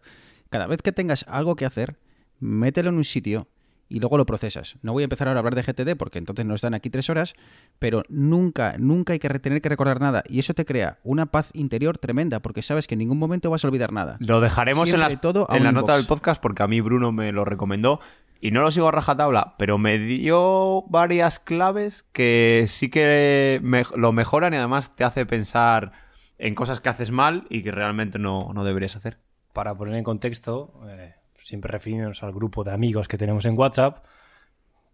Cada 0.48 0.66
vez 0.66 0.80
que 0.80 0.92
tengas 0.92 1.24
algo 1.28 1.56
que 1.56 1.66
hacer, 1.66 1.98
mételo 2.38 2.90
en 2.90 2.96
un 2.96 3.04
sitio 3.04 3.48
y 3.88 4.00
luego 4.00 4.18
lo 4.18 4.26
procesas. 4.26 4.76
No 4.82 4.92
voy 4.92 5.02
a 5.02 5.04
empezar 5.04 5.28
ahora 5.28 5.38
a 5.38 5.42
hablar 5.42 5.54
de 5.54 5.62
GTD 5.62 5.96
porque 5.96 6.18
entonces 6.18 6.44
nos 6.44 6.60
dan 6.60 6.74
aquí 6.74 6.90
tres 6.90 7.08
horas, 7.10 7.34
pero 7.78 8.02
nunca, 8.08 8.76
nunca 8.78 9.14
hay 9.14 9.18
que 9.18 9.28
tener 9.38 9.60
que 9.62 9.68
recordar 9.68 10.00
nada. 10.00 10.22
Y 10.28 10.38
eso 10.38 10.52
te 10.54 10.64
crea 10.64 10.98
una 11.04 11.26
paz 11.26 11.50
interior 11.54 11.98
tremenda 11.98 12.40
porque 12.40 12.62
sabes 12.62 12.86
que 12.86 12.94
en 12.94 12.98
ningún 12.98 13.18
momento 13.18 13.50
vas 13.50 13.64
a 13.64 13.68
olvidar 13.68 13.92
nada. 13.92 14.16
Lo 14.20 14.40
dejaremos 14.40 14.88
en, 14.88 14.96
Siempre 14.96 15.14
las- 15.14 15.20
todo 15.20 15.46
en 15.50 15.64
la 15.64 15.72
nota 15.72 15.96
del 15.96 16.06
podcast 16.06 16.40
porque 16.42 16.62
a 16.62 16.66
mí 16.68 16.80
Bruno 16.80 17.12
me 17.12 17.32
lo 17.32 17.44
recomendó 17.44 18.00
y 18.40 18.50
no 18.52 18.60
lo 18.62 18.70
sigo 18.70 18.88
a 18.88 18.92
rajatabla, 18.92 19.54
pero 19.58 19.78
me 19.78 19.98
dio 19.98 20.82
varias 20.88 21.40
claves 21.40 22.04
que 22.12 22.66
sí 22.68 22.88
que 22.90 23.58
me- 23.62 23.82
lo 23.96 24.12
mejoran 24.12 24.54
y 24.54 24.58
además 24.58 24.94
te 24.94 25.04
hace 25.04 25.26
pensar 25.26 25.92
en 26.38 26.54
cosas 26.54 26.80
que 26.80 26.88
haces 26.88 27.10
mal 27.10 27.46
y 27.50 27.62
que 27.64 27.72
realmente 27.72 28.18
no, 28.18 28.52
no 28.54 28.64
deberías 28.64 28.94
hacer. 28.94 29.18
Para 29.52 29.74
poner 29.74 29.94
en 29.96 30.04
contexto, 30.04 30.78
eh, 30.88 31.14
siempre 31.48 31.72
refiriéndonos 31.72 32.22
al 32.22 32.32
grupo 32.32 32.62
de 32.62 32.72
amigos 32.72 33.08
que 33.08 33.16
tenemos 33.16 33.46
en 33.46 33.58
WhatsApp, 33.58 34.04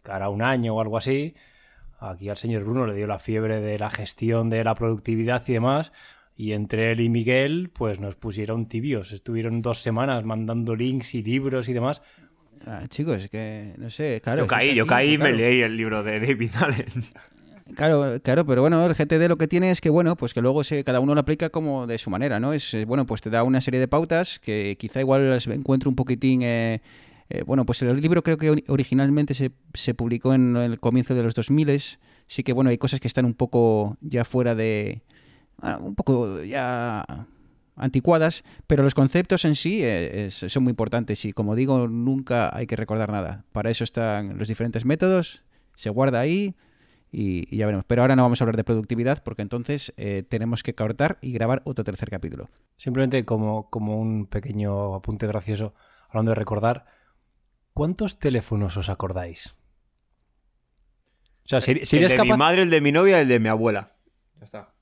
hará 0.05 0.29
un 0.29 0.41
año 0.41 0.77
o 0.77 0.81
algo 0.81 0.97
así, 0.97 1.35
aquí 1.99 2.29
al 2.29 2.37
señor 2.37 2.63
Bruno 2.63 2.87
le 2.87 2.95
dio 2.95 3.09
la 3.09 3.19
fiebre 3.19 3.61
de 3.61 3.77
la 3.77 3.91
gestión 3.91 4.51
de 4.51 4.63
la 4.63 4.77
productividad 4.77 5.43
y 5.49 5.53
demás, 5.53 5.91
y 6.37 6.53
entre 6.53 6.93
él 6.93 7.01
y 7.01 7.09
Miguel, 7.09 7.71
pues 7.73 7.99
nos 8.01 8.17
pusieron 8.17 8.67
tibios. 8.67 9.13
Estuvieron 9.13 9.63
dos 9.63 9.79
semanas 9.79 10.25
mandando 10.25 10.75
links 10.75 11.15
y 11.15 11.23
libros 11.23 11.69
y 11.69 11.73
demás. 11.73 12.03
Ah, 12.67 12.85
chicos, 12.89 13.29
que 13.29 13.75
no 13.77 13.91
sé, 13.91 14.21
claro. 14.21 14.43
yo 14.43 14.47
caí, 14.47 14.75
yo 14.75 14.87
caí 14.87 15.13
y 15.13 15.19
me 15.19 15.33
leí 15.33 15.61
el 15.61 15.77
libro 15.77 16.03
de 16.03 16.19
David 16.21 16.51
Allen. 16.61 17.05
Claro, 17.77 18.21
claro, 18.23 18.45
pero 18.45 18.61
bueno, 18.61 18.85
el 18.85 18.95
GTD 18.95 19.27
lo 19.29 19.39
que 19.39 19.49
tiene 19.49 19.71
es 19.71 19.81
que, 19.81 19.89
bueno, 19.89 20.17
pues 20.17 20.35
que 20.35 20.43
luego 20.43 20.63
se, 20.65 20.85
cada 20.85 21.01
uno 21.01 21.15
lo 21.15 21.21
aplica 21.21 21.49
como 21.49 21.87
de 21.87 21.97
su 21.97 22.11
manera, 22.11 22.39
¿no? 22.39 22.53
Es, 22.53 22.75
eh, 22.75 22.85
bueno, 22.85 23.07
pues 23.07 23.23
te 23.23 23.31
da 23.31 23.43
una 23.43 23.63
serie 23.63 23.81
de 23.81 23.89
pautas 23.89 24.39
que 24.39 24.77
quizá 24.79 25.01
igual 25.01 25.31
las 25.31 25.47
encuentro 25.47 25.89
un 25.89 25.97
poquitín... 25.97 26.43
eh, 26.43 26.83
eh, 27.31 27.43
bueno, 27.47 27.65
pues 27.65 27.81
el 27.81 27.99
libro 28.03 28.23
creo 28.23 28.37
que 28.37 28.53
ori- 28.53 28.65
originalmente 28.69 29.33
se, 29.33 29.51
se 29.73 29.95
publicó 29.95 30.35
en 30.35 30.57
el 30.59 30.79
comienzo 30.79 31.15
de 31.15 31.23
los 31.23 31.35
2000 31.35 31.81
sí 32.27 32.43
que, 32.43 32.53
bueno, 32.53 32.69
hay 32.69 32.77
cosas 32.77 33.01
que 33.01 33.09
están 33.09 33.25
un 33.25 33.33
poco 33.35 33.97
ya 34.03 34.27
fuera 34.27 34.55
de... 34.55 35.03
ah, 35.63 35.79
un 35.83 35.95
poco 35.95 36.43
ya 36.43 37.27
anticuadas, 37.77 38.45
pero 38.67 38.83
los 38.83 38.95
conceptos 38.95 39.45
en 39.47 39.55
sí 39.57 39.83
es- 39.83 40.35
son 40.49 40.65
muy 40.65 40.71
importantes 40.71 41.25
y 41.25 41.33
como 41.33 41.55
digo, 41.57 41.89
nunca 41.89 42.55
hay 42.55 42.67
que 42.67 42.77
recordar 42.77 43.11
nada. 43.11 43.45
Para 43.53 43.71
eso 43.71 43.85
están 43.85 44.39
los 44.39 44.49
diferentes 44.49 44.85
métodos, 44.85 45.43
se 45.75 45.91
guarda 45.91 46.21
ahí 46.21 46.55
y, 47.15 47.47
y 47.55 47.59
ya 47.59 47.67
veremos. 47.67 47.85
Pero 47.87 48.03
ahora 48.03 48.17
no 48.17 48.23
vamos 48.23 48.41
a 48.41 48.45
hablar 48.45 48.57
de 48.57 48.65
productividad 48.65 49.23
porque 49.23 49.43
entonces 49.43 49.93
eh, 49.97 50.25
tenemos 50.29 50.63
que 50.63 50.75
cortar 50.75 51.19
y 51.23 51.33
grabar 51.33 51.63
otro 51.65 51.85
tercer 51.85 52.11
capítulo. 52.11 52.49
Simplemente 52.77 53.25
como, 53.25 53.71
como 53.71 53.99
un 53.99 54.27
pequeño 54.27 54.95
apunte 54.95 55.27
gracioso, 55.27 55.75
hablando 56.09 56.31
de 56.33 56.35
recordar, 56.37 56.87
¿cuántos 57.73 58.19
teléfonos 58.19 58.77
os 58.77 58.89
acordáis? 58.89 59.55
O 61.45 61.49
sea, 61.49 61.61
si, 61.61 61.85
si 61.87 61.99
el 61.99 62.09
de 62.09 62.23
mi 62.23 62.33
madre, 62.33 62.63
el 62.63 62.71
de 62.71 62.81
mi 62.81 62.91
novia 62.91 63.19
y 63.19 63.23
el 63.23 63.29
de 63.29 63.39
mi 63.39 63.49
abuela. 63.49 63.93
Ya 64.39 64.45
está. 64.45 64.75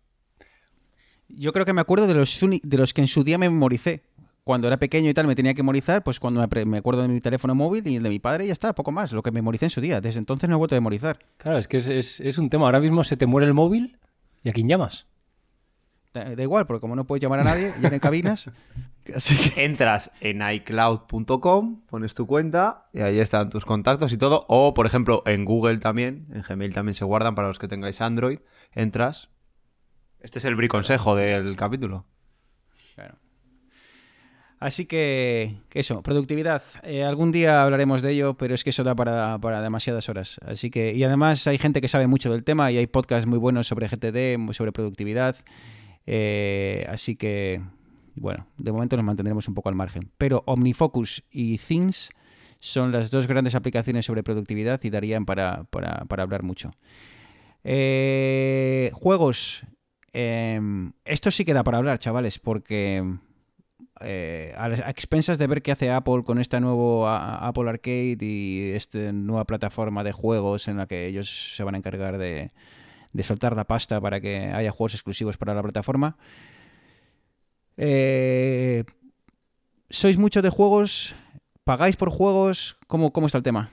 Yo 1.29 1.53
creo 1.53 1.64
que 1.64 1.73
me 1.73 1.81
acuerdo 1.81 2.07
de 2.07 2.14
los, 2.14 2.42
uni- 2.42 2.61
de 2.62 2.77
los 2.77 2.95
que 2.95 3.01
en 3.01 3.07
su 3.09 3.25
día 3.25 3.38
me 3.38 3.49
memoricé. 3.49 4.05
Cuando 4.45 4.67
era 4.67 4.77
pequeño 4.79 5.09
y 5.09 5.15
tal, 5.15 5.27
me 5.29 5.37
tenía 5.37 5.55
que 5.55 5.63
memorizar, 5.63 6.03
pues 6.03 6.19
cuando 6.19 6.45
me, 6.67 6.79
acuerdo 6.79 7.03
de 7.03 7.09
mi 7.09 7.21
teléfono 7.21 7.55
móvil 7.55 7.87
y 7.87 7.97
el 7.97 8.03
de 8.03 8.09
mi 8.09 8.19
padre, 8.19 8.45
y 8.45 8.47
ya 8.49 8.53
está, 8.53 8.75
poco 8.75 8.91
más, 8.91 9.13
lo 9.13 9.23
que 9.23 9.31
memoricé 9.31 9.67
en 9.67 9.71
su 9.71 9.81
día. 9.81 10.01
Desde 10.01 10.19
entonces 10.19 10.49
no 10.49 10.57
he 10.57 10.59
vuelto 10.59 10.75
a 10.75 10.79
memorizar. 10.81 11.19
Claro, 11.37 11.59
es 11.59 11.69
que 11.69 11.77
es, 11.77 11.89
es- 11.89 12.21
es 12.21 12.39
un 12.39 12.51
tema. 12.51 12.67
Ahora 12.67 12.81
mismo 12.81 13.05
se 13.05 13.17
te 13.17 13.27
muere 13.27 13.47
el 13.47 13.55
móvil 13.55 13.99
y 14.43 14.49
a 14.49 14.53
quién 14.53 14.67
llamas. 14.69 15.07
Da, 16.13 16.35
da 16.35 16.43
igual, 16.43 16.67
porque 16.67 16.81
como 16.81 16.95
no 16.97 17.05
puedes 17.07 17.23
llamar 17.23 17.41
a 17.41 17.45
nadie, 17.45 17.73
ya 17.81 17.89
no 17.89 17.95
hay 17.95 18.01
cabinas. 18.01 18.51
Así 19.15 19.37
que... 19.37 19.65
Entras 19.65 20.11
en 20.21 20.43
iCloud.com, 20.43 21.83
pones 21.87 22.15
tu 22.15 22.27
cuenta 22.27 22.87
y 22.93 23.01
ahí 23.01 23.19
están 23.19 23.49
tus 23.49 23.65
contactos 23.65 24.13
y 24.13 24.17
todo. 24.19 24.45
O, 24.49 24.75
por 24.75 24.87
ejemplo, 24.87 25.23
en 25.27 25.45
Google 25.45 25.79
también, 25.79 26.27
en 26.33 26.43
Gmail 26.43 26.75
también 26.75 26.95
se 26.95 27.05
guardan 27.05 27.35
para 27.35 27.49
los 27.49 27.59
que 27.59 27.69
tengáis 27.69 28.01
Android. 28.01 28.41
Entras. 28.73 29.29
Este 30.21 30.39
es 30.39 30.45
el 30.45 30.55
briconsejo 30.57 31.17
del 31.17 31.57
capítulo. 31.57 32.05
Claro. 32.95 33.17
Así 34.62 34.87
que, 34.87 35.57
eso, 35.75 36.03
productividad. 36.03 36.62
Eh, 36.85 37.03
algún 37.03 37.33
día 37.33 37.62
hablaremos 37.62 38.01
de 38.01 38.12
ello, 38.12 38.35
pero 38.35 38.55
es 38.55 38.62
que 38.62 38.70
eso 38.70 38.85
da 38.85 38.94
para, 38.94 39.37
para 39.40 39.61
demasiadas 39.61 40.09
horas. 40.09 40.38
Así 40.46 40.70
que, 40.70 40.94
y 40.94 41.03
además 41.03 41.48
hay 41.48 41.59
gente 41.59 41.81
que 41.81 41.88
sabe 41.88 42.07
mucho 42.07 42.31
del 42.31 42.44
tema 42.44 42.70
y 42.70 42.79
hay 42.79 42.87
podcasts 42.87 43.27
muy 43.27 43.38
buenos 43.38 43.66
sobre 43.66 43.88
GTD, 43.88 44.53
sobre 44.53 44.70
productividad. 44.70 45.35
Eh, 46.07 46.87
así 46.88 47.16
que, 47.16 47.61
bueno, 48.14 48.46
de 48.57 48.70
momento 48.70 48.96
nos 48.96 49.05
mantendremos 49.05 49.48
un 49.48 49.55
poco 49.55 49.68
al 49.68 49.75
margen. 49.75 50.12
Pero 50.16 50.44
OmniFocus 50.46 51.25
y 51.33 51.59
Things 51.59 52.11
son 52.61 52.92
las 52.92 53.11
dos 53.11 53.27
grandes 53.27 53.57
aplicaciones 53.57 54.07
sobre 54.07 54.22
productividad 54.22 54.81
y 54.85 54.90
darían 54.90 55.27
para, 55.27 55.64
para, 55.64 56.05
para 56.05 56.22
hablar 56.22 56.44
mucho. 56.44 56.70
Eh, 57.64 58.92
juegos. 58.94 59.64
Eh, 60.12 60.61
esto 61.05 61.33
sí 61.33 61.44
que 61.44 61.53
da 61.53 61.64
para 61.64 61.79
hablar, 61.79 61.98
chavales, 61.98 62.38
porque 62.38 63.03
eh, 64.05 64.55
a, 64.57 64.67
a 64.67 64.91
expensas 64.91 65.38
de 65.38 65.47
ver 65.47 65.62
qué 65.62 65.73
hace 65.73 65.91
Apple 65.91 66.25
con 66.25 66.38
esta 66.38 66.61
nuevo 66.61 67.09
Apple 67.09 67.69
Arcade 67.69 68.19
y 68.21 68.73
esta 68.73 69.12
nueva 69.12 69.45
plataforma 69.45 70.05
de 70.05 70.12
juegos 70.12 70.69
en 70.69 70.77
la 70.77 70.87
que 70.87 71.07
ellos 71.07 71.55
se 71.57 71.62
van 71.65 71.75
a 71.75 71.79
encargar 71.79 72.19
de, 72.19 72.53
de 73.12 73.23
soltar 73.23 73.57
la 73.57 73.65
pasta 73.65 74.01
para 74.01 74.21
que 74.21 74.53
haya 74.53 74.71
juegos 74.71 74.95
exclusivos 74.95 75.37
para 75.37 75.55
la 75.55 75.62
plataforma. 75.62 76.17
Eh, 77.77 78.85
¿Sois 79.91 80.19
mucho 80.19 80.43
de 80.43 80.51
juegos? 80.51 81.15
¿Pagáis 81.65 81.97
por 81.97 82.11
juegos? 82.11 82.77
¿Cómo, 82.87 83.12
cómo 83.12 83.27
está 83.27 83.38
el 83.38 83.45
tema? 83.45 83.71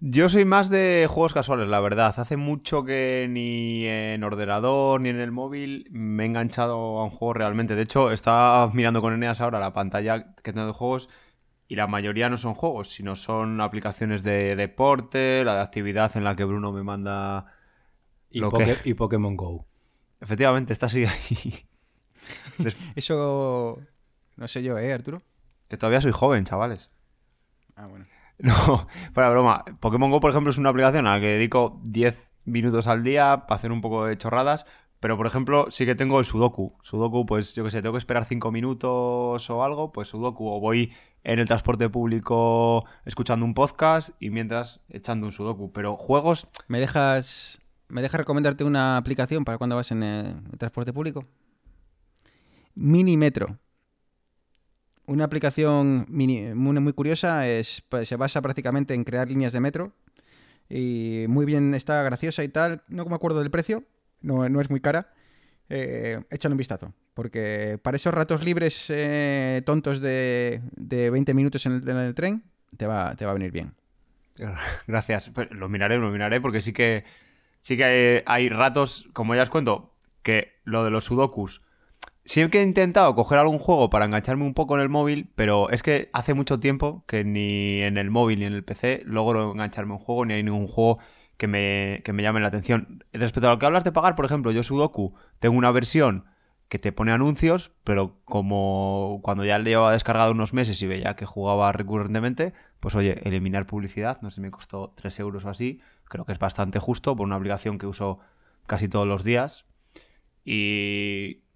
Yo 0.00 0.28
soy 0.28 0.44
más 0.44 0.70
de 0.70 1.06
juegos 1.10 1.32
casuales, 1.32 1.68
la 1.68 1.80
verdad. 1.80 2.14
Hace 2.18 2.36
mucho 2.36 2.84
que 2.84 3.26
ni 3.28 3.84
en 3.86 4.22
ordenador 4.22 5.00
ni 5.00 5.08
en 5.08 5.18
el 5.20 5.32
móvil 5.32 5.88
me 5.90 6.22
he 6.22 6.26
enganchado 6.26 6.98
a 6.98 7.04
un 7.04 7.10
juego 7.10 7.34
realmente. 7.34 7.74
De 7.74 7.82
hecho, 7.82 8.12
estaba 8.12 8.70
mirando 8.72 9.00
con 9.00 9.12
Eneas 9.12 9.40
ahora 9.40 9.58
la 9.58 9.72
pantalla 9.72 10.34
que 10.36 10.52
tengo 10.52 10.68
de 10.68 10.72
juegos 10.72 11.08
y 11.66 11.74
la 11.74 11.88
mayoría 11.88 12.28
no 12.30 12.36
son 12.36 12.54
juegos, 12.54 12.90
sino 12.90 13.16
son 13.16 13.60
aplicaciones 13.60 14.22
de 14.22 14.54
deporte, 14.54 15.42
la 15.44 15.56
de 15.56 15.62
actividad 15.62 16.16
en 16.16 16.24
la 16.24 16.36
que 16.36 16.44
Bruno 16.44 16.70
me 16.72 16.84
manda... 16.84 17.46
Y, 18.30 18.38
Lo 18.40 18.50
Poké- 18.50 18.76
que- 18.82 18.88
y 18.90 18.94
Pokémon 18.94 19.36
Go. 19.36 19.66
Efectivamente, 20.20 20.72
está 20.72 20.86
así 20.86 21.04
ahí. 21.06 21.66
Eso 22.94 23.80
no 24.36 24.46
sé 24.48 24.62
yo, 24.62 24.78
¿eh, 24.78 24.92
Arturo? 24.92 25.22
que 25.68 25.76
todavía 25.76 26.00
soy 26.00 26.12
joven, 26.12 26.44
chavales. 26.44 26.90
Ah, 27.76 27.86
bueno. 27.86 28.06
No, 28.42 28.86
para 29.14 29.30
broma. 29.30 29.64
Pokémon 29.80 30.10
Go, 30.10 30.20
por 30.20 30.30
ejemplo, 30.30 30.50
es 30.50 30.58
una 30.58 30.70
aplicación 30.70 31.06
a 31.06 31.14
la 31.14 31.20
que 31.20 31.26
dedico 31.26 31.80
10 31.84 32.32
minutos 32.44 32.86
al 32.86 33.02
día 33.02 33.46
para 33.46 33.58
hacer 33.58 33.72
un 33.72 33.80
poco 33.80 34.06
de 34.06 34.16
chorradas. 34.16 34.64
Pero, 35.00 35.16
por 35.16 35.26
ejemplo, 35.26 35.70
sí 35.70 35.86
que 35.86 35.94
tengo 35.94 36.18
el 36.18 36.24
Sudoku. 36.24 36.76
Sudoku, 36.82 37.24
pues 37.26 37.54
yo 37.54 37.64
que 37.64 37.70
sé, 37.70 37.82
tengo 37.82 37.94
que 37.94 37.98
esperar 37.98 38.24
5 38.24 38.50
minutos 38.50 39.50
o 39.50 39.64
algo, 39.64 39.92
pues 39.92 40.08
Sudoku. 40.08 40.48
O 40.48 40.60
voy 40.60 40.92
en 41.24 41.38
el 41.38 41.46
transporte 41.46 41.88
público 41.88 42.84
escuchando 43.04 43.44
un 43.44 43.54
podcast 43.54 44.10
y 44.20 44.30
mientras 44.30 44.80
echando 44.88 45.26
un 45.26 45.32
Sudoku. 45.32 45.72
Pero 45.72 45.96
juegos, 45.96 46.48
¿Me 46.68 46.80
dejas, 46.80 47.60
¿Me 47.88 48.02
dejas 48.02 48.20
recomendarte 48.20 48.64
una 48.64 48.96
aplicación 48.96 49.44
para 49.44 49.58
cuando 49.58 49.76
vas 49.76 49.90
en 49.92 50.02
eh, 50.02 50.34
transporte 50.58 50.92
público? 50.92 51.24
Minimetro. 52.74 53.58
Una 55.08 55.24
aplicación 55.24 56.04
muy, 56.10 56.92
curiosa, 56.92 57.48
es, 57.48 57.82
pues, 57.88 58.08
se 58.08 58.16
basa 58.16 58.42
prácticamente 58.42 58.92
en 58.92 59.04
crear 59.04 59.26
líneas 59.26 59.54
de 59.54 59.60
metro. 59.60 59.94
Y 60.68 61.24
muy 61.30 61.46
bien, 61.46 61.72
está 61.72 62.02
graciosa 62.02 62.44
y 62.44 62.48
tal. 62.48 62.82
No 62.88 63.06
me 63.06 63.14
acuerdo 63.14 63.40
del 63.40 63.50
precio, 63.50 63.84
no, 64.20 64.46
no 64.50 64.60
es 64.60 64.68
muy 64.68 64.80
cara. 64.80 65.14
Eh, 65.70 66.20
échale 66.28 66.52
un 66.52 66.58
vistazo. 66.58 66.92
Porque 67.14 67.80
para 67.82 67.96
esos 67.96 68.12
ratos 68.12 68.44
libres 68.44 68.90
eh, 68.90 69.62
tontos 69.64 70.02
de, 70.02 70.60
de 70.76 71.08
20 71.08 71.32
minutos 71.32 71.64
en 71.64 71.72
el, 71.72 71.88
en 71.88 71.96
el 71.96 72.14
tren, 72.14 72.42
te 72.76 72.86
va, 72.86 73.16
te 73.16 73.24
va 73.24 73.30
a 73.30 73.34
venir 73.34 73.50
bien. 73.50 73.72
Gracias. 74.86 75.30
Pues 75.30 75.50
lo 75.52 75.70
miraré, 75.70 75.96
lo 75.96 76.10
miraré, 76.10 76.42
porque 76.42 76.60
sí 76.60 76.74
que 76.74 77.04
sí 77.62 77.78
que 77.78 77.84
hay, 77.84 78.22
hay 78.26 78.50
ratos, 78.50 79.08
como 79.14 79.34
ya 79.34 79.42
os 79.42 79.48
cuento, 79.48 79.94
que 80.22 80.52
lo 80.64 80.84
de 80.84 80.90
los 80.90 81.06
sudokus. 81.06 81.62
Sí 82.28 82.46
que 82.50 82.60
he 82.60 82.62
intentado 82.62 83.14
coger 83.14 83.38
algún 83.38 83.58
juego 83.58 83.88
para 83.88 84.04
engancharme 84.04 84.44
un 84.44 84.52
poco 84.52 84.74
en 84.74 84.82
el 84.82 84.90
móvil, 84.90 85.30
pero 85.34 85.70
es 85.70 85.82
que 85.82 86.10
hace 86.12 86.34
mucho 86.34 86.60
tiempo 86.60 87.02
que 87.06 87.24
ni 87.24 87.80
en 87.80 87.96
el 87.96 88.10
móvil 88.10 88.40
ni 88.40 88.44
en 88.44 88.52
el 88.52 88.64
PC 88.64 89.00
logro 89.06 89.52
engancharme 89.52 89.94
un 89.94 89.98
juego, 89.98 90.26
ni 90.26 90.34
hay 90.34 90.42
ningún 90.42 90.66
juego 90.66 90.98
que 91.38 91.46
me, 91.46 92.02
que 92.04 92.12
me 92.12 92.22
llame 92.22 92.40
la 92.40 92.48
atención. 92.48 93.02
Respecto 93.14 93.48
a 93.48 93.52
lo 93.52 93.58
que 93.58 93.64
hablas 93.64 93.82
de 93.82 93.92
pagar, 93.92 94.14
por 94.14 94.26
ejemplo, 94.26 94.52
yo 94.52 94.62
Sudoku 94.62 95.14
tengo 95.38 95.56
una 95.56 95.70
versión 95.70 96.26
que 96.68 96.78
te 96.78 96.92
pone 96.92 97.12
anuncios, 97.12 97.72
pero 97.82 98.18
como 98.26 99.20
cuando 99.22 99.46
ya 99.46 99.58
le 99.58 99.70
llevaba 99.70 99.92
descargado 99.92 100.32
unos 100.32 100.52
meses 100.52 100.82
y 100.82 100.86
veía 100.86 101.16
que 101.16 101.24
jugaba 101.24 101.72
recurrentemente, 101.72 102.52
pues 102.78 102.94
oye, 102.94 103.26
eliminar 103.26 103.66
publicidad, 103.66 104.20
no 104.20 104.30
sé, 104.30 104.42
me 104.42 104.50
costó 104.50 104.92
3 104.96 105.18
euros 105.20 105.46
o 105.46 105.48
así, 105.48 105.80
creo 106.04 106.26
que 106.26 106.32
es 106.32 106.38
bastante 106.38 106.78
justo 106.78 107.16
por 107.16 107.26
una 107.26 107.36
aplicación 107.36 107.78
que 107.78 107.86
uso 107.86 108.18
casi 108.66 108.86
todos 108.86 109.06
los 109.06 109.24
días. 109.24 109.64
Y, 110.44 111.47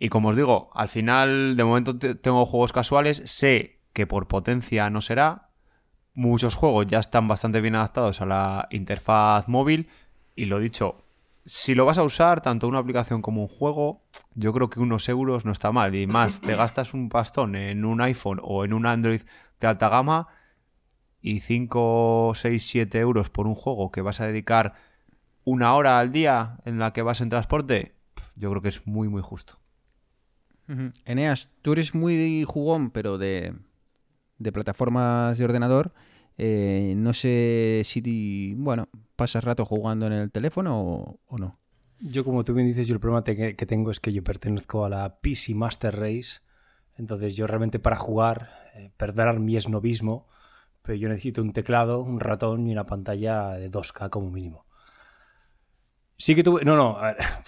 y 0.00 0.08
como 0.08 0.30
os 0.30 0.36
digo, 0.36 0.70
al 0.74 0.88
final 0.88 1.56
de 1.56 1.62
momento 1.62 1.98
tengo 1.98 2.46
juegos 2.46 2.72
casuales, 2.72 3.22
sé 3.26 3.80
que 3.92 4.06
por 4.06 4.28
potencia 4.28 4.88
no 4.88 5.02
será, 5.02 5.50
muchos 6.14 6.54
juegos 6.54 6.86
ya 6.86 6.98
están 6.98 7.28
bastante 7.28 7.60
bien 7.60 7.74
adaptados 7.74 8.22
a 8.22 8.26
la 8.26 8.66
interfaz 8.70 9.46
móvil 9.46 9.90
y 10.34 10.46
lo 10.46 10.58
dicho, 10.58 11.04
si 11.44 11.74
lo 11.74 11.84
vas 11.84 11.98
a 11.98 12.02
usar, 12.02 12.40
tanto 12.40 12.66
una 12.66 12.78
aplicación 12.78 13.20
como 13.20 13.42
un 13.42 13.48
juego, 13.48 14.02
yo 14.34 14.54
creo 14.54 14.70
que 14.70 14.80
unos 14.80 15.06
euros 15.10 15.44
no 15.44 15.52
está 15.52 15.70
mal. 15.70 15.94
Y 15.94 16.06
más, 16.06 16.40
te 16.40 16.56
gastas 16.56 16.94
un 16.94 17.10
pastón 17.10 17.54
en 17.54 17.84
un 17.84 18.00
iPhone 18.00 18.40
o 18.42 18.64
en 18.64 18.72
un 18.72 18.86
Android 18.86 19.20
de 19.60 19.66
alta 19.66 19.90
gama 19.90 20.28
y 21.20 21.40
5, 21.40 22.32
6, 22.34 22.66
7 22.66 22.98
euros 23.00 23.28
por 23.28 23.46
un 23.46 23.54
juego 23.54 23.90
que 23.90 24.00
vas 24.00 24.20
a 24.22 24.26
dedicar 24.26 24.74
una 25.44 25.74
hora 25.74 25.98
al 25.98 26.10
día 26.10 26.58
en 26.64 26.78
la 26.78 26.94
que 26.94 27.02
vas 27.02 27.20
en 27.20 27.28
transporte, 27.28 27.96
yo 28.34 28.48
creo 28.48 28.62
que 28.62 28.68
es 28.68 28.86
muy, 28.86 29.08
muy 29.08 29.20
justo. 29.20 29.60
Eneas, 31.04 31.50
tú 31.62 31.72
eres 31.72 31.94
muy 31.94 32.44
jugón, 32.44 32.90
pero 32.90 33.18
de, 33.18 33.54
de 34.38 34.52
plataformas 34.52 35.38
de 35.38 35.44
ordenador. 35.44 35.92
Eh, 36.42 36.94
no 36.96 37.12
sé 37.12 37.82
si, 37.84 38.54
bueno, 38.56 38.88
pasas 39.14 39.44
rato 39.44 39.66
jugando 39.66 40.06
en 40.06 40.14
el 40.14 40.30
teléfono 40.30 41.20
o, 41.26 41.38
no. 41.38 41.58
Yo, 42.00 42.24
como 42.24 42.44
tú 42.44 42.54
bien 42.54 42.66
dices, 42.66 42.88
yo 42.88 42.94
el 42.94 43.00
problema 43.00 43.22
que, 43.22 43.66
tengo 43.66 43.90
es 43.90 44.00
que 44.00 44.12
yo 44.12 44.24
pertenezco 44.24 44.86
a 44.86 44.88
la 44.88 45.20
PC 45.20 45.54
Master 45.54 45.94
Race. 45.94 46.40
Entonces, 46.96 47.36
yo 47.36 47.46
realmente 47.46 47.78
para 47.78 47.96
jugar, 47.96 48.48
eh, 48.74 48.90
perder 48.96 49.38
mi 49.38 49.56
esnovismo, 49.56 50.28
pero 50.82 50.96
yo 50.96 51.10
necesito 51.10 51.42
un 51.42 51.52
teclado, 51.52 52.00
un 52.00 52.20
ratón 52.20 52.66
y 52.66 52.72
una 52.72 52.84
pantalla 52.84 53.50
de 53.50 53.70
2K 53.70 54.08
como 54.08 54.30
mínimo. 54.30 54.64
Sí 56.20 56.34
que 56.34 56.44
tuve. 56.44 56.64
No, 56.64 56.76
no, 56.76 56.98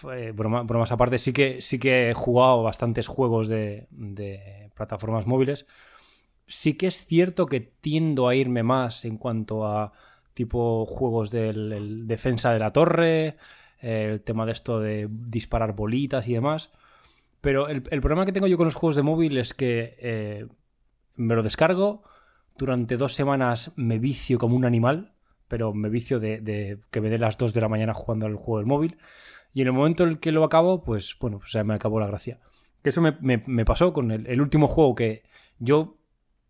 bromas 0.35 0.91
aparte, 0.91 1.19
sí 1.19 1.33
que, 1.33 1.61
sí 1.61 1.79
que 1.79 2.11
he 2.11 2.15
jugado 2.15 2.63
bastantes 2.65 3.07
juegos 3.07 3.47
de, 3.47 3.87
de 3.91 4.71
plataformas 4.75 5.27
móviles 5.27 5.67
sí 6.53 6.75
que 6.75 6.87
es 6.87 7.07
cierto 7.07 7.47
que 7.47 7.61
tiendo 7.61 8.29
a 8.29 8.35
irme 8.35 8.63
más 8.63 9.05
en 9.05 9.17
cuanto 9.17 9.67
a 9.67 9.93
tipo 10.35 10.87
juegos 10.87 11.31
del 11.31 12.07
defensa 12.07 12.53
de 12.53 12.59
la 12.59 12.73
torre, 12.73 13.37
el 13.81 14.21
tema 14.21 14.47
de 14.47 14.53
esto 14.53 14.81
de 14.81 15.09
disparar 15.11 15.75
bolitas 15.75 16.29
y 16.29 16.35
demás. 16.35 16.71
Pero 17.41 17.69
el, 17.69 17.83
problema 17.83 18.25
que 18.25 18.33
tengo 18.33 18.47
yo 18.47 18.57
con 18.57 18.67
los 18.67 18.75
juegos 18.75 18.97
de 18.97 19.03
móvil 19.03 19.37
es 19.37 19.55
que 19.55 19.97
eh, 19.99 20.47
me 21.17 21.35
lo 21.35 21.43
descargo, 21.43 22.03
durante 22.57 22.97
dos 22.97 23.15
semanas 23.15 23.73
me 23.77 23.99
vicio 23.99 24.39
como 24.39 24.55
un 24.55 24.65
animal, 24.65 25.12
pero 25.53 25.75
me 25.75 25.91
vicio 25.91 26.19
de, 26.19 26.79
que 26.91 27.03
me 27.03 27.11
dé 27.11 27.19
las 27.19 27.37
2 27.37 27.53
de 27.53 27.61
la 27.61 27.69
mañana 27.69 27.93
jugando 27.93 28.25
al 28.25 28.37
juego 28.37 28.57
del 28.57 28.67
móvil. 28.67 28.97
Y 29.53 29.61
en 29.61 29.67
el 29.67 29.75
momento 29.75 30.03
en 30.03 30.09
el 30.09 30.19
que 30.19 30.33
lo 30.33 30.45
acabo, 30.45 30.83
pues 30.83 31.15
bueno, 31.21 31.41
pues 31.41 31.63
me 31.63 31.75
acabó 31.75 32.01
la 32.01 32.07
gracia. 32.07 32.41
Eso 32.83 33.03
me, 33.03 33.65
pasó 33.67 33.93
con 33.93 34.11
el 34.13 34.41
último 34.41 34.67
juego 34.67 34.95
que 34.95 35.25
yo 35.59 35.99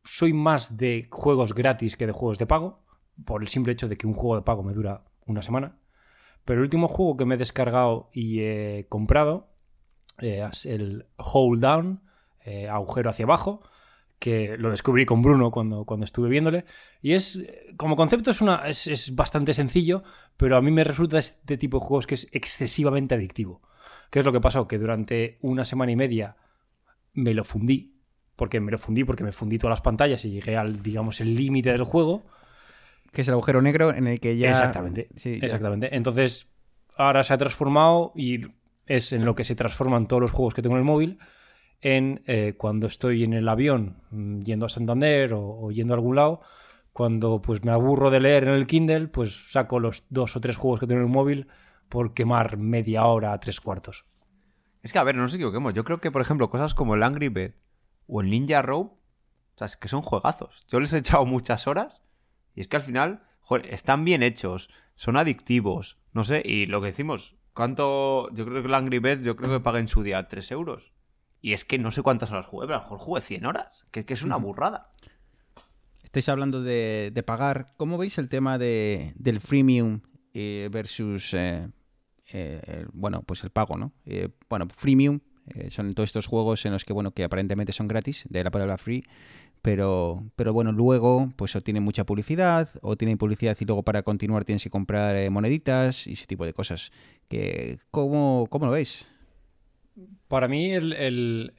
soy 0.05 0.33
más 0.33 0.77
de 0.77 1.09
juegos 1.11 1.53
gratis 1.53 1.97
que 1.97 2.07
de 2.07 2.13
juegos 2.13 2.39
de 2.39 2.47
pago, 2.47 2.85
por 3.25 3.43
el 3.43 3.49
simple 3.49 3.73
hecho 3.73 3.89
de 3.89 3.97
que 3.97 4.07
un 4.07 4.15
juego 4.15 4.37
de 4.37 4.43
pago 4.43 4.63
me 4.63 4.73
dura 4.73 5.03
una 5.27 5.43
semana. 5.43 5.81
Pero 6.45 6.61
el 6.61 6.67
último 6.67 6.87
juego 6.87 7.17
que 7.17 7.25
me 7.25 7.35
he 7.35 7.39
descargado 7.39 8.09
y 8.13 8.43
he 8.43 8.87
comprado 8.89 9.49
eh, 10.21 10.49
es 10.49 10.65
el 10.65 11.07
Hold 11.17 11.61
Down, 11.61 12.03
eh, 12.45 12.69
agujero 12.69 13.11
hacia 13.11 13.25
abajo, 13.25 13.63
que 14.23 14.57
lo 14.57 14.71
descubrí 14.71 15.05
con 15.05 15.21
Bruno 15.21 15.51
cuando, 15.51 15.85
cuando 15.85 16.07
estuve 16.07 16.29
viéndole. 16.29 16.65
Y 17.01 17.15
es, 17.15 17.41
como 17.77 17.97
concepto 17.97 18.31
es, 18.31 18.41
una, 18.41 18.69
es, 18.69 18.87
es 18.87 19.17
bastante 19.17 19.53
sencillo, 19.53 20.05
pero 20.37 20.57
a 20.57 20.63
mí 20.63 20.71
me 20.71 20.85
resulta 20.85 21.19
este 21.19 21.59
tipo 21.59 21.81
de 21.81 21.85
juegos 21.85 22.07
que 22.07 22.15
es 22.15 22.29
excesivamente 22.31 23.17
adictivo. 23.17 23.63
¿Qué 24.11 24.21
es 24.21 24.25
lo 24.25 24.33
que 24.33 24.41
pasó? 24.41 24.69
Que 24.69 24.79
durante 24.79 25.39
una 25.41 25.65
semana 25.65 25.91
y 25.91 25.97
media 25.97 26.37
me 27.15 27.35
lo 27.35 27.43
fundí 27.43 27.97
porque 28.37 28.61
me 28.61 28.71
lo 28.71 28.79
fundí, 28.79 29.03
porque 29.03 29.25
me 29.25 29.33
fundí 29.33 29.59
todas 29.59 29.73
las 29.73 29.81
pantallas 29.81 30.25
y 30.25 30.31
llegué 30.31 30.57
al, 30.57 30.85
digamos, 30.85 31.21
el 31.21 31.35
límite 31.35 31.73
del 31.73 31.83
juego. 31.83 32.23
Que 33.11 33.23
es 33.23 33.29
el 33.29 33.35
agujero 33.35 33.61
negro 33.61 33.93
en 33.93 34.07
el 34.07 34.21
que 34.21 34.37
ya... 34.37 34.51
Exactamente, 34.51 35.09
sí, 35.17 35.41
exactamente. 35.43 35.97
Entonces, 35.97 36.49
ahora 36.97 37.25
se 37.25 37.35
ha 37.35 37.39
transformado 37.39 38.13
y 38.15 38.47
es 38.87 39.13
en 39.13 39.25
lo 39.25 39.35
que 39.35 39.43
se 39.43 39.57
transforman 39.57 40.07
todos 40.07 40.23
los 40.23 40.31
juegos 40.31 40.55
que 40.55 40.63
tengo 40.63 40.77
en 40.77 40.81
el 40.81 40.85
móvil, 40.85 41.19
en 41.83 42.23
eh, 42.27 42.55
cuando 42.57 42.87
estoy 42.87 43.25
en 43.25 43.33
el 43.35 43.49
avión 43.49 43.97
mm, 44.11 44.41
yendo 44.41 44.67
a 44.67 44.69
Santander 44.69 45.33
o, 45.35 45.71
yendo 45.71 45.93
a 45.93 45.97
algún 45.97 46.17
lado, 46.17 46.41
cuando 46.93 47.43
pues 47.43 47.65
me 47.65 47.73
aburro 47.73 48.11
de 48.11 48.21
leer 48.21 48.45
en 48.45 48.55
el 48.55 48.67
Kindle, 48.67 49.09
pues 49.09 49.51
saco 49.51 49.81
los 49.81 50.07
dos 50.09 50.37
o 50.37 50.41
tres 50.41 50.57
juegos 50.57 50.81
que 50.81 50.87
tengo 50.87 51.01
en 51.01 51.07
el 51.07 51.13
móvil 51.13 51.49
por 51.89 52.15
quemar 52.15 52.57
media 52.57 53.05
hora 53.05 53.33
a 53.33 53.41
tres 53.41 53.61
cuartos. 53.61 54.07
Es 54.83 54.93
que, 54.93 54.99
a 54.99 55.05
ver, 55.05 55.15
no 55.15 55.23
nos 55.23 55.35
equivoquemos. 55.35 55.75
Yo 55.75 55.85
creo 55.85 56.01
que, 56.01 56.11
por 56.11 56.23
ejemplo, 56.23 56.51
cosas 56.51 56.75
como 56.75 56.95
el 56.95 57.03
Angry 57.03 57.29
Bird 57.29 57.55
o 58.07 58.21
el 58.21 58.31
Ninja 58.31 58.63
Row, 58.63 58.99
o 59.55 59.59
sea, 59.59 59.67
es 59.67 59.77
que 59.77 59.89
son 59.89 60.03
juegazos. 60.03 60.67
Yo 60.69 60.81
les 60.81 60.93
he 60.93 60.99
echado 60.99 61.25
muchas 61.27 61.67
horas 61.67 62.03
y 62.55 62.61
es 62.61 62.69
que 62.69 62.77
al 62.77 62.83
final, 62.83 63.23
joder, 63.41 63.73
están 63.73 64.05
bien 64.05 64.23
hechos, 64.23 64.71
son 64.95 65.17
adictivos, 65.17 65.99
no 66.13 66.25
sé, 66.25 66.43
y 66.45 66.67
lo 66.67 66.81
que 66.81 66.89
decimos, 66.89 67.37
¿cuánto? 67.55 68.31
Yo 68.33 68.45
creo 68.45 68.63
que 68.63 68.69
el 68.69 68.75
Angry 68.75 68.99
Birds, 68.99 69.25
yo 69.25 69.37
creo 69.37 69.51
que 69.51 69.61
paga 69.61 69.79
en 69.79 69.89
su 69.89 70.03
día 70.03 70.29
3 70.29 70.51
euros. 70.53 70.92
Y 71.43 71.53
es 71.53 71.65
que 71.65 71.79
no 71.79 71.91
sé 71.91 72.03
cuántas 72.03 72.31
horas 72.31 72.47
jugué, 72.47 72.67
pero 72.67 72.79
a 72.79 72.83
lo 72.83 72.85
mejor 72.85 72.99
jugué 72.99 73.21
100 73.21 73.47
horas, 73.47 73.85
que, 73.91 74.07
que 74.07 74.15
es 74.15 74.23
una 74.23 74.37
burrada. 74.37 74.85
Estáis 76.03 76.29
hablando 76.29 76.63
de, 76.63 77.23
pagar. 77.27 77.75
¿Cómo 77.77 77.99
veis 77.99 78.17
el 78.19 78.29
tema 78.29 78.57
de, 78.57 79.13
del 79.17 79.41
freemium 79.41 80.01
eh, 80.33 80.69
versus, 80.73 81.35
eh, 81.35 81.69
eh, 82.33 82.87
bueno, 82.93 83.23
pues 83.23 83.43
el 83.45 83.51
pago, 83.51 83.77
¿no? 83.77 83.93
bueno, 84.49 84.69
freemium 84.75 85.21
eh, 85.47 85.71
son 85.71 85.93
todos 85.93 86.09
estos 86.09 86.27
juegos 86.27 86.65
en 86.67 86.73
los 86.73 86.85
que, 86.85 86.93
bueno, 86.93 87.13
que 87.13 87.25
aparentemente 87.25 87.73
son 87.73 87.89
gratis, 87.89 88.25
de 88.29 88.45
la 88.45 88.51
palabra 88.51 88.79
free, 88.79 89.05
pero, 89.61 90.25
pero 90.37 90.53
bueno, 90.53 90.73
luego, 90.73 91.33
pues 91.37 91.57
o 91.57 91.61
tienen 91.61 91.83
mucha 91.83 92.05
publicidad, 92.05 92.69
o 92.81 92.97
tienen 92.97 93.19
publicidad 93.19 93.57
y 93.61 93.65
luego 93.65 93.83
para 93.83 94.03
continuar 94.03 94.45
tienes 94.45 94.63
que 94.63 94.71
comprar 94.71 95.17
eh, 95.17 95.31
moneditas 95.31 96.07
y 96.07 96.13
ese 96.13 96.27
tipo 96.27 96.45
de 96.45 96.53
cosas. 96.53 96.93
Que, 97.29 97.79
¿cómo, 97.91 98.47
¿Cómo 98.51 98.67
lo 98.67 98.73
veis? 98.73 99.07
Para 100.29 100.49
mí, 100.49 100.73
el, 100.73 101.55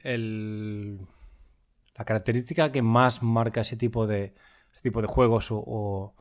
la 1.96 2.04
característica 2.04 2.72
que 2.72 2.82
más 2.82 3.22
marca 3.22 3.60
ese 3.60 3.76
tipo 3.76 4.06
de, 4.06 4.34
ese 4.72 4.82
tipo 4.82 5.00
de 5.00 5.08
juegos 5.08 5.48
o, 5.50 6.14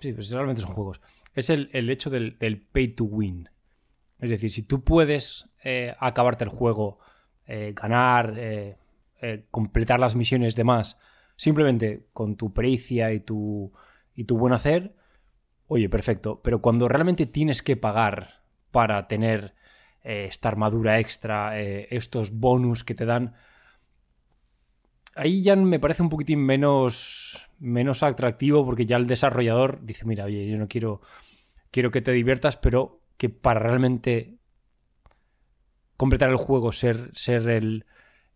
Sí, 0.00 0.12
pues 0.14 0.30
realmente 0.30 0.62
son 0.62 0.72
juegos. 0.72 1.00
Es 1.34 1.50
el, 1.50 1.68
hecho 1.90 2.08
del, 2.10 2.38
del, 2.38 2.60
pay 2.60 2.88
to 2.88 3.04
win. 3.04 3.48
Es 4.18 4.30
decir, 4.30 4.50
si 4.50 4.62
tú 4.62 4.82
puedes 4.82 5.50
eh, 5.62 5.94
acabarte 5.98 6.44
el 6.44 6.50
juego, 6.50 6.98
eh, 7.46 7.74
ganar, 7.76 8.34
eh, 8.36 8.76
completar 9.50 10.00
las 10.00 10.16
misiones 10.16 10.56
demás, 10.56 10.98
simplemente 11.36 12.06
con 12.12 12.36
tu 12.36 12.52
pericia 12.52 13.12
y 13.12 13.20
tu, 13.20 13.72
y 14.14 14.24
tu 14.24 14.38
buen 14.38 14.54
hacer, 14.54 14.94
oye, 15.66 15.88
perfecto. 15.88 16.40
Pero 16.42 16.62
cuando 16.62 16.88
realmente 16.88 17.26
tienes 17.26 17.62
que 17.62 17.76
pagar 17.76 18.42
para 18.70 19.06
tener 19.06 19.54
esta 20.02 20.48
armadura 20.48 20.98
extra, 20.98 21.58
estos 21.60 22.32
bonus 22.32 22.84
que 22.84 22.94
te 22.94 23.04
dan, 23.04 23.34
ahí 25.14 25.42
ya 25.42 25.56
me 25.56 25.78
parece 25.78 26.02
un 26.02 26.08
poquitín 26.08 26.40
menos, 26.40 27.50
menos 27.58 28.02
atractivo 28.02 28.64
porque 28.64 28.86
ya 28.86 28.96
el 28.96 29.06
desarrollador 29.06 29.84
dice, 29.84 30.04
mira, 30.04 30.24
oye, 30.24 30.48
yo 30.48 30.56
no 30.56 30.68
quiero, 30.68 31.00
quiero 31.70 31.90
que 31.90 32.02
te 32.02 32.12
diviertas, 32.12 32.56
pero 32.56 33.00
que 33.16 33.28
para 33.28 33.60
realmente 33.60 34.38
completar 35.96 36.30
el 36.30 36.36
juego, 36.36 36.72
ser, 36.72 37.10
ser 37.12 37.48
el, 37.50 37.84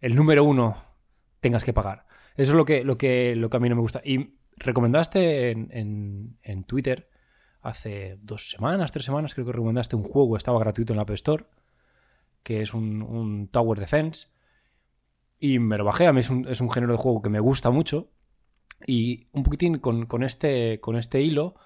número 0.03 0.45
uno, 0.45 0.77
tengas 1.41 1.65
que 1.65 1.73
pagar. 1.73 2.07
Eso 2.37 2.53
es 2.53 2.57
lo 2.57 2.67
que, 2.67 2.85
lo 2.85 2.99
que, 2.99 3.35
lo 3.37 3.49
que 3.49 3.57
a 3.57 3.61
mí 3.61 3.69
no 3.71 3.77
me 3.77 3.81
gusta. 3.81 4.03
Y 4.05 4.35
recomendaste 4.57 5.51
en, 5.51 6.37
en, 6.43 6.65
Twitter 6.65 7.09
hace 7.65 8.19
dos 8.23 8.51
semanas, 8.51 8.93
tres 8.93 9.05
semanas, 9.05 9.35
creo 9.35 9.47
que 9.47 9.53
recomendaste 9.53 9.97
un 9.97 10.05
juego, 10.05 10.37
estaba 10.37 10.61
gratuito 10.61 10.93
en 10.93 10.99
la 10.99 11.03
App 11.03 11.11
Store, 11.11 11.45
que 12.43 12.63
es 12.63 12.73
un, 12.75 13.49
Tower 13.51 13.79
Defense. 13.79 14.29
Y 15.41 15.59
me 15.59 15.77
lo 15.77 15.85
bajé, 15.85 16.07
a 16.07 16.13
mí 16.13 16.21
es 16.21 16.31
un, 16.31 16.47
es 16.49 16.61
un, 16.61 16.71
género 16.71 16.93
de 16.93 16.99
juego 16.99 17.21
que 17.21 17.31
me 17.31 17.41
gusta 17.41 17.71
mucho. 17.71 18.11
Y 18.87 19.27
un 19.33 19.43
poquitín 19.43 19.79
con, 19.79 20.07
con 20.07 20.23
este, 20.23 20.79
con 20.81 20.97
este 20.97 21.21
hilo 21.21 21.57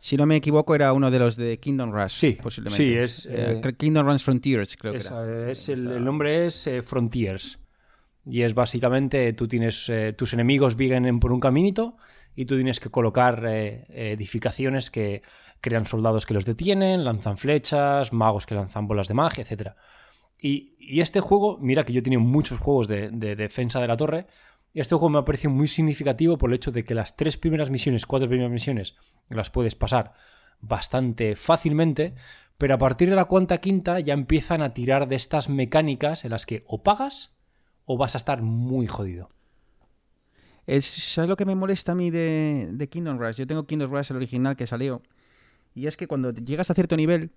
si 0.00 0.16
no 0.16 0.26
me 0.26 0.36
equivoco, 0.36 0.74
era 0.74 0.92
uno 0.92 1.10
de 1.10 1.18
los 1.18 1.36
de 1.36 1.58
Kingdom 1.58 1.92
Rush. 1.92 2.18
Sí, 2.18 2.38
posiblemente. 2.40 2.76
Sí, 2.76 2.94
es. 2.94 3.26
Eh, 3.26 3.60
eh, 3.64 3.72
Kingdom 3.76 4.06
Rush 4.06 4.22
Frontiers, 4.22 4.76
creo 4.76 4.92
que 4.92 4.98
era. 4.98 5.50
Es 5.50 5.68
el, 5.68 6.04
nombre 6.04 6.46
es 6.46 6.66
eh, 6.66 6.82
Frontiers. 6.82 7.58
Y 8.24 8.42
es 8.42 8.54
básicamente, 8.54 9.32
tú 9.32 9.48
tienes. 9.48 9.90
tus 10.16 10.32
enemigos 10.32 10.76
vienen 10.76 11.18
por 11.18 11.32
un 11.32 11.40
caminito 11.40 11.96
y 12.38 12.44
tú 12.44 12.54
tienes 12.54 12.78
que 12.78 12.88
colocar 12.88 13.44
edificaciones 13.44 14.92
que 14.92 15.22
crean 15.60 15.86
soldados 15.86 16.24
que 16.24 16.34
los 16.34 16.44
detienen, 16.44 17.04
lanzan 17.04 17.36
flechas, 17.36 18.12
magos 18.12 18.46
que 18.46 18.54
lanzan 18.54 18.86
bolas 18.86 19.08
de 19.08 19.14
magia, 19.14 19.42
etc. 19.42 19.72
Y, 20.40 20.76
y 20.78 21.00
este 21.00 21.18
juego, 21.18 21.58
mira 21.60 21.82
que 21.82 21.92
yo 21.92 21.98
he 21.98 22.02
tenido 22.02 22.20
muchos 22.20 22.60
juegos 22.60 22.86
de, 22.86 23.10
de 23.10 23.34
defensa 23.34 23.80
de 23.80 23.88
la 23.88 23.96
torre, 23.96 24.28
y 24.72 24.78
este 24.78 24.94
juego 24.94 25.10
me 25.10 25.18
ha 25.18 25.24
parecido 25.24 25.50
muy 25.50 25.66
significativo 25.66 26.38
por 26.38 26.50
el 26.50 26.54
hecho 26.54 26.70
de 26.70 26.84
que 26.84 26.94
las 26.94 27.16
tres 27.16 27.36
primeras 27.36 27.70
misiones, 27.70 28.06
cuatro 28.06 28.28
primeras 28.28 28.52
misiones, 28.52 28.94
las 29.30 29.50
puedes 29.50 29.74
pasar 29.74 30.12
bastante 30.60 31.34
fácilmente, 31.34 32.14
pero 32.56 32.76
a 32.76 32.78
partir 32.78 33.10
de 33.10 33.16
la 33.16 33.24
cuanta 33.24 33.58
quinta 33.58 33.98
ya 33.98 34.14
empiezan 34.14 34.62
a 34.62 34.74
tirar 34.74 35.08
de 35.08 35.16
estas 35.16 35.48
mecánicas 35.48 36.24
en 36.24 36.30
las 36.30 36.46
que 36.46 36.62
o 36.68 36.84
pagas 36.84 37.32
o 37.84 37.98
vas 37.98 38.14
a 38.14 38.18
estar 38.18 38.42
muy 38.42 38.86
jodido. 38.86 39.30
Es, 40.68 40.84
¿Sabes 40.84 41.30
lo 41.30 41.36
que 41.36 41.46
me 41.46 41.54
molesta 41.54 41.92
a 41.92 41.94
mí 41.94 42.10
de, 42.10 42.68
de 42.70 42.88
Kingdom 42.88 43.18
Rush? 43.18 43.36
Yo 43.36 43.46
tengo 43.46 43.66
Kingdom 43.66 43.90
Rush, 43.90 44.10
el 44.10 44.18
original 44.18 44.54
que 44.54 44.66
salió. 44.66 45.00
Y 45.74 45.86
es 45.86 45.96
que 45.96 46.06
cuando 46.06 46.30
llegas 46.30 46.70
a 46.70 46.74
cierto 46.74 46.94
nivel, 46.94 47.30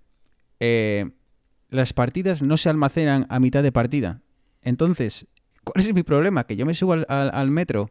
eh, 0.60 1.12
las 1.70 1.94
partidas 1.94 2.42
no 2.42 2.58
se 2.58 2.68
almacenan 2.68 3.24
a 3.30 3.40
mitad 3.40 3.62
de 3.62 3.72
partida. 3.72 4.20
Entonces, 4.60 5.26
¿cuál 5.64 5.82
es 5.82 5.94
mi 5.94 6.02
problema? 6.02 6.46
Que 6.46 6.56
yo 6.56 6.66
me 6.66 6.74
subo 6.74 6.92
al, 7.08 7.50
metro, 7.50 7.90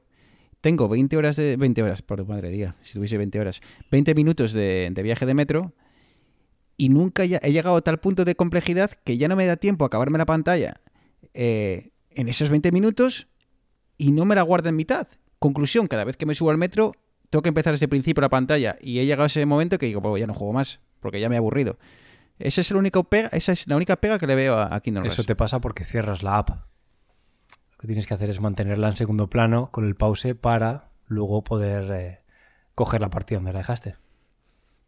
tengo 0.62 0.88
20 0.88 1.18
horas 1.18 1.38
de... 1.38 1.58
20 1.58 1.82
horas, 1.82 2.04
por 2.04 2.24
madre 2.28 2.52
día, 2.52 2.76
si 2.84 2.94
tuviese 2.94 3.18
20 3.18 3.40
horas. 3.40 3.62
20 3.90 4.14
minutos 4.14 4.54
de, 4.54 4.94
viaje 5.04 5.26
de 5.26 5.34
metro 5.34 5.74
y 6.78 6.90
nunca 6.90 7.24
he 7.24 7.52
llegado 7.52 7.78
a 7.78 7.82
tal 7.82 8.00
punto 8.00 8.26
de 8.26 8.36
complejidad 8.36 8.92
que 9.04 9.18
ya 9.18 9.28
no 9.28 9.36
me 9.36 9.48
da 9.48 9.58
tiempo 9.58 9.86
a 9.86 9.88
acabarme 9.88 10.20
la 10.20 10.28
pantalla 10.28 10.82
eh, 11.34 11.90
en 12.12 12.28
esos 12.28 12.52
20 12.52 12.72
minutos 12.72 13.28
y 13.98 14.12
no 14.12 14.26
me 14.26 14.36
la 14.36 14.44
guarda 14.44 14.70
en 14.70 14.76
mitad. 14.76 15.08
Conclusión, 15.42 15.88
cada 15.88 16.04
vez 16.04 16.18
que 16.18 16.28
me 16.28 16.36
subo 16.36 16.52
al 16.52 16.60
metro, 16.60 16.92
tengo 17.32 17.42
que 17.42 17.50
empezar 17.50 17.74
desde 17.74 17.86
el 17.86 17.90
principio 17.90 18.22
la 18.22 18.30
pantalla 18.30 18.78
y 18.80 19.00
he 19.00 19.08
llegado 19.08 19.24
a 19.24 19.26
ese 19.26 19.44
momento 19.48 19.80
que 19.80 19.88
digo, 19.88 20.00
pues 20.00 20.20
ya 20.20 20.28
no 20.28 20.36
juego 20.36 20.54
más, 20.54 20.82
porque 21.00 21.20
ya 21.20 21.30
me 21.30 21.36
he 21.36 21.40
aburrido. 21.40 21.80
Ese 22.38 22.62
es 22.62 22.70
el 22.70 22.78
único 22.78 23.06
pega, 23.06 23.28
esa 23.30 23.52
es 23.52 23.66
la 23.66 23.76
única 23.76 23.96
pega 23.96 24.20
que 24.20 24.28
le 24.28 24.36
veo 24.36 24.60
a, 24.60 24.80
Kingdom 24.82 25.04
Eso 25.04 25.24
Rush. 25.24 25.26
te 25.26 25.36
pasa 25.36 25.60
porque 25.60 25.84
cierras 25.84 26.22
la 26.22 26.38
app. 26.38 26.50
Lo 26.50 27.78
que 27.80 27.88
tienes 27.88 28.06
que 28.06 28.14
hacer 28.14 28.30
es 28.30 28.40
mantenerla 28.40 28.90
en 28.90 28.96
segundo 28.96 29.32
plano 29.32 29.72
con 29.72 29.88
el 29.88 29.96
pause 29.96 30.36
para 30.40 30.92
luego 31.08 31.44
poder 31.44 31.92
eh, 31.92 32.20
coger 32.76 33.02
la 33.02 33.10
partida 33.10 33.40
donde 33.40 33.54
la 33.54 33.60
dejaste. 33.60 33.96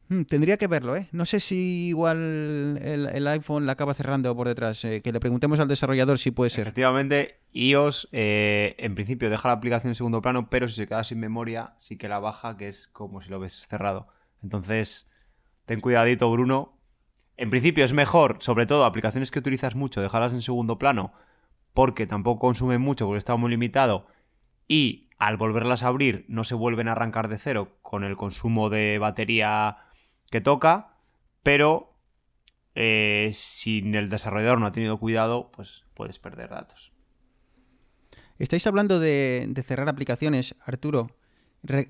Hmm, 0.10 0.24
tendría 0.24 0.58
que 0.58 0.68
verlo, 0.68 0.95
¿eh? 0.95 1.08
No 1.12 1.26
sé 1.26 1.39
si 1.39 1.88
igual 1.88 2.78
el, 2.82 3.10
el 3.12 3.28
iPhone 3.28 3.66
la 3.66 3.74
acaba 3.74 3.93
cerrando 3.93 4.36
por 4.36 4.47
detrás. 4.47 4.84
eh, 4.86 5.01
que 5.01 5.12
le 5.12 5.20
preguntemos 5.20 5.60
al 5.60 5.68
desarrollador 5.68 6.20
si 6.20 6.32
puede 6.32 6.49
ser. 6.49 6.68
Efectivamente, 6.68 7.39
iOS 7.54 8.10
eh, 8.12 8.76
en 8.80 8.95
principio 8.95 9.30
deja 9.30 9.47
la 9.47 9.54
aplicación 9.56 9.91
en 9.91 9.95
segundo 9.95 10.22
plano, 10.22 10.49
pero 10.49 10.68
si 10.68 10.76
se 10.76 10.88
queda 10.88 11.04
sin 11.04 11.20
memoria, 11.20 11.76
sí 11.80 11.97
que 11.97 12.10
la 12.10 12.20
baja, 12.20 12.58
que 12.58 12.68
es 12.68 12.88
como 12.89 13.22
si 13.22 13.30
lo 13.30 13.39
ves 13.39 13.66
cerrado. 13.68 14.08
Entonces, 14.41 15.10
ten 15.66 15.80
cuidadito, 15.80 16.30
Bruno. 16.30 16.78
En 17.38 17.49
principio 17.49 17.84
es 17.84 17.93
mejor, 17.93 18.38
sobre 18.39 18.66
todo 18.66 18.86
aplicaciones 18.86 19.32
que 19.32 19.39
utilizas 19.39 19.74
mucho, 19.76 20.01
dejarlas 20.01 20.34
en 20.34 20.41
segundo 20.41 20.78
plano, 20.78 21.14
porque 21.74 22.06
tampoco 22.06 22.39
consumen 22.39 22.82
mucho, 22.82 23.06
porque 23.08 23.18
está 23.20 23.36
muy 23.38 23.49
limitado. 23.49 24.06
Y 24.68 25.10
al 25.18 25.38
volverlas 25.38 25.82
a 25.84 25.88
abrir, 25.88 26.26
no 26.28 26.43
se 26.43 26.56
vuelven 26.56 26.88
a 26.88 26.91
arrancar 26.91 27.30
de 27.30 27.38
cero 27.38 27.78
con 27.82 28.04
el 28.04 28.18
consumo 28.18 28.70
de 28.70 28.99
batería 28.99 29.78
que 30.34 30.41
toca, 30.41 30.95
pero 31.43 31.93
eh, 32.73 33.29
si 33.36 33.77
el 33.93 34.09
desarrollador 34.09 34.59
no 34.59 34.65
ha 34.65 34.71
tenido 34.71 34.97
cuidado, 34.97 35.51
pues 35.51 35.84
puedes 35.93 36.17
perder 36.17 36.49
datos. 36.49 36.91
Estáis 38.39 38.65
hablando 38.65 38.99
de, 38.99 39.45
de 39.47 39.61
cerrar 39.61 39.88
aplicaciones, 39.89 40.55
Arturo. 40.65 41.11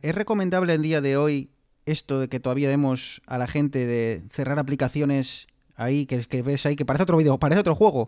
¿Es 0.01 0.13
recomendable 0.13 0.73
el 0.73 0.81
día 0.81 0.99
de 0.99 1.15
hoy 1.15 1.51
esto 1.85 2.19
de 2.19 2.27
que 2.27 2.41
todavía 2.41 2.67
vemos 2.67 3.21
a 3.27 3.37
la 3.37 3.47
gente 3.47 3.87
de 3.87 4.23
cerrar 4.29 4.59
aplicaciones 4.59 5.47
ahí, 5.75 6.05
que, 6.05 6.19
que 6.25 6.41
ves 6.41 6.65
ahí, 6.65 6.75
que 6.75 6.83
parece 6.83 7.03
otro 7.03 7.15
video, 7.15 7.39
parece 7.39 7.61
otro 7.61 7.75
juego? 7.75 8.07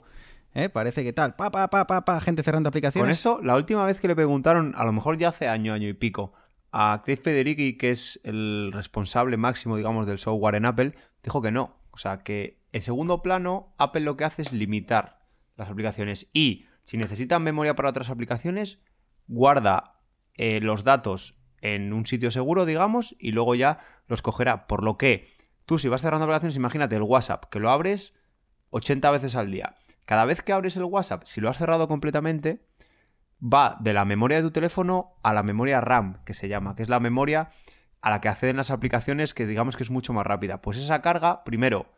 ¿eh? 0.54 0.68
Parece 0.68 1.06
que 1.06 1.14
tal, 1.14 1.38
pa, 1.38 1.50
pa, 1.50 1.70
pa, 1.70 1.88
pa, 1.88 2.04
pa, 2.04 2.20
gente 2.20 2.44
cerrando 2.44 2.68
aplicaciones. 2.68 3.06
Con 3.06 3.12
esto, 3.12 3.40
la 3.42 3.56
última 3.56 3.86
vez 3.86 4.02
que 4.02 4.10
le 4.10 4.16
preguntaron, 4.16 4.74
a 4.76 4.84
lo 4.84 4.92
mejor 4.92 5.18
ya 5.18 5.30
hace 5.30 5.48
año, 5.48 5.72
año 5.72 5.88
y 5.88 5.94
pico, 5.94 6.34
a 6.78 7.04
Craig 7.06 7.22
Federighi, 7.22 7.78
que 7.78 7.92
es 7.92 8.20
el 8.26 8.70
responsable 8.74 9.38
máximo, 9.38 9.78
digamos, 9.78 10.08
del 10.08 10.20
software 10.20 10.56
en 10.56 10.66
Apple, 10.66 10.94
dijo 11.24 11.42
que 11.42 11.50
no. 11.50 11.78
O 11.92 11.98
sea, 11.98 12.22
que 12.22 12.60
en 12.74 12.82
segundo 12.82 13.22
plano, 13.22 13.74
Apple 13.78 14.02
lo 14.02 14.18
que 14.18 14.26
hace 14.26 14.42
es 14.42 14.52
limitar 14.52 15.26
las 15.56 15.70
aplicaciones 15.70 16.28
y 16.34 16.66
si 16.84 16.98
necesitan 16.98 17.44
memoria 17.44 17.78
para 17.78 17.90
otras 17.90 18.10
aplicaciones, 18.10 18.80
guarda 19.28 20.02
eh, 20.34 20.60
los 20.60 20.84
datos 20.84 21.38
en 21.62 21.94
un 21.94 22.06
sitio 22.06 22.30
seguro, 22.30 22.66
digamos, 22.66 23.16
y 23.20 23.32
luego 23.32 23.56
ya 23.56 23.80
los 24.08 24.22
cogerá. 24.22 24.68
Por 24.68 24.84
lo 24.84 24.98
que 24.98 25.30
tú, 25.64 25.78
si 25.78 25.88
vas 25.88 26.02
cerrando 26.02 26.26
aplicaciones, 26.26 26.58
imagínate 26.58 26.98
el 26.98 27.04
WhatsApp, 27.04 27.46
que 27.46 27.62
lo 27.62 27.70
abres 27.70 28.14
80 28.72 29.12
veces 29.12 29.36
al 29.38 29.50
día. 29.50 29.78
Cada 30.04 30.26
vez 30.26 30.42
que 30.42 30.52
abres 30.52 30.76
el 30.76 30.84
WhatsApp, 30.84 31.24
si 31.24 31.40
lo 31.40 31.50
has 31.50 31.58
cerrado 31.58 31.88
completamente, 31.88 32.66
va 33.42 33.78
de 33.80 33.94
la 33.94 34.06
memoria 34.06 34.38
de 34.38 34.44
tu 34.44 34.52
teléfono 34.52 35.16
a 35.24 35.34
la 35.34 35.44
memoria 35.44 35.82
RAM, 35.82 36.24
que 36.26 36.34
se 36.34 36.48
llama, 36.48 36.76
que 36.76 36.84
es 36.84 36.90
la 36.90 37.00
memoria 37.00 37.50
a 38.02 38.10
la 38.10 38.22
que 38.22 38.30
acceden 38.30 38.58
las 38.58 38.72
aplicaciones 38.72 39.34
que 39.34 39.48
digamos 39.48 39.76
que 39.76 39.84
es 39.84 39.90
mucho 39.90 40.14
más 40.14 40.26
rápida. 40.26 40.62
Pues 40.62 40.78
esa 40.78 41.02
carga, 41.02 41.44
primero, 41.44 41.92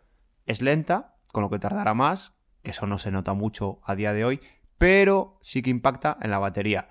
es 0.46 0.62
lenta, 0.62 1.16
con 1.32 1.44
lo 1.44 1.50
que 1.50 1.60
tardará 1.60 1.94
más, 1.94 2.34
que 2.64 2.72
eso 2.72 2.88
no 2.88 2.98
se 2.98 3.12
nota 3.12 3.34
mucho 3.34 3.82
a 3.84 3.96
día 3.96 4.14
de 4.14 4.24
hoy, 4.26 4.42
pero 4.78 5.38
sí 5.42 5.62
que 5.62 5.70
impacta 5.70 6.18
en 6.22 6.32
la 6.32 6.40
batería. 6.40 6.90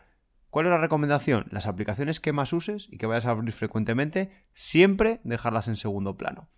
¿Cuál 0.51 0.67
es 0.67 0.71
la 0.71 0.79
recomendación? 0.79 1.47
Las 1.51 1.67
aplicaciones 1.67 2.21
que 2.21 2.33
más 2.33 2.53
uses 2.53 2.89
y 2.91 2.99
que 2.99 3.07
vayas 3.07 3.27
a 3.27 3.31
abrir 3.31 3.53
frecuentemente, 3.53 4.31
siempre 4.55 5.21
dejarlas 5.25 5.69
en 5.69 5.77
segundo 5.77 6.17
plano. 6.17 6.49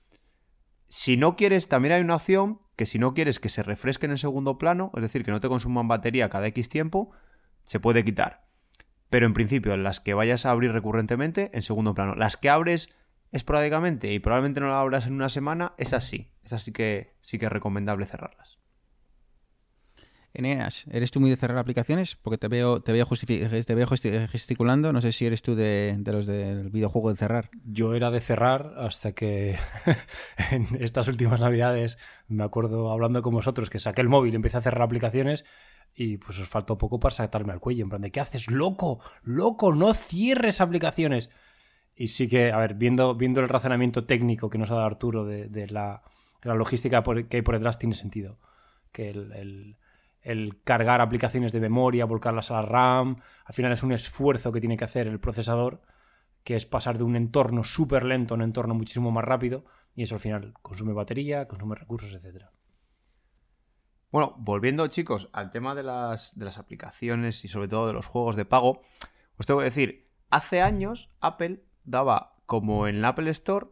Si 0.88 1.16
no 1.16 1.36
quieres, 1.36 1.68
también 1.68 1.94
hay 1.94 2.00
una 2.00 2.16
opción 2.16 2.60
que 2.76 2.86
si 2.86 2.98
no 2.98 3.12
quieres 3.12 3.40
que 3.40 3.48
se 3.48 3.62
refresquen 3.62 4.10
en 4.10 4.18
segundo 4.18 4.56
plano, 4.56 4.90
es 4.94 5.02
decir, 5.02 5.24
que 5.24 5.30
no 5.30 5.40
te 5.40 5.48
consuman 5.48 5.88
batería 5.88 6.30
cada 6.30 6.46
X 6.46 6.68
tiempo, 6.68 7.10
se 7.68 7.80
puede 7.80 8.02
quitar. 8.02 8.46
Pero 9.10 9.26
en 9.26 9.34
principio, 9.34 9.76
las 9.76 10.00
que 10.00 10.14
vayas 10.14 10.46
a 10.46 10.50
abrir 10.52 10.72
recurrentemente, 10.72 11.50
en 11.52 11.60
segundo 11.60 11.94
plano. 11.94 12.14
Las 12.14 12.38
que 12.38 12.48
abres 12.48 12.88
esporádicamente 13.30 14.10
y 14.14 14.20
probablemente 14.20 14.60
no 14.60 14.68
las 14.68 14.76
abras 14.76 15.06
en 15.06 15.12
una 15.12 15.28
semana, 15.28 15.74
esas 15.76 16.06
sí. 16.06 16.30
Esas 16.42 16.62
sí 16.62 16.72
que, 16.72 17.14
sí 17.20 17.38
que 17.38 17.44
es 17.44 17.52
recomendable 17.52 18.06
cerrarlas. 18.06 18.58
Eneas, 20.32 20.86
¿eres 20.90 21.10
tú 21.10 21.20
muy 21.20 21.28
de 21.28 21.36
cerrar 21.36 21.58
aplicaciones? 21.58 22.16
Porque 22.16 22.38
te 22.38 22.48
veo, 22.48 22.80
te 22.80 22.92
veo, 22.92 23.06
te 23.06 24.28
gesticulando. 24.28 24.90
No 24.94 25.02
sé 25.02 25.12
si 25.12 25.26
eres 25.26 25.42
tú 25.42 25.54
de, 25.54 25.94
de 25.98 26.12
los 26.12 26.24
del 26.24 26.70
videojuego 26.70 27.10
de 27.10 27.16
cerrar. 27.16 27.50
Yo 27.64 27.94
era 27.94 28.10
de 28.10 28.20
cerrar 28.22 28.72
hasta 28.78 29.12
que 29.12 29.56
en 30.52 30.68
estas 30.80 31.06
últimas 31.08 31.40
navidades 31.40 31.98
me 32.28 32.44
acuerdo 32.44 32.90
hablando 32.90 33.20
con 33.20 33.34
vosotros 33.34 33.68
que 33.68 33.78
saqué 33.78 34.00
el 34.00 34.08
móvil 34.08 34.32
y 34.32 34.36
empecé 34.36 34.56
a 34.56 34.62
cerrar 34.62 34.82
aplicaciones 34.82 35.44
y 36.00 36.16
pues 36.16 36.38
os 36.38 36.48
faltó 36.48 36.78
poco 36.78 37.00
para 37.00 37.12
saltarme 37.12 37.52
al 37.52 37.58
cuello. 37.58 37.82
En 37.82 37.88
plan 37.90 38.00
de, 38.02 38.12
¿qué 38.12 38.20
haces? 38.20 38.50
¡Loco! 38.50 39.00
¡Loco! 39.24 39.74
¡No 39.74 39.92
cierres 39.94 40.60
aplicaciones! 40.60 41.28
Y 41.96 42.06
sí 42.06 42.28
que, 42.28 42.52
a 42.52 42.58
ver, 42.58 42.74
viendo, 42.74 43.16
viendo 43.16 43.40
el 43.40 43.48
razonamiento 43.48 44.04
técnico 44.04 44.48
que 44.48 44.58
nos 44.58 44.70
ha 44.70 44.74
dado 44.74 44.86
Arturo 44.86 45.24
de, 45.24 45.66
la, 45.66 46.04
la 46.42 46.54
logística 46.54 47.02
que 47.02 47.36
hay 47.38 47.42
por 47.42 47.56
detrás, 47.56 47.80
tiene 47.80 47.96
sentido. 47.96 48.38
Que 48.92 49.10
el, 49.10 49.32
el- 49.32 49.76
el 50.22 50.62
cargar 50.62 51.00
aplicaciones 51.00 51.52
de 51.52 51.60
memoria, 51.60 52.04
volcarlas 52.04 52.50
a 52.50 52.54
la 52.54 52.62
RAM, 52.62 53.16
al 53.44 53.54
final 53.54 53.72
es 53.72 53.82
un 53.82 53.92
esfuerzo 53.92 54.52
que 54.52 54.60
tiene 54.60 54.76
que 54.76 54.84
hacer 54.84 55.06
el 55.06 55.20
procesador 55.20 55.80
que 56.44 56.56
es 56.56 56.64
pasar 56.66 56.96
de 56.96 57.04
un 57.04 57.16
entorno 57.16 57.62
súper 57.64 58.04
lento 58.04 58.34
a 58.34 58.36
un 58.36 58.42
entorno 58.42 58.74
muchísimo 58.74 59.10
más 59.10 59.24
rápido, 59.24 59.64
y 59.94 60.04
eso 60.04 60.14
al 60.14 60.20
final 60.20 60.54
consume 60.62 60.92
batería, 60.92 61.46
consume 61.46 61.74
recursos, 61.74 62.14
etcétera. 62.14 62.50
Bueno, 64.10 64.34
volviendo 64.38 64.86
chicos 64.86 65.28
al 65.32 65.50
tema 65.50 65.74
de 65.74 65.82
las, 65.82 66.34
aplicaciones 66.56 67.44
y 67.44 67.48
sobre 67.48 67.68
todo 67.68 67.86
de 67.86 67.92
los 67.92 68.06
juegos 68.06 68.36
de 68.36 68.46
pago, 68.46 68.80
os 69.36 69.46
tengo 69.46 69.60
que 69.60 69.66
decir, 69.66 70.08
hace 70.30 70.62
años 70.62 71.10
Apple 71.20 71.62
daba 71.84 72.36
como 72.46 72.88
en 72.88 72.96
el 72.96 73.04
Apple 73.04 73.30
Store, 73.30 73.66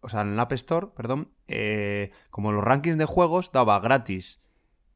o 0.00 0.08
sea, 0.08 0.20
en 0.20 0.34
el 0.34 0.40
App 0.40 0.52
Store, 0.52 0.88
perdón, 0.94 1.32
eh, 1.48 2.10
como 2.30 2.52
los 2.52 2.62
rankings 2.62 2.98
de 2.98 3.06
juegos, 3.06 3.52
daba 3.52 3.80
gratis 3.80 4.42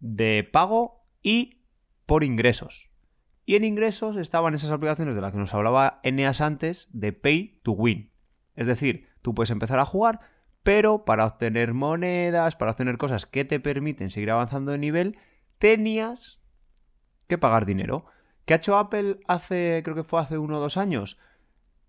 de 0.00 0.48
pago 0.50 1.06
y 1.22 1.62
por 2.04 2.22
ingresos. 2.22 2.90
Y 3.46 3.56
en 3.56 3.64
ingresos 3.64 4.16
estaban 4.16 4.54
esas 4.54 4.70
aplicaciones 4.70 5.14
de 5.14 5.22
las 5.22 5.32
que 5.32 5.38
nos 5.38 5.54
hablaba 5.54 6.00
Eneas 6.02 6.40
antes, 6.40 6.88
de 6.92 7.12
Pay 7.12 7.60
to 7.62 7.72
Win. 7.72 8.12
Es 8.54 8.66
decir, 8.66 9.08
tú 9.22 9.34
puedes 9.34 9.50
empezar 9.50 9.78
a 9.78 9.84
jugar, 9.84 10.20
pero 10.64 11.04
para 11.04 11.26
obtener 11.26 11.74
monedas, 11.74 12.56
para 12.56 12.72
obtener 12.72 12.98
cosas 12.98 13.26
que 13.26 13.44
te 13.44 13.60
permiten 13.60 14.10
seguir 14.10 14.30
avanzando 14.30 14.72
de 14.72 14.78
nivel, 14.78 15.18
tenías 15.58 16.40
que 17.28 17.38
pagar 17.38 17.66
dinero. 17.66 18.06
¿Qué 18.46 18.54
ha 18.54 18.56
hecho 18.56 18.78
Apple 18.78 19.20
hace, 19.28 19.82
creo 19.84 19.94
que 19.94 20.04
fue 20.04 20.20
hace 20.20 20.38
uno 20.38 20.56
o 20.56 20.60
dos 20.60 20.78
años? 20.78 21.18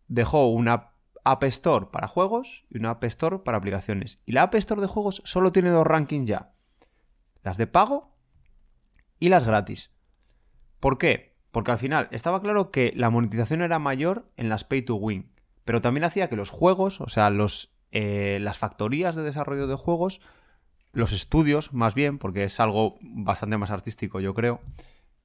Dejó 0.08 0.48
una 0.48 0.92
App 1.24 1.44
Store 1.46 1.88
para 1.92 2.10
juegos 2.10 2.66
y 2.70 2.78
una 2.78 2.92
App 2.92 3.04
Store 3.06 3.40
para 3.40 3.58
aplicaciones. 3.58 4.20
Y 4.26 4.34
la 4.34 4.44
App 4.44 4.56
Store 4.56 4.82
de 4.82 4.88
juegos 4.88 5.22
solo 5.26 5.54
tiene 5.54 5.70
dos 5.70 5.88
rankings 5.88 6.28
ya. 6.28 6.52
Las 7.44 7.58
de 7.58 7.68
pago 7.68 8.14
y 9.20 9.30
las 9.30 9.46
gratis. 9.46 9.92
¿Por 10.82 10.98
qué? 10.98 11.38
Porque 11.52 11.72
al 11.72 11.78
final 11.78 12.10
estaba 12.12 12.42
claro 12.42 12.72
que 12.72 12.92
la 12.94 13.10
monetización 13.10 13.62
era 13.62 13.80
mayor 13.80 14.30
en 14.36 14.50
las 14.50 14.66
pay 14.66 14.82
to 14.82 14.96
win. 14.96 15.32
Pero 15.64 15.82
también 15.82 16.04
hacía 16.04 16.28
que 16.28 16.36
los 16.36 16.50
juegos, 16.50 17.00
o 17.00 17.08
sea, 17.08 17.30
los, 17.30 17.75
eh, 17.98 18.40
las 18.42 18.58
factorías 18.58 19.16
de 19.16 19.24
desarrollo 19.24 19.68
de 19.68 19.76
juegos, 19.76 20.20
los 20.92 21.14
estudios, 21.14 21.72
más 21.72 21.96
bien, 21.96 22.18
porque 22.18 22.44
es 22.44 22.60
algo 22.60 22.98
bastante 23.00 23.58
más 23.58 23.72
artístico, 23.72 24.20
yo 24.20 24.34
creo, 24.34 24.60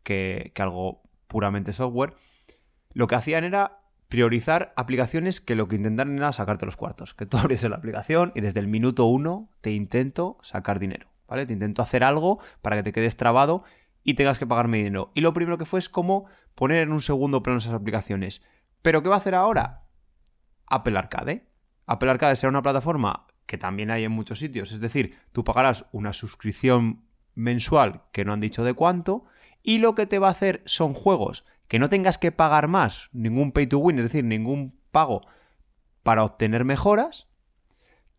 que, 0.04 0.52
algo 0.56 1.02
puramente 1.26 1.72
software, 1.72 2.14
lo 2.92 3.08
que 3.08 3.16
hacían 3.16 3.42
era 3.42 3.80
priorizar 4.08 4.72
aplicaciones 4.76 5.40
que 5.40 5.56
lo 5.56 5.66
que 5.66 5.74
intentaran 5.74 6.16
era 6.16 6.32
sacarte 6.32 6.64
los 6.64 6.76
cuartos. 6.76 7.12
Que 7.12 7.26
tú 7.26 7.38
abres 7.38 7.64
la 7.64 7.74
aplicación 7.74 8.30
y 8.36 8.40
desde 8.40 8.60
el 8.60 8.68
minuto 8.68 9.06
uno 9.06 9.50
te 9.62 9.72
intento 9.72 10.38
sacar 10.40 10.78
dinero, 10.78 11.08
¿vale? 11.26 11.46
Te 11.46 11.52
intento 11.52 11.82
hacer 11.82 12.04
algo 12.04 12.38
para 12.62 12.76
que 12.76 12.84
te 12.84 12.92
quedes 12.92 13.16
trabado 13.16 13.64
y 14.04 14.14
tengas 14.14 14.38
que 14.38 14.46
pagarme 14.46 14.78
dinero. 14.78 15.10
Y 15.16 15.22
lo 15.22 15.32
primero 15.32 15.58
que 15.58 15.64
fue 15.64 15.80
es 15.80 15.88
como 15.88 16.26
poner 16.54 16.84
en 16.84 16.92
un 16.92 17.00
segundo 17.00 17.42
plano 17.42 17.58
esas 17.58 17.74
aplicaciones. 17.74 18.42
¿Pero 18.80 19.02
qué 19.02 19.08
va 19.08 19.16
a 19.16 19.18
hacer 19.18 19.34
ahora? 19.34 19.82
Apple 20.68 20.96
Arcade. 20.96 21.49
Apple 21.90 22.08
Arcade 22.08 22.36
será 22.36 22.50
una 22.50 22.62
plataforma 22.62 23.26
que 23.46 23.58
también 23.58 23.90
hay 23.90 24.04
en 24.04 24.12
muchos 24.12 24.38
sitios. 24.38 24.70
Es 24.70 24.80
decir, 24.80 25.18
tú 25.32 25.42
pagarás 25.42 25.86
una 25.90 26.12
suscripción 26.12 27.02
mensual 27.34 28.02
que 28.12 28.24
no 28.24 28.32
han 28.32 28.38
dicho 28.38 28.62
de 28.62 28.74
cuánto 28.74 29.24
y 29.64 29.78
lo 29.78 29.96
que 29.96 30.06
te 30.06 30.20
va 30.20 30.28
a 30.28 30.30
hacer 30.30 30.62
son 30.66 30.94
juegos 30.94 31.44
que 31.66 31.80
no 31.80 31.88
tengas 31.88 32.16
que 32.16 32.30
pagar 32.30 32.68
más, 32.68 33.08
ningún 33.12 33.50
pay 33.50 33.66
to 33.66 33.78
win, 33.78 33.98
es 33.98 34.04
decir, 34.04 34.24
ningún 34.24 34.78
pago 34.92 35.22
para 36.04 36.22
obtener 36.22 36.64
mejoras, 36.64 37.28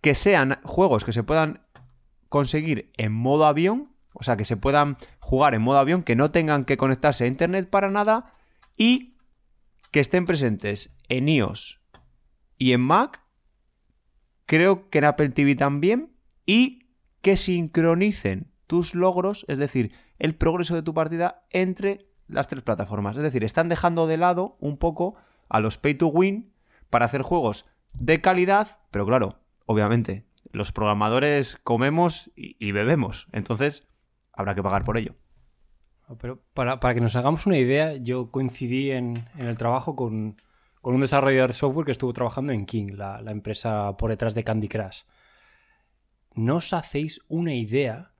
que 0.02 0.16
sean 0.16 0.60
juegos 0.64 1.06
que 1.06 1.14
se 1.14 1.24
puedan 1.24 1.62
conseguir 2.28 2.92
en 2.98 3.14
modo 3.14 3.46
avión, 3.46 3.94
o 4.14 4.24
sea, 4.24 4.36
que 4.36 4.46
se 4.46 4.58
puedan 4.58 4.98
jugar 5.20 5.54
en 5.54 5.62
modo 5.62 5.80
avión, 5.80 6.04
que 6.04 6.18
no 6.18 6.32
tengan 6.32 6.66
que 6.66 6.76
conectarse 6.76 7.24
a 7.24 7.28
internet 7.28 7.70
para 7.70 7.90
nada 7.90 8.34
y 8.76 9.16
que 9.92 10.02
estén 10.02 10.26
presentes 10.26 10.94
en 11.08 11.30
iOS 11.30 11.80
y 12.58 12.74
en 12.74 12.82
Mac 12.82 13.21
creo 14.52 14.90
que 14.90 14.98
en 14.98 15.06
Apple 15.06 15.30
TV 15.30 15.56
también, 15.56 16.12
y 16.46 16.90
que 17.22 17.38
sincronicen 17.38 18.52
tus 18.68 18.96
logros, 18.96 19.46
es 19.48 19.58
decir, 19.58 19.94
el 20.20 20.36
progreso 20.36 20.76
de 20.76 20.84
tu 20.84 20.94
partida 20.94 21.46
entre 21.52 22.10
las 22.28 22.50
tres 22.50 22.62
plataformas. 22.62 23.16
Es 23.16 23.24
decir, 23.24 23.46
están 23.46 23.70
dejando 23.70 24.08
de 24.08 24.18
lado 24.18 24.58
un 24.60 24.76
poco 24.76 25.16
a 25.48 25.62
los 25.62 25.78
pay 25.78 25.94
to 25.94 26.08
win 26.08 26.52
para 26.90 27.06
hacer 27.06 27.22
juegos 27.22 27.66
de 27.94 28.20
calidad, 28.20 28.82
pero 28.92 29.06
claro, 29.06 29.40
obviamente, 29.68 30.26
los 30.52 30.74
programadores 30.74 31.56
comemos 31.64 32.30
y, 32.36 32.74
bebemos, 32.74 33.30
entonces 33.32 33.88
habrá 34.34 34.54
que 34.54 34.64
pagar 34.64 34.84
por 34.84 34.98
ello. 34.98 35.16
Pero 36.20 36.44
para, 36.54 36.78
que 36.94 37.00
nos 37.00 37.16
hagamos 37.16 37.46
una 37.46 37.58
idea, 37.58 37.96
yo 37.96 38.32
coincidí 38.32 38.92
en 38.92 39.24
el 39.38 39.58
trabajo 39.58 39.96
con, 39.96 40.36
con 40.82 40.96
un 40.96 41.02
desarrollador 41.02 41.52
de 41.52 41.56
software 41.56 41.86
que 41.86 41.92
estuvo 41.92 42.12
trabajando 42.12 42.52
en 42.52 42.66
King, 42.66 42.94
la, 42.96 43.24
empresa 43.28 43.96
por 43.98 44.10
detrás 44.10 44.34
de 44.34 44.44
Candy 44.44 44.68
Crush. 44.68 45.04
No 46.34 46.58
os 46.58 46.74
hacéis 46.74 47.22
una 47.28 47.54
idea 47.54 48.14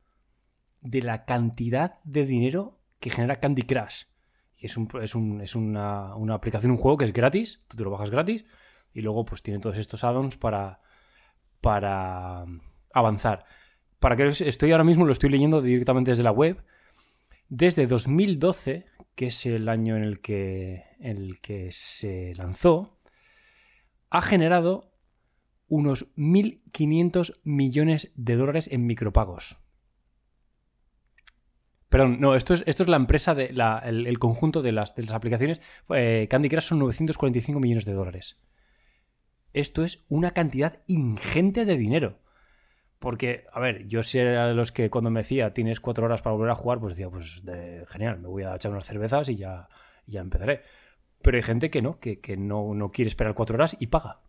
de 0.82 1.02
la 1.02 1.26
cantidad 1.26 2.00
de 2.04 2.26
dinero 2.26 2.80
que 3.00 3.10
genera 3.10 3.38
Candy 3.38 3.64
Crush. 3.64 4.04
es, 4.58 4.78
una, 4.78 6.34
aplicación, 6.34 6.72
un 6.72 6.78
juego 6.78 6.98
que 6.98 7.06
es 7.06 7.14
gratis, 7.14 7.64
tú 7.68 7.78
te 7.78 7.84
lo 7.84 7.90
bajas 7.90 8.12
gratis, 8.12 8.46
y 8.94 9.02
luego 9.02 9.26
pues 9.26 9.42
tiene 9.42 9.60
todos 9.60 9.78
estos 9.78 10.04
add-ons 10.04 10.38
para, 10.38 10.82
para 11.62 12.46
avanzar. 12.94 13.46
Para 14.00 14.16
que 14.16 14.28
estoy 14.28 14.72
ahora 14.72 14.84
mismo, 14.84 15.06
lo 15.06 15.12
estoy 15.12 15.30
leyendo 15.30 15.62
directamente 15.62 16.12
desde 16.12 16.24
la 16.24 16.32
web. 16.32 16.64
Desde 17.50 17.88
2012 17.88 18.86
que 19.22 19.28
es 19.28 19.46
el 19.46 19.70
año 19.70 19.96
en 19.98 20.04
el 20.04 20.20
que, 20.20 20.84
el 21.00 21.42
que 21.42 21.72
se 21.72 22.34
lanzó, 22.34 22.98
ha 24.10 24.20
generado 24.20 24.96
unos 25.68 26.08
1.500 26.16 27.40
millones 27.44 28.12
de 28.16 28.36
dólares 28.36 28.68
en 28.72 28.88
micropagos. 28.88 29.60
Perdón, 31.88 32.20
no, 32.20 32.34
esto 32.34 32.56
es, 32.56 32.64
esto 32.66 32.82
es 32.82 32.90
la 32.90 32.96
empresa, 32.96 33.36
de 33.36 33.54
el, 33.84 34.18
conjunto 34.18 34.64
de 34.64 34.72
las, 34.72 34.96
de 34.96 35.04
las 35.04 35.12
aplicaciones. 35.12 35.62
Eh, 35.90 36.26
Candy 36.28 36.50
Crush 36.50 36.64
son 36.64 36.80
945 36.80 37.60
millones 37.60 37.86
de 37.86 37.94
dólares. 37.94 38.40
Esto 39.54 39.84
es 39.84 40.04
una 40.10 40.32
cantidad 40.32 40.82
ingente 40.88 41.66
de 41.66 41.78
dinero. 41.78 42.18
Porque, 43.02 43.46
a 43.52 43.60
ver, 43.60 43.88
yo 43.88 44.04
si 44.04 44.20
era 44.20 44.48
de 44.48 44.54
los 44.54 44.72
que 44.72 44.92
cuando 44.92 45.10
me 45.10 45.22
decía 45.22 45.56
tienes 45.56 45.80
cuatro 45.80 46.06
horas 46.06 46.22
para 46.22 46.36
volver 46.36 46.52
a 46.52 46.56
jugar, 46.56 46.80
pues 46.80 46.96
decía, 46.96 47.10
pues 47.10 47.42
genial, 47.90 48.20
me 48.20 48.28
voy 48.28 48.44
a 48.44 48.54
echar 48.54 48.72
unas 48.72 48.86
cervezas 48.86 49.28
y 49.28 49.38
ya, 49.38 49.70
ya 50.06 50.22
empezaré. 50.22 50.62
Pero 51.24 51.36
hay 51.36 51.42
gente 51.42 51.72
que 51.72 51.82
no, 51.82 52.00
que, 52.00 52.38
no, 52.38 52.76
no, 52.76 52.92
quiere 52.92 53.10
esperar 53.10 53.34
cuatro 53.34 53.56
horas 53.56 53.76
y 53.80 53.88
paga. 53.88 54.20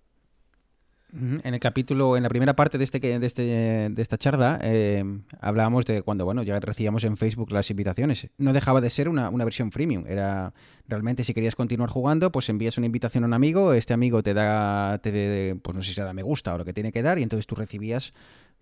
En 1.13 1.53
el 1.53 1.61
capítulo, 1.61 2.17
en 2.17 2.23
la 2.23 2.31
primera 2.31 2.57
parte 2.57 2.79
de, 2.79 2.85
este, 2.85 2.99
de, 2.99 3.27
este, 3.27 3.43
de 3.43 4.01
esta 4.01 4.17
charla, 4.17 4.59
eh, 4.63 5.05
hablábamos 5.39 5.85
de 5.85 6.01
cuando 6.01 6.25
bueno 6.25 6.43
ya 6.43 6.59
recibíamos 6.59 7.05
en 7.05 7.19
Facebook 7.19 7.53
las 7.53 7.71
invitaciones. 7.71 8.31
No 8.39 8.55
dejaba 8.55 8.81
de 8.81 8.89
ser 8.89 9.11
una, 9.11 9.29
versión 9.45 9.71
freemium. 9.71 10.07
Era 10.07 10.55
realmente 10.89 11.25
si 11.25 11.35
querías 11.35 11.55
continuar 11.55 11.91
jugando, 11.91 12.33
pues 12.33 12.49
envías 12.49 12.79
una 12.79 12.87
invitación 12.87 13.25
a 13.25 13.27
un 13.27 13.35
amigo, 13.35 13.75
este 13.75 13.93
amigo 13.93 14.23
te 14.23 14.33
da, 14.33 14.97
te, 15.03 15.55
pues 15.57 15.77
no 15.77 15.83
sé 15.83 15.91
si 15.91 15.95
se 15.97 16.03
da 16.03 16.15
me 16.15 16.23
gusta 16.23 16.55
o 16.55 16.57
lo 16.57 16.65
que 16.65 16.73
tiene 16.73 16.93
que 16.93 17.03
dar, 17.03 17.19
y 17.19 17.23
entonces 17.23 17.47
tú 17.47 17.57
recibías 17.57 18.15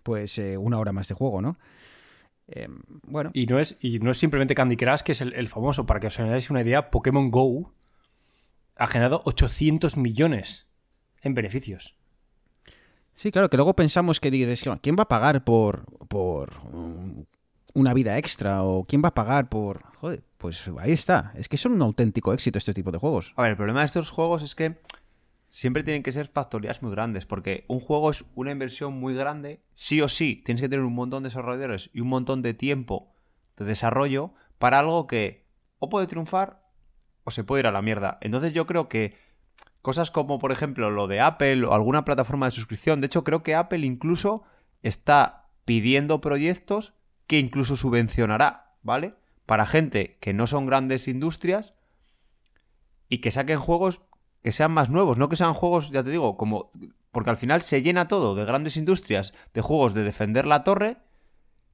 pues 0.03 0.37
eh, 0.37 0.57
una 0.57 0.79
hora 0.79 0.91
más 0.91 1.07
de 1.07 1.15
juego, 1.15 1.41
¿no? 1.41 1.57
Eh, 2.47 2.67
bueno. 3.03 3.31
Y 3.33 3.45
no, 3.45 3.59
es, 3.59 3.77
y 3.79 3.99
no 3.99 4.11
es 4.11 4.17
simplemente 4.17 4.55
Candy 4.55 4.75
Crush, 4.75 5.01
que 5.01 5.13
es 5.13 5.21
el, 5.21 5.49
famoso, 5.49 5.85
para 5.85 5.99
que 5.99 6.07
os 6.07 6.19
hagáis 6.19 6.49
una 6.49 6.61
idea, 6.61 6.91
Pokémon 6.91 7.31
Go 7.31 7.73
ha 8.75 8.87
generado 8.87 9.21
800 9.25 9.97
millones 9.97 10.67
en 11.21 11.33
beneficios. 11.33 11.95
Sí, 13.13 13.31
claro, 13.31 13.49
que 13.49 13.57
luego 13.57 13.75
pensamos 13.75 14.19
que 14.19 14.31
dices, 14.31 14.63
¿quién 14.81 14.95
va 14.97 15.03
a 15.03 15.07
pagar 15.07 15.43
por, 15.43 15.85
por 16.07 16.53
una 17.73 17.93
vida 17.93 18.17
extra? 18.17 18.63
¿O 18.63 18.85
quién 18.85 19.01
va 19.03 19.09
a 19.09 19.13
pagar 19.13 19.49
por...? 19.49 19.83
Joder, 19.97 20.23
pues 20.37 20.67
ahí 20.79 20.93
está. 20.93 21.31
Es 21.35 21.47
que 21.47 21.57
son 21.57 21.73
un 21.73 21.81
auténtico 21.81 22.33
éxito 22.33 22.57
este 22.57 22.73
tipo 22.73 22.91
de 22.91 22.97
juegos. 22.97 23.33
A 23.35 23.43
ver, 23.43 23.51
el 23.51 23.57
problema 23.57 23.81
de 23.81 23.85
estos 23.85 24.09
juegos 24.09 24.41
es 24.41 24.55
que 24.55 24.77
siempre 25.51 25.83
tienen 25.83 26.01
que 26.01 26.13
ser 26.13 26.27
factorías 26.27 26.81
muy 26.81 26.91
grandes, 26.91 27.25
porque 27.25 27.65
un 27.67 27.81
juego 27.81 28.09
es 28.09 28.25
una 28.35 28.51
inversión 28.51 28.93
muy 28.93 29.13
grande, 29.13 29.61
sí 29.75 30.01
o 30.01 30.07
sí, 30.07 30.41
tienes 30.43 30.61
que 30.61 30.69
tener 30.69 30.85
un 30.85 30.95
montón 30.95 31.21
de 31.21 31.29
desarrolladores 31.29 31.91
y 31.93 31.99
un 31.99 32.07
montón 32.07 32.41
de 32.41 32.53
tiempo 32.53 33.13
de 33.57 33.65
desarrollo 33.65 34.33
para 34.57 34.79
algo 34.79 35.05
que 35.07 35.45
o 35.77 35.89
puede 35.89 36.07
triunfar 36.07 36.63
o 37.25 37.31
se 37.31 37.43
puede 37.43 37.61
ir 37.61 37.67
a 37.67 37.71
la 37.71 37.81
mierda. 37.81 38.17
Entonces 38.21 38.53
yo 38.53 38.65
creo 38.65 38.87
que 38.87 39.15
cosas 39.81 40.09
como, 40.09 40.39
por 40.39 40.53
ejemplo, 40.53 40.89
lo 40.89 41.07
de 41.07 41.19
Apple 41.19 41.65
o 41.65 41.73
alguna 41.73 42.05
plataforma 42.05 42.45
de 42.45 42.51
suscripción, 42.51 43.01
de 43.01 43.07
hecho 43.07 43.25
creo 43.25 43.43
que 43.43 43.53
Apple 43.53 43.85
incluso 43.85 44.43
está 44.83 45.49
pidiendo 45.65 46.21
proyectos 46.21 46.93
que 47.27 47.39
incluso 47.39 47.75
subvencionará, 47.75 48.75
¿vale? 48.83 49.15
Para 49.45 49.65
gente 49.65 50.17
que 50.21 50.33
no 50.33 50.47
son 50.47 50.65
grandes 50.65 51.09
industrias 51.09 51.73
y 53.09 53.19
que 53.19 53.31
saquen 53.31 53.59
juegos 53.59 54.01
que 54.43 54.51
sean 54.51 54.71
más 54.71 54.89
nuevos, 54.89 55.17
no 55.17 55.29
que 55.29 55.35
sean 55.35 55.53
juegos, 55.53 55.91
ya 55.91 56.03
te 56.03 56.09
digo, 56.09 56.37
como. 56.37 56.69
Porque 57.11 57.29
al 57.29 57.37
final 57.37 57.61
se 57.61 57.81
llena 57.81 58.07
todo 58.07 58.35
de 58.35 58.45
grandes 58.45 58.77
industrias, 58.77 59.33
de 59.53 59.61
juegos 59.61 59.93
de 59.93 60.03
defender 60.03 60.45
la 60.45 60.63
torre, 60.63 60.97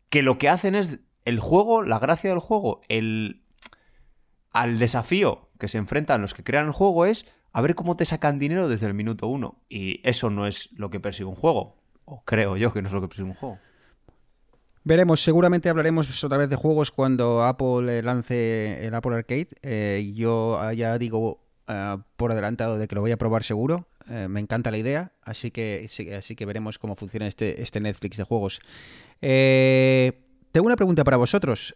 que 0.10 0.22
lo 0.22 0.38
que 0.38 0.50
hacen 0.50 0.76
es 0.76 1.02
el 1.26 1.40
juego, 1.40 1.84
la 1.84 2.00
gracia 2.00 2.30
del 2.30 2.40
juego, 2.40 2.82
el. 2.90 3.44
al 4.52 4.80
desafío 4.80 5.50
que 5.60 5.68
se 5.68 5.78
enfrentan 5.78 6.22
los 6.22 6.34
que 6.34 6.44
crean 6.44 6.68
el 6.68 6.72
juego 6.72 7.06
es 7.06 7.26
a 7.52 7.62
ver 7.62 7.76
cómo 7.76 7.96
te 7.96 8.06
sacan 8.06 8.40
dinero 8.40 8.70
desde 8.70 8.86
el 8.86 8.94
minuto 8.94 9.28
uno. 9.28 9.64
Y 9.70 10.08
eso 10.08 10.30
no 10.30 10.46
es 10.46 10.70
lo 10.74 10.90
que 10.90 11.00
persigue 11.00 11.26
un 11.26 11.36
juego. 11.36 11.76
O 12.06 12.24
creo 12.24 12.56
yo 12.58 12.72
que 12.72 12.82
no 12.82 12.88
es 12.88 12.94
lo 12.94 13.02
que 13.02 13.08
persigue 13.08 13.30
un 13.30 13.36
juego. 13.36 13.60
Veremos, 14.84 15.22
seguramente 15.22 15.68
hablaremos 15.68 16.24
otra 16.24 16.38
vez 16.38 16.50
de 16.50 16.56
juegos 16.56 16.92
cuando 16.92 17.44
Apple 17.44 18.02
lance 18.04 18.86
el 18.86 18.94
Apple 18.94 19.16
Arcade. 19.16 19.50
Eh, 19.62 20.14
yo 20.16 20.72
ya 20.72 20.98
digo 20.98 21.47
eh, 21.68 21.98
por 22.16 22.32
adelantado 22.32 22.78
de 22.78 22.88
que 22.88 22.96
lo 22.96 23.02
voy 23.02 23.12
a 23.12 23.18
probar 23.18 23.44
seguro. 23.44 23.88
Eh, 24.10 24.28
me 24.30 24.40
encanta 24.40 24.72
la 24.72 24.78
idea, 24.78 25.12
así 25.22 25.52
que, 25.52 25.90
así 26.18 26.36
que 26.36 26.46
veremos 26.46 26.80
cómo 26.80 26.96
funciona 26.96 27.28
este, 27.28 27.62
este 27.62 27.82
Netflix 27.82 28.18
de 28.18 28.24
juegos. 28.24 28.62
Eh, 29.22 30.24
tengo 30.52 30.66
una 30.66 30.78
pregunta 30.78 31.04
para 31.04 31.18
vosotros. 31.18 31.76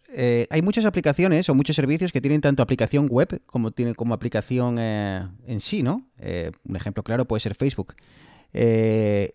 hay 0.50 0.62
muchas 0.62 0.86
aplicaciones 0.86 1.50
o 1.50 1.56
muchos 1.56 1.76
servicios 1.76 2.12
que 2.12 2.22
tienen 2.22 2.42
tanto 2.42 2.64
aplicación 2.64 3.08
web 3.10 3.42
como, 3.46 3.72
tiene, 3.72 3.94
como 3.94 4.14
aplicación 4.14 4.80
en 4.80 5.60
sí, 5.60 5.84
¿no? 5.84 6.08
un 6.18 6.76
ejemplo 6.76 7.04
claro 7.04 7.26
puede 7.26 7.42
ser 7.42 7.54
Facebook. 7.54 7.94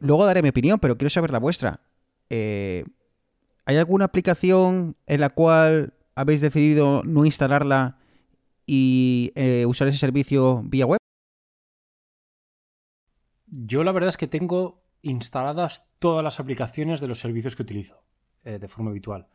luego 0.01 0.27
daré 0.27 0.43
mi 0.43 0.49
opinión, 0.49 0.81
pero 0.81 0.97
quiero 0.97 1.11
saber 1.11 1.31
la 1.31 1.39
vuestra. 1.39 1.81
¿Hay 2.29 3.77
alguna 3.77 4.07
aplicación 4.07 4.97
en 5.07 5.21
la 5.21 5.29
cual 5.29 5.93
habéis 6.17 6.41
decidido 6.41 7.03
no 7.05 7.25
instalarla 7.25 7.99
y 8.67 9.33
eh, 9.37 9.65
usar 9.67 9.89
ese 9.89 9.99
servicio 9.99 10.63
vía 10.65 10.87
web? 10.87 10.99
Yo 13.47 13.85
la 13.85 13.93
verdad 13.93 14.11
es 14.11 14.17
que 14.17 14.27
tengo 14.27 14.83
instaladas 15.03 15.89
todas 16.01 16.25
las 16.25 16.41
aplicaciones 16.41 17.01
de 17.01 17.07
los 17.07 17.21
servicios 17.21 17.55
que 17.55 17.63
utilizo 17.63 18.05
eh, 18.43 18.59
de 18.59 18.69
forma 18.69 18.91
habitual. 18.91 19.29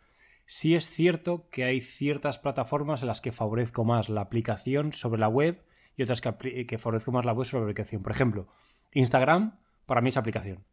Sí 0.46 0.76
es 0.76 0.90
cierto 0.90 1.48
que 1.50 1.64
hay 1.64 1.80
ciertas 1.80 2.38
plataformas 2.38 3.02
en 3.02 3.08
las 3.08 3.22
que 3.22 3.32
favorezco 3.32 3.86
más 3.86 4.10
la 4.10 4.22
aplicación 4.22 4.92
sobre 4.92 5.22
la 5.22 5.30
web 5.30 5.64
y 5.96 6.04
otras 6.04 6.20
que, 6.20 6.78
favorezco 6.78 7.12
más 7.14 7.26
la 7.26 7.32
web 7.32 7.46
sobre 7.46 7.62
la 7.62 7.72
aplicación. 7.72 8.04
Por 8.04 8.12
ejemplo, 8.12 8.48
Instagram 8.92 9.60
para 9.86 10.02
mí 10.02 10.10
es 10.10 10.18
aplicación. 10.18 10.66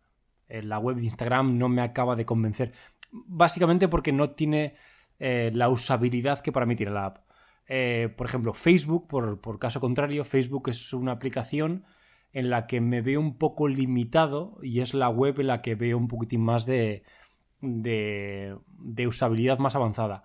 Eh, 0.48 0.62
la 0.62 0.78
web 0.78 0.96
de 0.96 1.04
Instagram 1.04 1.58
no 1.58 1.68
me 1.68 1.82
acaba 1.82 2.16
de 2.16 2.26
convencer. 2.26 2.72
básicamente 3.12 3.88
porque 3.88 4.12
no 4.12 4.30
tiene 4.30 4.74
la 5.20 5.68
usabilidad 5.68 6.38
que 6.38 6.52
para 6.52 6.64
mí 6.64 6.76
tiene 6.76 6.92
la 6.92 7.06
app. 7.06 7.27
Eh, 7.68 8.12
por 8.16 8.26
ejemplo, 8.26 8.54
Facebook, 8.54 9.06
por, 9.08 9.40
por, 9.40 9.58
caso 9.58 9.80
contrario, 9.80 10.24
Facebook 10.24 10.70
es 10.70 10.92
una 10.92 11.12
aplicación 11.12 11.84
en 12.32 12.50
la 12.50 12.66
que 12.66 12.80
me 12.80 13.02
veo 13.02 13.20
un 13.20 13.38
poco 13.38 13.68
limitado 13.68 14.56
y 14.62 14.80
es 14.80 14.94
la 14.94 15.08
web 15.08 15.40
en 15.40 15.48
la 15.48 15.62
que 15.62 15.74
veo 15.74 15.96
un 15.98 16.08
poquitín 16.08 16.42
más 16.42 16.66
de, 16.66 17.02
de, 17.60 19.06
usabilidad 19.06 19.58
más 19.58 19.76
avanzada. 19.76 20.24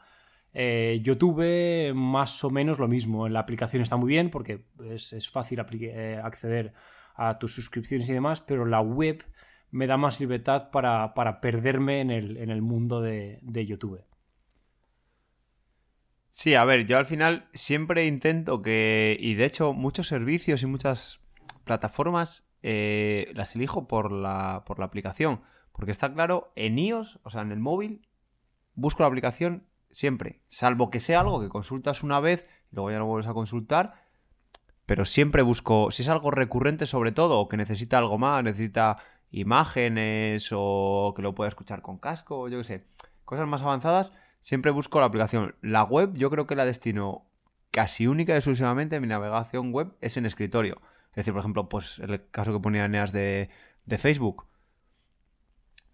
Eh, 0.54 1.00
YouTube 1.04 1.94
más 1.94 2.44
o 2.44 2.50
menos 2.50 2.80
lo 2.80 2.88
mismo. 2.88 3.28
La 3.28 3.40
aplicación 3.40 3.82
está 3.82 3.98
muy 3.98 4.08
bien 4.08 4.30
porque 4.30 4.66
es, 4.84 5.30
fácil 5.32 5.60
eh, 5.60 6.20
acceder 6.24 6.74
a 7.16 7.40
tus 7.40 7.54
suscripciones 7.56 8.10
y 8.10 8.14
demás, 8.14 8.42
pero 8.42 8.66
la 8.66 8.82
web 8.82 9.26
me 9.72 9.88
da 9.88 9.98
más 9.98 10.20
libertad 10.20 10.70
para, 10.70 11.42
perderme 11.42 12.02
en 12.02 12.12
el, 12.12 12.62
mundo 12.62 13.02
de, 13.02 13.66
YouTube. 13.66 14.02
Sí, 16.36 16.56
a 16.56 16.66
ver, 16.66 16.88
yo 16.88 16.98
al 16.98 17.06
final 17.06 17.48
siempre 17.54 18.08
intento 18.08 18.64
que, 18.64 19.16
y 19.20 19.36
de 19.36 19.46
hecho 19.46 19.72
muchos 19.72 20.08
servicios 20.08 20.64
y 20.64 20.66
muchas 20.66 21.20
plataformas 21.64 22.44
eh, 22.64 23.32
las 23.36 23.56
elijo 23.56 23.88
por 23.88 24.12
la, 24.12 24.64
por 24.66 24.80
la 24.80 24.86
aplicación. 24.86 25.42
Porque 25.74 25.92
está 25.92 26.12
claro, 26.12 26.52
en 26.56 26.80
iOS, 26.80 27.20
o 27.22 27.30
sea, 27.30 27.42
en 27.42 27.52
el 27.52 27.60
móvil, 27.60 28.08
busco 28.74 29.04
la 29.04 29.10
aplicación 29.10 29.68
siempre. 29.92 30.42
Salvo 30.48 30.90
que 30.90 31.00
sea 31.00 31.20
algo 31.20 31.40
que 31.40 31.50
consultas 31.50 32.02
una 32.02 32.20
vez 32.20 32.48
y 32.72 32.78
luego 32.78 32.90
ya 32.90 32.98
lo 32.98 33.06
vuelves 33.06 33.30
a 33.30 33.36
consultar. 33.36 33.94
Pero 34.88 35.06
siempre 35.06 35.44
busco, 35.44 35.92
si 35.92 36.02
es 36.02 36.10
algo 36.10 36.32
recurrente 36.32 36.88
sobre 36.88 37.12
todo, 37.12 37.40
o 37.40 37.48
que 37.48 37.58
necesita 37.58 38.00
algo 38.00 38.18
más, 38.18 38.44
necesita 38.44 38.98
imágenes 39.30 40.50
o 40.52 41.14
que 41.16 41.22
lo 41.22 41.36
pueda 41.36 41.50
escuchar 41.50 41.84
con 41.84 42.00
casco, 42.00 42.50
yo 42.50 42.58
qué 42.58 42.64
sé, 42.64 42.88
cosas 43.24 43.48
más 43.48 43.62
avanzadas, 43.62 44.14
siempre 44.44 44.72
busco 44.72 45.00
la 45.00 45.08
aplicación. 45.08 45.56
La 45.62 45.84
web 45.84 46.14
yo 46.14 46.30
creo 46.30 46.46
que 46.46 46.56
la 46.56 46.66
destino 46.66 47.26
casi 47.72 48.06
única 48.06 48.34
y 48.34 48.36
exclusivamente 48.36 49.00
mi 49.00 49.08
navegación 49.08 49.72
web 49.72 49.96
es 50.02 50.18
en 50.18 50.28
escritorio. 50.28 50.80
Es 51.12 51.16
decir, 51.16 51.34
por 51.34 51.40
ejemplo, 51.40 51.70
pues 51.70 51.98
el 52.00 52.30
caso 52.30 52.54
que 52.54 52.60
ponía 52.60 52.86
Eneas 52.86 53.12
de, 53.14 53.50
de 53.86 53.98
Facebook. 53.98 54.46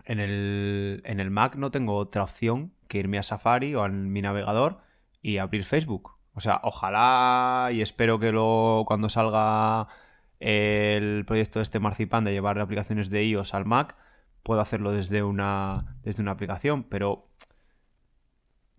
En 0.04 0.20
el, 0.20 1.02
en 1.06 1.20
el 1.20 1.30
Mac 1.30 1.56
no 1.56 1.70
tengo 1.72 1.96
otra 1.96 2.24
opción 2.24 2.74
que 2.88 2.98
irme 2.98 3.20
a 3.20 3.24
Safari 3.24 3.76
o 3.76 3.84
a 3.84 3.90
mi 3.90 4.22
navegador 4.22 4.80
y 5.22 5.38
abrir 5.38 5.64
Facebook. 5.64 6.16
O 6.34 6.42
sea, 6.42 6.60
ojalá 6.64 7.70
y 7.72 7.82
espero 7.82 8.20
que 8.20 8.32
lo, 8.32 8.84
cuando 8.88 9.10
salga 9.10 9.88
el 10.40 11.24
proyecto 11.26 11.60
de 11.60 11.64
este 11.64 11.80
Marzipan 11.80 12.24
de 12.24 12.32
llevar 12.32 12.60
aplicaciones 12.60 13.12
de 13.12 13.26
iOS 13.26 13.54
al 13.54 13.66
Mac, 13.66 13.96
puedo 14.42 14.62
hacerlo 14.62 14.92
desde 14.92 15.22
una, 15.22 15.98
desde 16.02 16.24
una 16.24 16.32
aplicación, 16.32 16.84
pero 16.86 17.29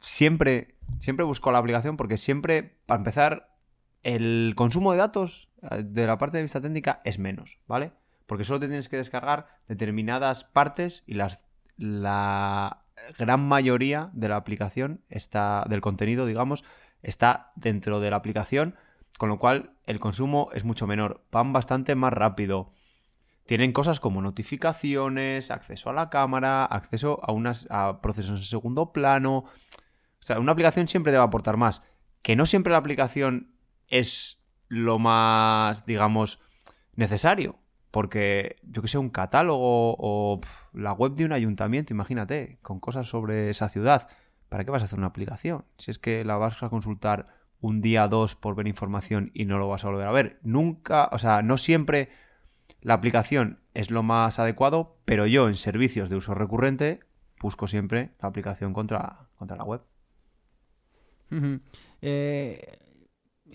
siempre, 0.00 0.76
siempre 0.98 1.24
busco 1.24 1.52
la 1.52 1.58
aplicación 1.58 1.96
porque 1.96 2.18
siempre, 2.18 2.78
para 2.86 2.98
empezar, 2.98 3.56
el 4.02 4.54
consumo 4.56 4.92
de 4.92 4.98
datos 4.98 5.48
eh, 5.70 5.82
de 5.84 6.06
la 6.06 6.18
parte 6.18 6.38
de 6.38 6.42
vista 6.42 6.60
técnica 6.60 7.00
es 7.04 7.18
menos, 7.18 7.60
¿vale? 7.66 7.92
Porque 8.26 8.44
solo 8.44 8.60
te 8.60 8.68
tienes 8.68 8.88
que 8.88 8.96
descargar 8.96 9.46
determinadas 9.68 10.44
partes 10.44 11.02
y 11.06 11.14
las 11.14 11.44
la 11.76 12.82
gran 13.18 13.40
mayoría 13.46 14.10
de 14.12 14.28
la 14.28 14.36
aplicación 14.36 15.02
está 15.08 15.64
del 15.68 15.80
contenido, 15.80 16.26
digamos, 16.26 16.64
está 17.02 17.52
dentro 17.56 18.00
de 18.00 18.10
la 18.10 18.16
aplicación, 18.16 18.76
con 19.18 19.30
lo 19.30 19.38
cual 19.38 19.72
el 19.86 20.00
consumo 20.00 20.50
es 20.52 20.64
mucho 20.64 20.86
menor, 20.86 21.24
van 21.32 21.52
bastante 21.52 21.94
más 21.94 22.12
rápido. 22.12 22.72
Tienen 23.46 23.72
cosas 23.72 23.98
como 23.98 24.22
notificaciones, 24.22 25.50
acceso 25.50 25.90
a 25.90 25.94
la 25.94 26.10
cámara, 26.10 26.64
acceso 26.64 27.18
a 27.22 27.32
unas 27.32 27.66
a 27.70 28.00
procesos 28.00 28.40
en 28.40 28.46
segundo 28.46 28.92
plano. 28.92 29.46
O 30.22 30.26
sea, 30.26 30.38
una 30.38 30.52
aplicación 30.52 30.88
siempre 30.88 31.12
debe 31.12 31.24
aportar 31.24 31.56
más. 31.56 31.82
Que 32.22 32.36
no 32.36 32.46
siempre 32.46 32.72
la 32.72 32.78
aplicación 32.78 33.54
es 33.88 34.42
lo 34.68 34.98
más, 34.98 35.86
digamos, 35.86 36.40
necesario. 36.94 37.58
Porque, 37.90 38.56
yo 38.62 38.82
que 38.82 38.88
sé, 38.88 38.98
un 38.98 39.10
catálogo 39.10 39.96
o 39.98 40.40
la 40.72 40.92
web 40.92 41.14
de 41.14 41.24
un 41.24 41.32
ayuntamiento, 41.32 41.92
imagínate, 41.92 42.58
con 42.62 42.78
cosas 42.78 43.08
sobre 43.08 43.50
esa 43.50 43.68
ciudad. 43.68 44.08
¿Para 44.48 44.64
qué 44.64 44.70
vas 44.70 44.82
a 44.82 44.84
hacer 44.84 44.98
una 44.98 45.08
aplicación? 45.08 45.64
Si 45.78 45.90
es 45.90 45.98
que 45.98 46.24
la 46.24 46.36
vas 46.36 46.62
a 46.62 46.68
consultar 46.68 47.26
un 47.60 47.80
día, 47.80 48.08
dos 48.08 48.36
por 48.36 48.54
ver 48.54 48.66
información 48.66 49.30
y 49.34 49.44
no 49.44 49.58
lo 49.58 49.68
vas 49.68 49.84
a 49.84 49.88
volver 49.88 50.06
a 50.06 50.12
ver. 50.12 50.38
Nunca, 50.42 51.08
o 51.12 51.18
sea, 51.18 51.42
no 51.42 51.58
siempre 51.58 52.10
la 52.80 52.94
aplicación 52.94 53.60
es 53.74 53.90
lo 53.90 54.02
más 54.02 54.38
adecuado, 54.38 54.96
pero 55.04 55.26
yo 55.26 55.48
en 55.48 55.54
servicios 55.54 56.08
de 56.08 56.16
uso 56.16 56.34
recurrente 56.34 57.00
busco 57.40 57.66
siempre 57.66 58.12
la 58.20 58.28
aplicación 58.28 58.72
contra, 58.72 59.28
contra 59.36 59.56
la 59.56 59.64
web. 59.64 59.82
Eh, 62.02 62.78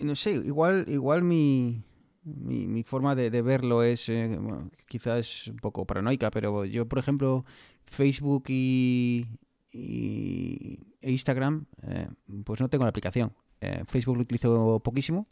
no 0.00 0.14
sé, 0.14 0.32
igual, 0.32 0.84
igual 0.88 1.22
mi, 1.22 1.82
mi, 2.26 2.82
forma 2.82 3.14
de, 3.14 3.30
verlo 3.42 3.82
es 3.82 4.08
eh, 4.08 4.38
quizás 4.86 5.48
un 5.48 5.56
poco 5.56 5.86
paranoica, 5.86 6.30
pero 6.30 6.64
yo, 6.64 6.86
por 6.86 6.98
ejemplo, 6.98 7.44
Facebook 7.84 8.44
y, 8.48 9.26
e 9.72 11.10
Instagram, 11.10 11.66
eh, 11.82 12.08
pues 12.44 12.60
no 12.60 12.68
tengo 12.68 12.84
la 12.84 12.90
aplicación. 12.90 13.32
Eh, 13.60 13.84
Facebook 13.86 14.16
lo 14.16 14.22
utilizo 14.22 14.80
poquísimo, 14.80 15.28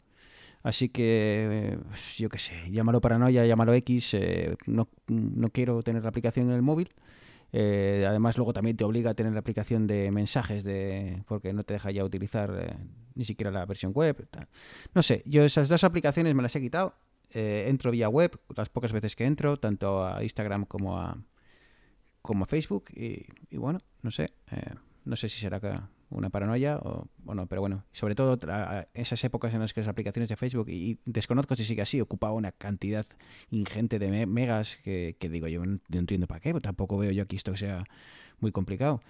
así 0.63 0.89
que 0.89 1.77
yo 2.17 2.29
qué 2.29 2.39
sé, 2.39 2.71
llámalo 2.71 3.01
paranoia, 3.01 3.45
llámalo 3.45 3.73
X, 3.73 4.17
no, 4.65 4.87
no 5.07 5.49
quiero 5.49 5.83
tener 5.83 6.03
la 6.03 6.09
aplicación 6.09 6.49
en 6.49 6.55
el 6.55 6.61
móvil. 6.61 6.89
Eh, 7.57 8.05
además, 8.05 8.35
luego 8.35 8.51
también 8.51 8.75
te 8.75 8.83
obliga 8.83 9.11
a 9.11 9.13
tener 9.13 9.31
la 9.31 9.39
aplicación 9.39 9.87
de 9.87 10.11
mensajes 10.11 10.65
de 10.65 11.23
porque 11.25 11.53
no 11.53 11.63
te 11.63 11.75
deja 11.75 11.89
ya 11.89 12.03
utilizar 12.03 12.53
eh, 12.53 12.75
ni 13.13 13.23
siquiera 13.23 13.49
la 13.49 13.65
versión 13.65 13.93
web. 13.93 14.27
No 14.93 15.01
sé, 15.01 15.23
yo 15.25 15.45
esas 15.45 15.69
dos 15.69 15.85
aplicaciones 15.85 16.35
me 16.35 16.43
las 16.43 16.53
he 16.57 16.59
quitado. 16.59 16.95
Eh, 17.29 17.67
entro 17.69 17.91
vía 17.91 18.09
web 18.09 18.37
las 18.57 18.67
pocas 18.67 18.91
veces 18.91 19.15
que 19.15 19.23
entro, 19.23 19.55
tanto 19.55 20.05
a 20.05 20.21
Instagram 20.21 20.65
como 20.65 20.99
a, 20.99 21.17
como 22.21 22.45
Facebook. 22.45 22.89
Y, 22.93 23.25
y 23.49 23.55
bueno, 23.55 23.79
no 24.01 24.11
sé. 24.11 24.33
no 25.05 25.15
sé 25.15 25.29
si 25.29 25.39
será 25.39 25.61
que 25.61 25.79
una 26.09 26.29
paranoia 26.29 26.77
o 26.77 27.07
bueno, 27.17 27.47
pero 27.47 27.61
bueno, 27.61 27.83
sobre 27.91 28.15
todo 28.15 28.39
esas 28.93 29.23
épocas 29.23 29.53
en 29.53 29.59
las 29.59 29.73
que 29.73 29.81
las 29.81 29.87
aplicaciones 29.87 30.29
de 30.29 30.35
Facebook 30.35 30.69
y 30.69 30.99
desconozco 31.05 31.55
si 31.55 31.63
sigue 31.63 31.81
así, 31.81 32.01
ocupaba 32.01 32.33
una 32.33 32.51
cantidad 32.51 33.05
ingente 33.49 33.99
de 33.99 34.25
megas 34.25 34.77
que, 34.83 35.15
digo 35.19 35.47
yo 35.47 35.65
no, 35.65 35.79
entiendo 35.91 36.27
para 36.27 36.39
qué, 36.39 36.49
pero 36.49 36.61
tampoco 36.61 36.97
veo 36.97 37.11
yo 37.11 37.23
aquí 37.23 37.35
esto 37.35 37.51
que 37.51 37.57
sea 37.57 37.83
muy 38.39 38.51
complicado. 38.51 39.01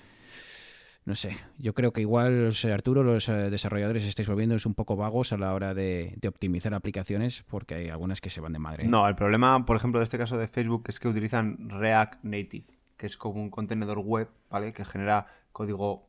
No 1.06 1.14
sé, 1.14 1.38
yo 1.60 1.76
creo 1.76 1.94
que 1.94 2.02
igual, 2.02 2.50
Arturo, 2.74 3.04
los 3.04 3.30
eh, 3.30 3.52
desarrolladores 3.52 4.06
estáis 4.06 4.28
volviendo 4.28 4.56
un 4.66 4.74
poco 4.74 4.96
vagos 4.96 5.34
a 5.34 5.38
la 5.38 5.54
hora 5.54 5.76
de, 5.76 6.16
de, 6.18 6.28
optimizar 6.28 6.74
aplicaciones 6.74 7.44
porque 7.44 7.76
hay 7.76 7.90
algunas 7.90 8.22
que 8.22 8.32
se 8.32 8.42
van 8.42 8.54
de 8.54 8.58
madre. 8.58 8.88
No, 8.88 9.08
el 9.08 9.14
problema, 9.14 9.68
por 9.68 9.78
ejemplo, 9.78 10.00
de 10.00 10.06
este 10.06 10.18
caso 10.18 10.36
de 10.36 10.48
Facebook 10.48 10.86
es 10.88 11.00
que 11.00 11.08
utilizan 11.08 11.70
React 11.70 12.24
Native, 12.24 12.66
que 12.98 13.06
es 13.06 13.18
como 13.18 13.40
un 13.40 13.52
contenedor 13.52 14.00
web, 14.00 14.30
¿vale? 14.50 14.74
Que 14.74 14.84
genera 14.84 15.28
código 15.52 16.08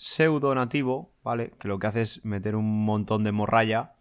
pseudo 0.00 0.54
nativo, 0.54 1.12
¿vale? 1.22 1.52
Que 1.60 1.68
lo 1.68 1.78
que 1.78 1.86
hace 1.86 2.02
es 2.02 2.24
meter 2.24 2.56
un 2.56 2.86
montón 2.86 3.22
de 3.22 3.32
morralla. 3.32 3.96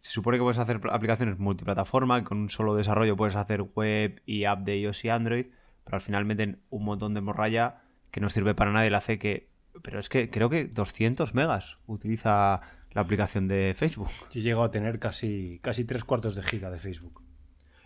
Se 0.00 0.10
supone 0.10 0.36
que 0.36 0.42
puedes 0.42 0.58
hacer 0.58 0.82
aplicaciones 0.90 1.38
multiplataforma, 1.38 2.20
que 2.20 2.26
con 2.26 2.38
un 2.38 2.50
solo 2.50 2.74
desarrollo 2.74 3.16
puedes 3.16 3.34
hacer 3.34 3.62
web 3.62 4.22
y 4.26 4.44
app 4.44 4.60
de 4.60 4.78
iOS 4.80 5.02
y 5.06 5.08
Android, 5.08 5.46
pero 5.82 5.96
al 5.96 6.02
final 6.02 6.26
meten 6.26 6.60
un 6.68 6.84
montón 6.84 7.14
de 7.14 7.22
morralla 7.22 7.80
que 8.10 8.20
no 8.20 8.28
sirve 8.28 8.54
para 8.54 8.70
nada 8.70 8.86
y 8.86 8.90
le 8.90 8.96
hace 8.96 9.18
que... 9.18 9.48
Pero 9.82 9.98
es 9.98 10.10
que 10.10 10.28
creo 10.28 10.50
que 10.50 10.66
200 10.66 11.34
megas 11.34 11.78
utiliza 11.86 12.60
la 12.90 13.00
aplicación 13.00 13.48
de 13.48 13.74
Facebook. 13.74 14.10
Yo 14.30 14.42
llego 14.42 14.62
a 14.62 14.70
tener 14.70 14.98
casi, 14.98 15.58
casi 15.62 15.86
tres 15.86 16.04
cuartos 16.04 16.34
de 16.34 16.42
giga 16.42 16.70
de 16.70 16.78
Facebook. 16.78 17.22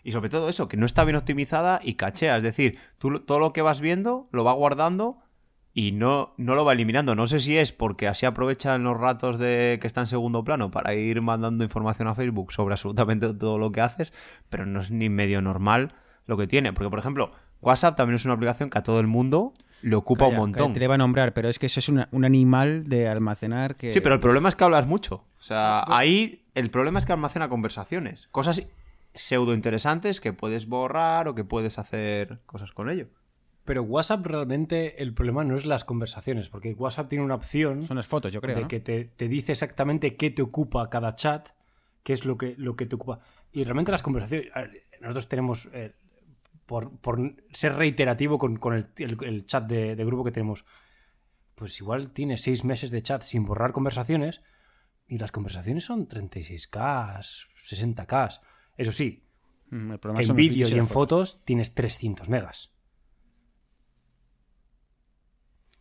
Y 0.03 0.11
sobre 0.11 0.29
todo 0.29 0.49
eso, 0.49 0.67
que 0.67 0.77
no 0.77 0.87
está 0.87 1.05
bien 1.05 1.17
optimizada 1.17 1.81
y 1.85 1.95
cachea. 1.95 2.37
Es 2.37 2.43
decir, 2.43 2.79
tú 2.99 3.21
todo 3.21 3.39
lo 3.39 3.53
que 3.53 3.63
vas 3.63 3.81
viendo 3.81 4.29
lo 4.33 4.43
va 4.43 4.53
guardando 4.53 5.21
y 5.79 5.93
no, 5.93 6.35
no 6.39 6.57
lo 6.57 6.65
va 6.65 6.73
eliminando. 6.73 7.15
No 7.15 7.29
sé 7.29 7.39
si 7.39 7.57
es 7.57 7.71
porque 7.71 8.09
así 8.09 8.27
aprovechan 8.27 8.83
los 8.83 8.99
ratos 8.99 9.39
de 9.39 9.79
que 9.81 9.87
está 9.87 10.01
en 10.01 10.09
segundo 10.09 10.43
plano 10.43 10.73
para 10.73 10.93
ir 10.97 11.23
mandando 11.23 11.63
información 11.63 12.09
a 12.09 12.17
Facebook 12.17 12.53
sobre 12.53 12.73
absolutamente 12.73 13.33
todo 13.33 13.59
lo 13.59 13.71
que 13.71 13.81
haces, 13.81 14.13
pero 14.49 14.67
no 14.67 14.81
es 14.81 14.91
ni 14.91 15.09
medio 15.09 15.41
normal 15.41 15.93
lo 16.27 16.37
que 16.37 16.49
tiene. 16.49 16.73
Porque, 16.73 16.91
por 16.91 16.99
ejemplo, 16.99 17.31
WhatsApp 17.61 17.95
también 17.95 18.17
es 18.17 18.25
una 18.25 18.35
aplicación 18.35 18.71
que 18.71 18.79
a 18.79 18.83
todo 18.83 18.99
el 18.99 19.07
mundo 19.07 19.55
le 19.83 19.95
ocupa 19.95 20.27
un 20.27 20.35
montón. 20.35 20.73
Te 20.73 20.81
le 20.81 20.89
va 20.89 20.97
a 20.97 20.99
nombrar, 20.99 21.33
pero 21.33 21.49
es 21.49 21.61
que 21.61 21.67
eso 21.67 21.79
es 21.79 21.89
un 21.89 22.25
animal 22.25 22.89
de 22.89 23.07
almacenar 23.07 23.77
que... 23.77 23.93
Sí, 23.93 24.01
pero 24.01 24.17
el 24.17 24.21
problema 24.21 24.49
es 24.49 24.57
que 24.57 24.65
hablas 24.65 24.89
mucho. 24.89 25.27
O 25.39 25.43
sea, 25.43 25.85
ahí 25.87 26.43
el 26.57 26.73
problema 26.73 26.99
es 26.99 27.07
que 27.07 27.13
almacena 27.13 27.49
conversaciones. 27.49 28.27
Cosas 28.33 28.65
pseudo 29.15 29.55
interesantes 29.55 30.21
que 30.21 30.33
puedes 30.33 30.67
borrar 30.67 31.29
o 31.29 31.37
que 31.37 31.45
puedes 31.45 31.79
hacer 31.79 32.41
cosas 32.47 32.73
con 32.73 32.91
ello. 32.91 33.07
Pero 33.69 33.83
WhatsApp 33.83 34.25
realmente 34.25 35.03
el 35.03 35.13
problema 35.13 35.45
no 35.45 35.55
es 35.55 35.67
las 35.67 35.85
conversaciones, 35.85 36.49
porque 36.49 36.73
WhatsApp 36.73 37.11
tiene 37.11 37.23
una 37.23 37.35
opción. 37.35 37.87
Son 37.87 37.99
las 37.99 38.07
fotos, 38.07 38.33
yo 38.33 38.41
creo. 38.41 38.57
De 38.57 38.67
que 38.67 38.81
te, 38.81 39.29
dice 39.29 39.53
exactamente 39.53 40.17
qué 40.17 40.31
te 40.31 40.41
ocupa 40.41 40.89
cada 40.89 41.15
chat, 41.15 41.51
qué 42.03 42.15
es 42.15 42.25
lo 42.25 42.39
que, 42.39 42.55
lo 42.57 42.77
que 42.77 42.87
te 42.87 42.95
ocupa. 42.95 43.21
Y 43.53 43.65
realmente 43.65 43.93
las 43.93 44.03
conversaciones. 44.03 44.51
Nosotros 45.03 45.29
tenemos. 45.29 45.69
Eh, 45.75 45.93
por, 46.65 47.37
ser 47.53 47.75
reiterativo 47.75 48.39
con, 48.39 48.59
el, 48.73 49.45
chat 49.45 49.67
de, 49.67 49.95
grupo 49.97 50.25
que 50.25 50.33
tenemos. 50.33 50.65
Pues 51.55 51.79
igual 51.79 52.13
tiene 52.13 52.39
seis 52.39 52.65
meses 52.65 52.91
de 52.91 53.03
chat 53.03 53.21
sin 53.21 53.45
borrar 53.45 53.73
conversaciones 53.73 54.41
y 55.07 55.19
las 55.19 55.31
conversaciones 55.31 55.85
son 55.85 56.09
36K, 56.09 57.21
60K. 57.21 58.41
Eso 58.79 58.93
sí, 58.93 59.27
mm, 59.69 59.93
en 60.21 60.37
vídeos 60.37 60.73
y 60.73 60.79
en 60.79 60.89
fotos 60.89 61.45
tienes 61.45 61.75
300 61.75 62.31
megas. 62.31 62.78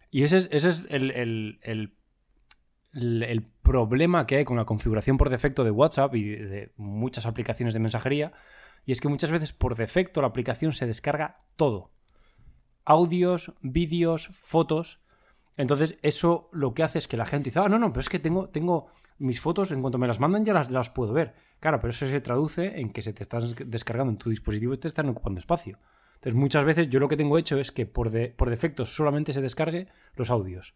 Y 0.09 0.23
ese 0.23 0.47
es, 0.51 0.85
el, 0.89 1.59
el, 1.61 3.47
problema 3.61 4.25
que 4.25 4.37
hay 4.37 4.45
con 4.45 4.57
la 4.57 4.65
configuración 4.65 5.17
por 5.17 5.29
defecto 5.29 5.63
de 5.63 5.71
WhatsApp 5.71 6.15
y 6.15 6.23
de 6.23 6.71
muchas 6.77 7.25
aplicaciones 7.25 7.73
de 7.73 7.81
mensajería 7.81 8.31
y 8.85 8.93
es 8.93 9.01
que 9.01 9.09
muchas 9.09 9.31
veces 9.31 9.51
por 9.51 9.75
defecto 9.75 10.21
la 10.21 10.27
aplicación 10.27 10.71
se 10.71 10.87
descarga 10.87 11.41
todo. 11.57 11.91
Audios, 12.85 13.53
vídeos, 13.61 14.29
fotos. 14.31 15.01
Entonces 15.57 15.97
eso 16.03 16.49
lo 16.53 16.73
que 16.73 16.83
hace 16.83 16.99
es 16.99 17.07
que 17.09 17.17
la 17.17 17.25
gente 17.25 17.49
dice, 17.49 17.59
ah, 17.59 17.67
no, 17.67 17.77
no, 17.77 17.91
pero 17.91 17.99
es 17.99 18.09
que 18.09 18.19
tengo, 18.19 18.47
tengo 18.47 18.87
mis 19.17 19.41
fotos, 19.41 19.73
en 19.73 19.81
cuanto 19.81 19.97
me 19.97 20.07
las 20.07 20.21
mandan 20.21 20.45
ya 20.45 20.53
las, 20.53 20.71
las 20.71 20.89
puedo 20.89 21.11
ver. 21.11 21.35
Claro, 21.59 21.81
pero 21.81 21.91
eso 21.91 22.07
se 22.07 22.21
traduce 22.21 22.79
en 22.79 22.93
que 22.93 23.01
se 23.01 23.11
te 23.11 23.23
están 23.23 23.43
descargando 23.65 24.11
en 24.11 24.17
tu 24.17 24.29
dispositivo 24.29 24.73
y 24.73 24.77
te 24.77 24.87
están 24.87 25.09
ocupando 25.09 25.39
espacio. 25.39 25.79
Entonces 26.17 26.33
muchas 26.33 26.65
veces 26.65 26.89
yo 26.89 26.99
lo 26.99 27.07
que 27.07 27.15
tengo 27.15 27.37
hecho 27.37 27.59
es 27.59 27.71
que 27.71 27.85
por, 27.85 28.11
por 28.35 28.49
defecto 28.49 28.85
solamente 28.85 29.33
se 29.33 29.41
descargue 29.41 29.87
los 30.15 30.31
audios. 30.31 30.73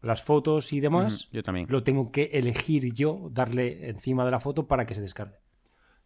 Las 0.00 0.22
fotos 0.22 0.72
y 0.72 0.80
demás, 0.80 1.28
yo 1.32 1.42
también. 1.42 1.66
lo 1.68 1.82
tengo 1.82 2.10
que 2.12 2.30
elegir 2.32 2.94
yo, 2.94 3.28
darle 3.32 3.90
encima 3.90 4.24
de 4.24 4.30
la 4.30 4.40
foto 4.40 4.66
para 4.66 4.86
que 4.86 4.94
se 4.94 5.02
descargue. 5.02 5.40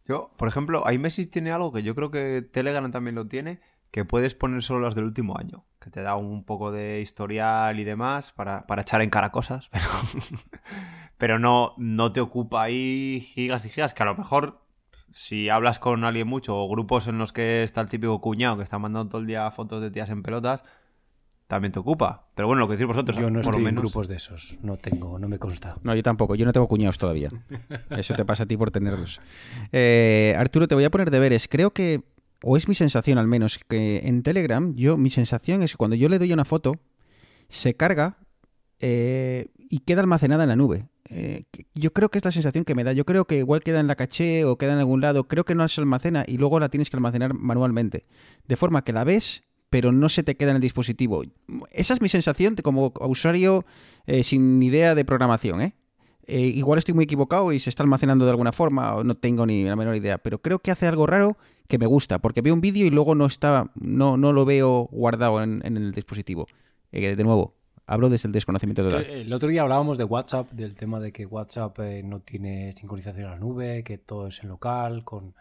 Yo, 0.06 0.32
por 0.36 0.48
ejemplo, 0.48 0.82
iMessage 0.90 1.30
tiene 1.30 1.52
algo 1.52 1.72
que 1.72 1.82
yo 1.82 1.94
creo 1.94 2.10
que 2.10 2.42
Telegram 2.42 2.90
también 2.90 3.14
lo 3.14 3.28
tiene, 3.28 3.60
que 3.90 4.04
puedes 4.04 4.34
poner 4.34 4.62
solo 4.62 4.80
las 4.80 4.94
del 4.94 5.04
último 5.04 5.38
año, 5.38 5.64
que 5.78 5.90
te 5.90 6.02
da 6.02 6.16
un 6.16 6.44
poco 6.44 6.72
de 6.72 7.00
historial 7.00 7.78
y 7.78 7.84
demás 7.84 8.32
para, 8.32 8.64
echar 8.78 9.02
en 9.02 9.10
cara 9.10 9.30
cosas, 9.30 9.68
pero, 9.70 9.86
pero 11.16 11.38
no, 11.38 11.74
no 11.76 12.12
te 12.12 12.20
ocupa 12.20 12.62
ahí 12.64 13.20
gigas 13.34 13.64
y 13.66 13.68
gigas, 13.68 13.94
que 13.94 14.02
a 14.02 14.06
lo 14.06 14.16
mejor 14.16 14.63
si 15.14 15.48
hablas 15.48 15.78
con 15.78 16.02
alguien 16.04 16.26
mucho 16.26 16.56
o 16.56 16.68
grupos 16.68 17.06
en 17.06 17.18
los 17.18 17.32
que 17.32 17.62
está 17.62 17.80
el 17.80 17.88
típico 17.88 18.20
cuñado 18.20 18.56
que 18.56 18.64
está 18.64 18.80
mandando 18.80 19.10
todo 19.10 19.20
el 19.20 19.28
día 19.28 19.48
fotos 19.52 19.80
de 19.80 19.92
tías 19.92 20.10
en 20.10 20.24
pelotas, 20.24 20.64
también 21.46 21.70
te 21.70 21.78
ocupa. 21.78 22.26
Pero 22.34 22.48
bueno, 22.48 22.58
lo 22.60 22.66
que 22.66 22.72
decís 22.72 22.88
vosotros. 22.88 23.16
Yo 23.16 23.30
no 23.30 23.40
estoy 23.40 23.62
menos... 23.62 23.68
en 23.68 23.76
grupos 23.76 24.08
de 24.08 24.16
esos. 24.16 24.58
No 24.62 24.76
tengo, 24.76 25.20
no 25.20 25.28
me 25.28 25.38
consta. 25.38 25.76
No, 25.84 25.94
yo 25.94 26.02
tampoco. 26.02 26.34
Yo 26.34 26.44
no 26.44 26.52
tengo 26.52 26.66
cuñados 26.66 26.98
todavía. 26.98 27.30
Eso 27.90 28.14
te 28.14 28.24
pasa 28.24 28.42
a 28.42 28.46
ti 28.46 28.56
por 28.56 28.72
tenerlos. 28.72 29.20
Eh, 29.70 30.34
Arturo, 30.36 30.66
te 30.66 30.74
voy 30.74 30.82
a 30.82 30.90
poner 30.90 31.12
deberes. 31.12 31.46
Creo 31.46 31.70
que, 31.70 32.02
o 32.42 32.56
es 32.56 32.66
mi 32.66 32.74
sensación 32.74 33.16
al 33.16 33.28
menos, 33.28 33.60
que 33.68 34.00
en 34.04 34.24
Telegram, 34.24 34.74
yo, 34.74 34.96
mi 34.96 35.10
sensación 35.10 35.62
es 35.62 35.72
que 35.72 35.76
cuando 35.76 35.94
yo 35.94 36.08
le 36.08 36.18
doy 36.18 36.32
una 36.32 36.44
foto, 36.44 36.80
se 37.48 37.76
carga 37.76 38.16
eh, 38.80 39.46
y 39.56 39.78
queda 39.78 40.00
almacenada 40.00 40.42
en 40.42 40.48
la 40.48 40.56
nube. 40.56 40.88
Eh, 41.10 41.44
yo 41.74 41.92
creo 41.92 42.08
que 42.08 42.18
es 42.18 42.24
la 42.24 42.32
sensación 42.32 42.64
que 42.64 42.74
me 42.74 42.84
da. 42.84 42.92
Yo 42.92 43.04
creo 43.04 43.26
que 43.26 43.38
igual 43.38 43.62
queda 43.62 43.80
en 43.80 43.86
la 43.86 43.94
caché 43.94 44.44
o 44.44 44.56
queda 44.56 44.72
en 44.72 44.78
algún 44.78 45.00
lado. 45.00 45.28
Creo 45.28 45.44
que 45.44 45.54
no 45.54 45.66
se 45.68 45.80
almacena 45.80 46.24
y 46.26 46.38
luego 46.38 46.60
la 46.60 46.68
tienes 46.68 46.90
que 46.90 46.96
almacenar 46.96 47.34
manualmente. 47.34 48.06
De 48.46 48.56
forma 48.56 48.82
que 48.82 48.92
la 48.92 49.04
ves 49.04 49.42
pero 49.74 49.90
no 49.90 50.08
se 50.08 50.22
te 50.22 50.36
queda 50.36 50.50
en 50.50 50.56
el 50.56 50.62
dispositivo. 50.62 51.24
Esa 51.72 51.94
es 51.94 52.00
mi 52.00 52.08
sensación 52.08 52.54
como 52.62 52.92
usuario 53.00 53.64
eh, 54.06 54.22
sin 54.22 54.62
idea 54.62 54.94
de 54.94 55.04
programación, 55.04 55.62
¿eh? 55.62 55.74
igual 56.28 56.78
estoy 56.78 56.94
muy 56.94 57.02
equivocado 57.04 57.52
y 57.52 57.58
se 57.58 57.70
está 57.70 57.82
almacenando 57.82 58.24
de 58.24 58.30
alguna 58.30 58.52
forma, 58.52 58.94
o 58.94 59.02
no 59.02 59.16
tengo 59.16 59.46
ni 59.46 59.64
la 59.64 59.74
menor 59.74 59.96
idea, 59.96 60.18
pero 60.18 60.40
creo 60.40 60.60
que 60.60 60.70
hace 60.70 60.86
algo 60.86 61.08
raro 61.08 61.36
que 61.66 61.78
me 61.78 61.86
gusta, 61.86 62.20
porque 62.20 62.40
veo 62.40 62.54
un 62.54 62.60
vídeo 62.60 62.86
y 62.86 62.90
luego 62.90 63.16
no 63.16 63.26
está, 63.26 63.72
no, 63.74 64.16
no 64.16 64.32
lo 64.32 64.44
veo 64.44 64.88
guardado 64.92 65.42
en, 65.42 65.62
el 65.64 65.90
dispositivo. 65.90 66.46
De 66.92 67.24
nuevo, 67.24 67.56
hablo 67.86 68.08
desde 68.08 68.28
el 68.28 68.32
desconocimiento 68.32 68.82
total. 68.82 69.04
El 69.04 69.32
otro 69.32 69.48
día 69.48 69.62
hablábamos 69.62 69.98
de 69.98 70.04
WhatsApp, 70.04 70.50
del 70.52 70.74
tema 70.74 71.00
de 71.00 71.12
que 71.12 71.26
WhatsApp 71.26 71.78
no 72.04 72.20
tiene 72.20 72.72
sincronización 72.72 73.26
a 73.26 73.30
la 73.30 73.38
nube, 73.38 73.84
que 73.84 73.98
todo 73.98 74.28
es 74.28 74.42
en 74.42 74.48
local, 74.48 75.04
con 75.04 75.34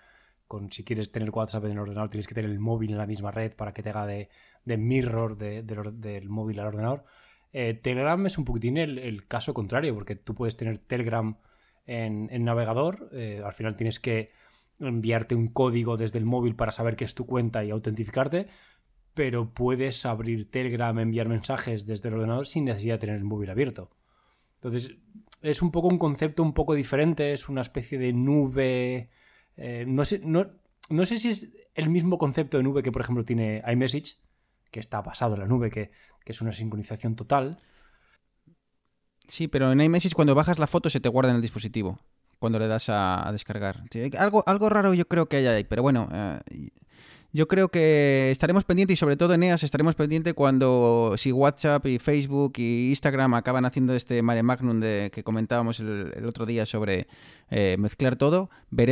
si 0.69 0.83
quieres 0.83 1.11
tener 1.11 1.29
WhatsApp 1.31 1.65
en 1.65 1.71
el 1.71 1.79
ordenador 1.79 2.09
tienes 2.09 2.27
que 2.27 2.35
tener 2.35 2.49
el 2.49 2.59
móvil 2.59 2.91
en 2.91 2.97
la 2.97 3.07
misma 3.07 3.31
red 3.31 3.53
para 3.53 3.73
que 3.73 3.81
te 3.81 3.89
haga 3.89 4.05
de, 4.05 4.29
mirror 4.65 5.37
del 5.37 6.29
móvil 6.29 6.59
al 6.59 6.67
ordenador. 6.67 7.05
Eh, 7.51 7.73
Telegram 7.75 8.25
es 8.25 8.37
un 8.37 8.45
poquitín 8.45 8.77
el, 8.77 9.27
caso 9.27 9.53
contrario, 9.53 9.93
porque 9.93 10.15
tú 10.15 10.33
puedes 10.35 10.57
tener 10.57 10.77
Telegram 10.79 11.37
en, 11.85 12.43
navegador, 12.43 13.09
eh, 13.13 13.41
al 13.43 13.53
final 13.53 13.75
tienes 13.75 13.99
que 13.99 14.31
enviarte 14.79 15.35
un 15.35 15.47
código 15.47 15.97
desde 15.97 16.17
el 16.17 16.25
móvil 16.25 16.55
para 16.55 16.71
saber 16.71 16.95
que 16.95 17.05
es 17.05 17.13
tu 17.13 17.25
cuenta 17.25 17.63
y 17.63 17.71
autentificarte, 17.71 18.47
pero 19.13 19.53
puedes 19.53 20.05
abrir 20.05 20.49
Telegram, 20.49 20.97
enviar 20.97 21.27
mensajes 21.27 21.85
desde 21.85 22.09
el 22.09 22.15
ordenador 22.15 22.47
sin 22.47 22.65
necesidad 22.65 22.95
de 22.95 22.99
tener 22.99 23.15
el 23.15 23.23
móvil 23.23 23.49
abierto. 23.49 23.91
Entonces, 24.55 24.95
es 25.41 25.61
un 25.61 25.71
poco 25.71 25.87
un 25.87 25.97
concepto 25.97 26.41
un 26.41 26.53
poco 26.53 26.73
diferente, 26.73 27.33
es 27.33 27.49
una 27.49 27.61
especie 27.61 27.97
de 27.97 28.13
nube 28.13 29.09
eh, 29.55 29.85
no, 29.87 30.05
sé, 30.05 30.19
no, 30.23 30.47
no, 30.89 31.05
sé 31.05 31.19
si 31.19 31.29
es 31.29 31.51
el 31.75 31.89
mismo 31.89 32.17
concepto 32.17 32.57
de 32.57 32.63
nube 32.63 32.83
que, 32.83 32.91
por 32.91 33.01
ejemplo, 33.01 33.23
tiene 33.23 33.63
iMessage, 33.67 34.17
que 34.71 34.79
está 34.79 35.01
basado 35.01 35.35
en 35.35 35.41
la 35.41 35.47
nube, 35.47 35.69
que, 35.69 35.91
es 36.25 36.41
una 36.41 36.53
sincronización 36.53 37.15
total. 37.15 37.59
Sí, 39.27 39.47
pero 39.47 39.71
en 39.71 39.81
iMessage 39.81 40.15
cuando 40.15 40.35
bajas 40.35 40.59
la 40.59 40.67
foto 40.67 40.89
se 40.89 40.99
te 40.99 41.09
guarda 41.09 41.29
en 41.29 41.37
el 41.37 41.41
dispositivo, 41.41 41.99
cuando 42.39 42.59
le 42.59 42.67
das 42.67 42.89
a, 42.89 43.29
descargar. 43.31 43.83
algo, 44.17 44.43
algo 44.47 44.69
raro 44.69 44.93
yo 44.93 45.07
creo 45.07 45.27
que 45.27 45.37
hay 45.37 45.47
ahí, 45.47 45.63
pero 45.63 45.81
bueno, 45.81 46.09
eh, 46.11 46.69
yo 47.33 47.47
creo 47.47 47.69
que 47.69 48.29
estaremos 48.29 48.63
pendientes 48.63 48.93
y 48.93 48.99
sobre 48.99 49.17
todo 49.17 49.33
en 49.33 49.41
EAS 49.41 49.63
estaremos 49.63 49.95
pendientes 49.95 50.35
cuando 50.35 51.15
si 51.17 51.31
WhatsApp 51.31 51.83
y 51.87 51.97
Facebook 51.97 52.53
y 52.57 52.89
Instagram 52.89 53.33
acaban 53.33 53.65
haciendo 53.65 53.95
este 53.95 54.21
mare 54.21 54.43
magnum 54.43 54.79
de, 54.79 55.09
que 55.11 55.23
comentábamos 55.23 55.79
el, 55.79 56.25
otro 56.27 56.45
día 56.45 56.67
sobre 56.67 57.07
eh, 57.49 57.75
mezclar 57.79 58.17
todo. 58.17 58.51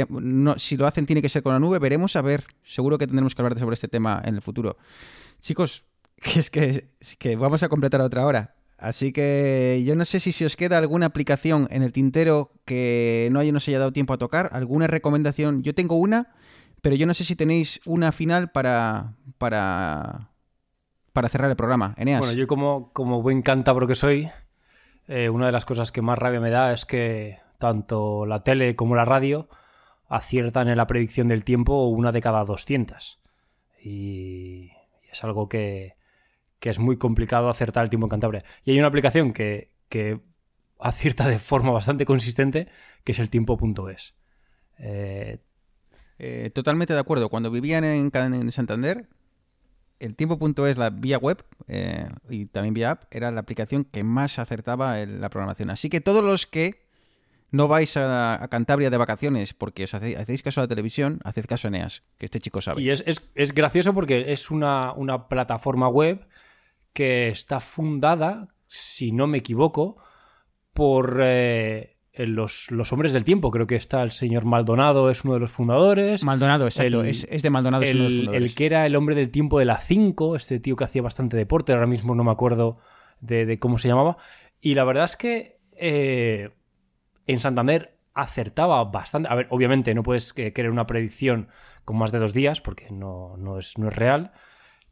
no, 0.09 0.57
si 0.57 0.75
lo 0.75 0.87
hacen 0.87 1.05
tiene 1.05 1.21
que 1.21 1.29
ser 1.29 1.43
con 1.43 1.53
la 1.53 1.59
nube, 1.59 1.77
veremos 1.77 2.15
a 2.15 2.23
ver. 2.23 2.45
Seguro 2.63 2.97
que 2.97 3.05
tendremos 3.05 3.35
que 3.35 3.43
hablar 3.43 3.59
sobre 3.59 3.75
este 3.75 3.87
tema 3.87 4.19
en 4.25 4.33
el 4.33 4.41
futuro. 4.41 4.77
Chicos, 5.39 5.85
es 6.35 6.49
que, 6.49 6.89
es 6.99 7.15
que 7.17 7.35
vamos 7.35 7.61
a 7.61 7.69
completar 7.69 8.01
otra 8.01 8.25
hora. 8.25 8.55
Así 8.79 9.11
que 9.11 9.83
yo 9.85 9.95
no 9.95 10.03
sé 10.03 10.19
si 10.19 10.31
se 10.31 10.45
os 10.45 10.55
queda 10.55 10.79
alguna 10.79 11.05
aplicación 11.05 11.67
en 11.69 11.83
el 11.83 11.91
tintero 11.91 12.51
que 12.65 13.29
no 13.31 13.39
haya, 13.39 13.51
nos 13.51 13.67
haya 13.67 13.77
dado 13.77 13.93
tiempo 13.93 14.13
a 14.13 14.17
tocar, 14.17 14.49
alguna 14.53 14.87
recomendación. 14.87 15.61
Yo 15.61 15.75
tengo 15.75 15.97
una 15.97 16.33
pero 16.81 16.95
yo 16.95 17.05
no 17.05 17.13
sé 17.13 17.23
si 17.23 17.35
tenéis 17.35 17.79
una 17.85 18.11
final 18.11 18.51
para, 18.51 19.13
para, 19.37 20.31
para 21.13 21.29
cerrar 21.29 21.49
el 21.49 21.55
programa. 21.55 21.93
Eneas. 21.97 22.19
Bueno, 22.19 22.33
yo 22.33 22.47
como, 22.47 22.91
como 22.93 23.21
buen 23.21 23.41
cántabro 23.41 23.87
que 23.87 23.95
soy, 23.95 24.29
eh, 25.07 25.29
una 25.29 25.45
de 25.45 25.51
las 25.51 25.65
cosas 25.65 25.91
que 25.91 26.01
más 26.01 26.17
rabia 26.17 26.39
me 26.39 26.49
da 26.49 26.73
es 26.73 26.85
que 26.85 27.39
tanto 27.59 28.25
la 28.25 28.43
tele 28.43 28.75
como 28.75 28.95
la 28.95 29.05
radio 29.05 29.47
aciertan 30.07 30.67
en 30.67 30.77
la 30.77 30.87
predicción 30.87 31.27
del 31.27 31.43
tiempo 31.43 31.87
una 31.87 32.11
de 32.11 32.21
cada 32.21 32.43
200. 32.43 33.21
Y 33.83 34.71
es 35.11 35.23
algo 35.23 35.47
que, 35.47 35.95
que 36.59 36.69
es 36.69 36.79
muy 36.79 36.97
complicado 36.97 37.49
acertar 37.49 37.83
el 37.83 37.89
tiempo 37.89 38.07
en 38.07 38.09
Cantabria. 38.09 38.43
Y 38.63 38.71
hay 38.71 38.79
una 38.79 38.87
aplicación 38.87 39.33
que, 39.33 39.71
que 39.87 40.19
acierta 40.79 41.27
de 41.27 41.39
forma 41.39 41.71
bastante 41.71 42.05
consistente, 42.05 42.67
que 43.03 43.11
es 43.11 43.19
el 43.19 43.29
tiempo.es. 43.29 44.15
Eh, 44.79 45.39
eh, 46.23 46.51
totalmente 46.51 46.93
de 46.93 46.99
acuerdo. 46.99 47.29
Cuando 47.29 47.49
vivían 47.49 47.83
en, 47.83 48.51
Santander, 48.51 49.09
el 49.99 50.15
tiempo.es, 50.15 50.77
la 50.77 50.91
vía 50.91 51.17
web 51.17 51.43
eh, 51.67 52.07
y 52.29 52.45
también 52.45 52.75
vía 52.75 52.91
app, 52.91 53.05
era 53.09 53.31
la 53.31 53.39
aplicación 53.39 53.85
que 53.85 54.03
más 54.03 54.37
acertaba 54.37 55.01
en 55.01 55.19
la 55.19 55.31
programación. 55.31 55.71
Así 55.71 55.89
que 55.89 55.99
todos 55.99 56.23
los 56.23 56.45
que 56.45 56.85
no 57.49 57.67
vais 57.67 57.97
a, 57.97 58.47
Cantabria 58.51 58.91
de 58.91 58.97
vacaciones 58.97 59.55
porque 59.55 59.85
os 59.85 59.95
hacéis, 59.95 60.43
caso 60.43 60.61
a 60.61 60.65
la 60.65 60.67
televisión, 60.67 61.21
haced 61.23 61.47
caso 61.47 61.67
a 61.67 61.69
Eneas, 61.69 62.03
que 62.19 62.27
este 62.27 62.39
chico 62.39 62.61
sabe. 62.61 62.83
Y 62.83 62.91
es, 62.91 63.03
gracioso 63.55 63.95
porque 63.95 64.31
es 64.31 64.51
una, 64.51 64.93
plataforma 65.27 65.87
web 65.87 66.27
que 66.93 67.29
está 67.29 67.61
fundada, 67.61 68.53
si 68.67 69.11
no 69.11 69.25
me 69.25 69.39
equivoco, 69.39 69.97
por 70.71 71.17
eh, 71.23 71.97
los, 72.27 72.71
los, 72.71 72.91
hombres 72.93 73.13
del 73.13 73.23
tiempo. 73.23 73.51
Creo 73.51 73.67
que 73.67 73.75
está 73.75 74.03
el 74.03 74.11
señor 74.11 74.45
Maldonado, 74.45 75.09
es 75.09 75.23
uno 75.23 75.33
de 75.35 75.39
los 75.39 75.51
fundadores. 75.51 76.23
Maldonado, 76.23 76.65
exacto. 76.65 77.03
es, 77.03 77.25
de 77.25 77.49
Maldonado, 77.49 77.83
el, 77.83 78.53
que 78.55 78.65
era 78.65 78.85
el 78.85 78.95
hombre 78.95 79.15
del 79.15 79.29
tiempo 79.31 79.59
de 79.59 79.65
la 79.65 79.77
5, 79.77 80.35
este 80.35 80.59
tío 80.59 80.75
que 80.75 80.83
hacía 80.83 81.01
bastante 81.01 81.37
deporte, 81.37 81.73
ahora 81.73 81.87
mismo 81.87 82.15
no 82.15 82.23
me 82.23 82.31
acuerdo 82.31 82.77
de, 83.19 83.57
cómo 83.59 83.77
se 83.77 83.87
llamaba. 83.87 84.17
Y 84.59 84.75
la 84.75 84.83
verdad 84.83 85.05
es 85.05 85.15
que 85.15 85.59
eh, 85.77 86.49
en 87.27 87.39
Santander 87.39 87.97
acertaba 88.13 88.83
bastante. 88.85 89.29
A 89.29 89.35
ver, 89.35 89.47
obviamente 89.49 89.93
no 89.93 90.03
puedes 90.03 90.33
querer 90.33 90.69
una 90.69 90.87
predicción 90.87 91.49
con 91.85 91.97
más 91.97 92.11
de 92.11 92.19
dos 92.19 92.33
días, 92.33 92.61
porque 92.61 92.91
no, 92.91 93.35
no, 93.37 93.57
es, 93.57 93.77
no 93.77 93.87
es 93.87 93.95
real. 93.95 94.31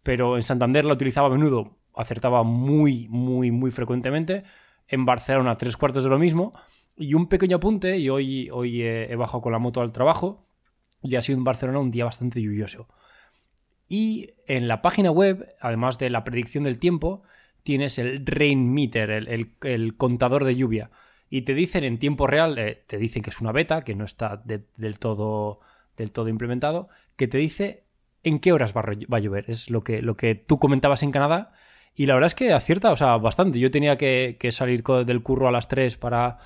Pero 0.04 0.38
en 0.38 0.44
Santander 0.44 0.86
la 0.86 0.94
utilizaba 0.94 1.28
a 1.28 1.32
menudo, 1.32 1.78
acertaba 1.96 2.44
muy, 2.44 3.08
muy, 3.10 3.52
muy 3.52 3.72
frecuentemente. 3.72 4.44
En 4.88 5.06
Barcelona, 5.06 5.58
tres 5.58 5.78
cuartos 5.78 6.04
de 6.04 6.10
lo 6.10 6.18
mismo. 6.18 6.54
Y 7.00 7.14
un 7.14 7.28
pequeño 7.28 7.58
apunte, 7.58 7.98
y 7.98 8.10
hoy, 8.10 8.50
hoy 8.52 8.82
he, 8.84 9.16
bajado 9.16 9.42
con 9.42 9.54
la 9.54 9.58
moto 9.58 9.80
al 9.80 9.94
trabajo, 9.94 10.46
y 11.02 11.16
ha 11.16 11.22
sido 11.22 11.38
en 11.38 11.46
Barcelona 11.46 11.80
un 11.80 11.92
día 11.92 12.04
bastante 12.04 12.42
lluvioso. 12.42 12.90
Y 13.88 14.32
en 14.48 14.68
la 14.68 14.82
página 14.82 15.10
web, 15.10 15.48
además 15.62 15.98
de 15.98 16.10
la 16.10 16.26
predicción 16.26 16.66
del 16.66 16.78
tiempo, 16.78 17.24
tienes 17.64 18.00
el 18.00 18.26
rain 18.26 18.74
meter, 18.74 19.12
el, 19.12 19.96
contador 19.96 20.44
de 20.44 20.58
lluvia. 20.58 20.92
Y 21.30 21.44
te 21.44 21.54
dicen 21.54 21.86
en 21.86 22.00
tiempo 22.00 22.28
real, 22.28 22.60
eh, 22.60 22.84
te 22.86 22.98
dicen 22.98 23.24
que 23.24 23.30
es 23.30 23.40
una 23.40 23.54
beta, 23.54 23.86
que 23.86 23.96
no 23.96 24.04
está 24.04 24.36
del, 24.44 24.66
todo, 25.00 25.62
del 25.96 26.12
todo 26.12 26.28
implementado, 26.28 26.90
que 27.16 27.30
te 27.30 27.38
dice 27.38 27.86
en 28.24 28.40
qué 28.40 28.52
horas 28.52 28.74
va 28.76 28.82
a, 28.82 29.20
llover. 29.20 29.46
Es 29.48 29.70
lo 29.70 29.86
que, 29.86 30.02
lo 30.02 30.18
que 30.18 30.36
tú 30.36 30.60
comentabas 30.60 31.02
en 31.04 31.12
Canadá. 31.12 31.54
Y 31.96 32.08
la 32.08 32.16
verdad 32.16 32.28
es 32.28 32.36
que 32.36 32.52
acierta, 32.52 32.92
o 32.92 32.98
sea, 32.98 33.16
bastante. 33.16 33.58
Yo 33.58 33.72
tenía 33.72 33.98
que, 33.98 34.38
salir 34.52 34.84
del 34.84 35.24
curro 35.24 35.48
a 35.48 35.52
las 35.52 35.70
3 35.70 35.96
para, 35.96 36.40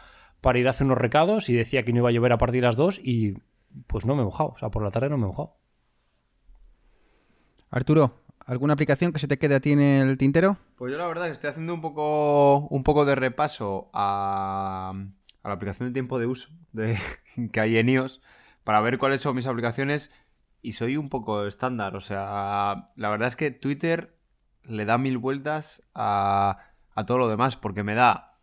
para 0.43 0.59
ir 0.59 0.67
a 0.67 0.71
hacer 0.71 0.85
unos 0.85 0.97
recados 0.97 1.47
y 1.47 1.53
decía 1.53 1.85
que 1.85 1.93
no 1.93 1.99
iba 1.99 2.09
a 2.09 2.11
llover 2.11 2.33
a 2.33 2.37
partir 2.37 2.59
de 2.59 2.67
las 2.67 2.75
2 2.75 2.99
y 3.01 3.37
pues 3.87 4.05
no 4.05 4.13
me 4.13 4.23
he 4.23 4.25
mojado. 4.25 4.49
O 4.49 4.57
sea, 4.59 4.69
por 4.69 4.83
la 4.83 4.91
tarde 4.91 5.09
no 5.09 5.17
me 5.17 5.23
he 5.23 5.27
mojado. 5.27 5.55
Arturo, 7.69 8.19
¿alguna 8.45 8.73
aplicación 8.73 9.13
que 9.13 9.19
se 9.19 9.29
te 9.29 9.39
quede 9.39 9.55
a 9.55 9.61
ti 9.61 9.71
en 9.71 9.79
el 9.79 10.17
tintero? 10.17 10.57
Pues 10.75 10.91
yo 10.91 10.97
la 10.97 11.07
verdad 11.07 11.27
que 11.27 11.31
estoy 11.31 11.49
haciendo 11.49 11.73
un 11.73 11.79
poco, 11.79 12.67
un 12.67 12.83
poco 12.83 13.05
de 13.05 13.15
repaso 13.15 13.89
a, 13.93 14.93
a 15.43 15.47
la 15.47 15.53
aplicación 15.53 15.87
de 15.87 15.93
tiempo 15.93 16.19
de 16.19 16.25
uso 16.25 16.49
de, 16.73 16.97
que 17.53 17.59
hay 17.61 17.77
en 17.77 17.87
iOS 17.87 18.21
para 18.65 18.81
ver 18.81 18.97
cuáles 18.97 19.21
son 19.21 19.37
mis 19.37 19.47
aplicaciones 19.47 20.11
y 20.61 20.73
soy 20.73 20.97
un 20.97 21.07
poco 21.07 21.47
estándar. 21.47 21.95
O 21.95 22.01
sea, 22.01 22.91
la 22.97 23.09
verdad 23.09 23.29
es 23.29 23.37
que 23.37 23.51
Twitter 23.51 24.17
le 24.63 24.83
da 24.83 24.97
mil 24.97 25.17
vueltas 25.17 25.83
a, 25.95 26.59
a 26.93 27.05
todo 27.05 27.17
lo 27.17 27.29
demás 27.29 27.55
porque 27.55 27.83
me 27.83 27.95
da 27.95 28.39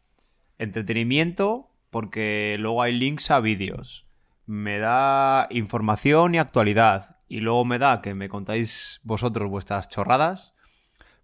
entretenimiento 0.57 1.70
porque 1.91 2.57
luego 2.59 2.83
hay 2.83 2.93
links 2.93 3.31
a 3.31 3.41
vídeos. 3.41 4.07
Me 4.47 4.79
da 4.79 5.47
información 5.51 6.35
y 6.35 6.39
actualidad. 6.39 7.19
Y 7.29 7.41
luego 7.41 7.65
me 7.65 7.79
da 7.79 8.03
que 8.03 8.15
me 8.15 8.29
contáis 8.29 9.01
vosotros 9.05 9.49
vuestras 9.49 9.89
chorradas. 9.89 10.55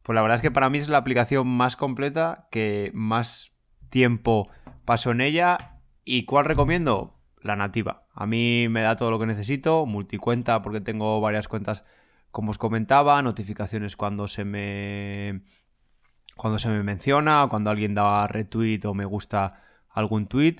Pues 0.02 0.14
la 0.14 0.22
verdad 0.22 0.36
es 0.36 0.42
que 0.42 0.52
para 0.52 0.70
mí 0.70 0.78
es 0.78 0.88
la 0.88 0.98
aplicación 0.98 1.48
más 1.48 1.74
completa, 1.74 2.46
que 2.50 2.92
más 2.94 3.52
tiempo 3.90 4.48
paso 4.84 5.10
en 5.10 5.20
ella. 5.20 5.80
¿Y 6.04 6.24
cuál 6.24 6.44
recomiendo? 6.44 7.18
La 7.40 7.56
nativa. 7.56 8.06
A 8.14 8.26
mí 8.26 8.68
me 8.68 8.82
da 8.82 8.96
todo 8.96 9.10
lo 9.10 9.18
que 9.18 9.26
necesito, 9.26 9.84
multicuenta 9.86 10.62
porque 10.62 10.80
tengo 10.80 11.20
varias 11.20 11.48
cuentas 11.48 11.84
como 12.30 12.50
os 12.50 12.58
comentaba, 12.58 13.20
notificaciones 13.22 13.96
cuando 13.96 14.28
se 14.28 14.44
me 14.44 15.42
cuando 16.36 16.58
se 16.58 16.68
me 16.68 16.82
menciona, 16.82 17.46
cuando 17.48 17.70
alguien 17.70 17.94
da 17.94 18.26
retweet 18.26 18.84
o 18.84 18.94
me 18.94 19.06
gusta 19.06 19.62
algún 19.96 20.28
tweet 20.28 20.58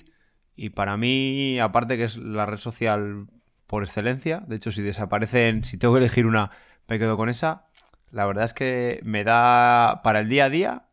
y 0.55 0.71
para 0.71 0.97
mí, 0.97 1.59
aparte 1.59 1.95
que 1.95 2.03
es 2.03 2.17
la 2.17 2.45
red 2.45 2.57
social 2.57 3.27
por 3.67 3.83
excelencia, 3.83 4.43
de 4.47 4.57
hecho 4.57 4.71
si 4.71 4.81
desaparecen, 4.81 5.63
si 5.63 5.77
tengo 5.77 5.93
que 5.93 5.99
elegir 5.99 6.25
una, 6.25 6.51
me 6.87 6.99
quedo 6.99 7.15
con 7.15 7.29
esa. 7.29 7.67
La 8.11 8.25
verdad 8.25 8.45
es 8.45 8.53
que 8.53 8.99
me 9.03 9.23
da 9.23 10.01
para 10.03 10.19
el 10.21 10.29
día 10.29 10.45
a 10.45 10.49
día 10.49 10.87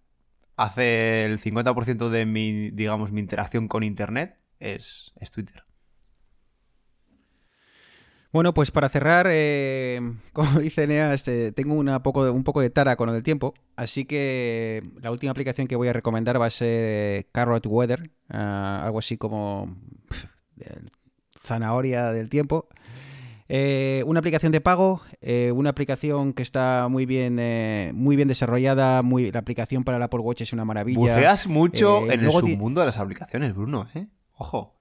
hace 0.56 1.24
el 1.24 1.40
50% 1.40 2.10
de 2.10 2.26
mi, 2.26 2.70
digamos, 2.70 3.10
mi 3.10 3.20
interacción 3.20 3.66
con 3.66 3.82
internet 3.82 4.38
es, 4.60 5.12
es 5.18 5.30
Twitter. 5.30 5.63
Bueno, 8.34 8.52
pues 8.52 8.72
para 8.72 8.88
cerrar, 8.88 9.28
eh, 9.30 10.00
como 10.32 10.58
dice 10.58 10.88
Neas, 10.88 11.28
eh, 11.28 11.52
tengo 11.52 11.74
una 11.74 12.02
poco, 12.02 12.32
un 12.32 12.42
poco 12.42 12.60
de 12.60 12.68
tara 12.68 12.96
con 12.96 13.08
el 13.08 13.22
tiempo, 13.22 13.54
así 13.76 14.06
que 14.06 14.82
la 15.00 15.12
última 15.12 15.30
aplicación 15.30 15.68
que 15.68 15.76
voy 15.76 15.86
a 15.86 15.92
recomendar 15.92 16.40
va 16.40 16.46
a 16.46 16.50
ser 16.50 16.68
eh, 16.68 17.26
Carrot 17.30 17.64
Weather, 17.64 18.10
ah, 18.30 18.82
algo 18.84 18.98
así 18.98 19.16
como 19.16 19.76
zanahoria 21.44 22.10
del 22.10 22.28
tiempo. 22.28 22.66
una 23.48 24.18
aplicación 24.18 24.50
de 24.50 24.60
pago, 24.60 25.02
una 25.52 25.70
aplicación 25.70 26.32
que 26.32 26.42
está 26.42 26.88
muy 26.90 27.06
bien, 27.06 27.36
muy 27.94 28.16
bien 28.16 28.26
desarrollada, 28.26 29.02
muy, 29.02 29.30
la 29.30 29.38
aplicación 29.38 29.84
para 29.84 29.98
el 29.98 30.02
Apple 30.02 30.18
Watch 30.18 30.40
es 30.40 30.52
una 30.52 30.64
maravilla. 30.64 30.98
Buceas 30.98 31.46
mucho 31.46 32.10
en 32.10 32.24
el 32.24 32.32
submundo 32.32 32.80
de 32.80 32.86
las 32.86 32.98
aplicaciones, 32.98 33.54
Bruno, 33.54 33.86
¿eh? 33.94 34.08
Ojo. 34.36 34.74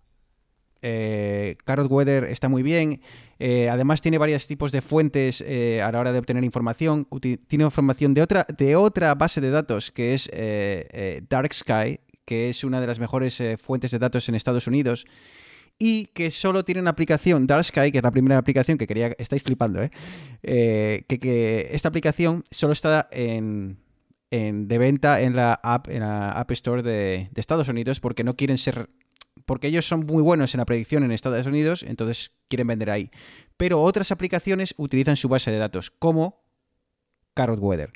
Carrot 0.82 1.90
Weather 1.90 2.26
está 2.26 2.50
muy 2.50 2.64
bien. 2.64 3.00
Eh, 3.46 3.68
además 3.68 4.00
tiene 4.00 4.18
varios 4.18 4.48
tipos 4.48 4.72
de 4.72 4.82
fuentes 4.82 5.44
eh, 5.46 5.82
a 5.82 5.92
la 5.92 6.00
hora 6.00 6.14
de 6.14 6.20
obtener 6.20 6.46
información. 6.46 7.06
tiene 7.20 7.66
información 7.66 8.14
de 8.14 8.22
otra, 8.22 8.48
de 8.58 8.78
otra 8.78 9.16
base 9.16 9.42
de 9.42 9.50
datos 9.50 9.92
que 9.92 10.14
es 10.14 10.32
Dark 11.28 11.54
Sky, 11.54 12.00
que 12.24 12.48
es 12.48 12.64
una 12.64 12.80
de 12.80 12.88
las 12.88 13.00
mejores 13.00 13.44
fuentes 13.62 13.92
de 13.92 14.00
datos 14.00 14.30
en 14.30 14.36
Estados 14.36 14.66
Unidos. 14.68 15.06
Y 15.78 16.06
que 16.14 16.32
solo 16.32 16.64
tiene 16.64 16.80
una 16.80 16.92
aplicación, 16.92 17.46
Dark 17.46 17.66
Sky, 17.66 17.92
que 17.92 17.98
es 17.98 18.04
la 18.04 18.12
primera 18.12 18.38
aplicación 18.38 18.78
que 18.78 18.88
quería. 18.88 19.14
Estáis 19.18 19.44
flipando, 19.44 19.84
¿eh? 19.84 19.92
que, 20.42 21.68
esta 21.70 21.90
aplicación 21.90 22.46
solo 22.50 22.72
está 22.72 23.10
en, 23.12 23.78
de 24.32 24.78
venta 24.78 25.20
en 25.20 25.36
la 25.36 25.60
App, 25.62 26.52
Store 26.52 26.82
de 26.82 27.28
Estados 27.36 27.68
Unidos 27.68 28.00
porque 28.00 28.24
no 28.24 28.38
quieren 28.38 28.58
ser 28.58 28.88
porque 29.46 29.68
ellos 29.68 29.88
son 29.88 30.06
muy 30.06 30.22
buenos 30.22 30.54
en 30.54 30.60
la 30.60 30.66
predicción 30.66 31.04
en 31.04 31.12
Estados 31.12 31.48
Unidos, 31.48 31.84
entonces 31.84 32.32
quieren 32.48 32.68
vender 32.68 32.90
ahí. 32.90 33.12
Pero 33.58 33.82
otras 33.82 34.12
aplicaciones 34.12 34.74
utilizan 34.78 35.16
su 35.16 35.30
base 35.30 35.52
de 35.52 35.58
datos, 35.58 35.92
como 35.92 36.44
Carrot 37.34 37.60
Weather. 37.60 37.92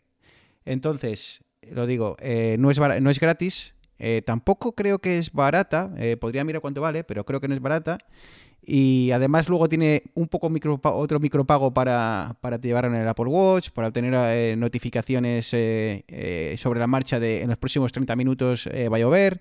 Entonces, 0.65 1.43
lo 1.61 1.85
digo, 1.87 2.17
eh, 2.19 2.57
no, 2.59 2.71
es 2.71 2.79
no 2.79 3.09
es 3.09 3.19
gratis, 3.19 3.75
eh, 3.99 4.21
tampoco 4.25 4.73
creo 4.73 4.99
que 4.99 5.17
es 5.17 5.31
barata, 5.31 5.91
eh, 5.97 6.17
podría 6.17 6.43
mirar 6.43 6.61
cuánto 6.61 6.81
vale, 6.81 7.03
pero 7.03 7.25
creo 7.25 7.39
que 7.39 7.47
no 7.47 7.55
es 7.55 7.61
barata. 7.61 7.97
Y 8.69 9.11
además 9.11 9.47
luego 9.47 9.69
tiene 9.69 10.03
un 10.13 10.27
poco 10.27 10.49
micro, 10.49 10.79
otro 10.83 11.19
micropago 11.21 11.73
para, 11.73 12.35
para 12.41 12.59
llevar 12.59 12.85
en 12.85 12.95
el 12.95 13.07
Apple 13.07 13.27
Watch, 13.27 13.69
para 13.69 13.87
obtener 13.87 14.57
notificaciones 14.57 15.45
sobre 15.45 16.79
la 16.79 16.87
marcha 16.87 17.17
de 17.17 17.43
en 17.43 17.49
los 17.49 17.57
próximos 17.57 17.93
30 17.93 18.15
minutos 18.17 18.67
va 18.67 18.97
a 18.97 18.99
llover. 18.99 19.39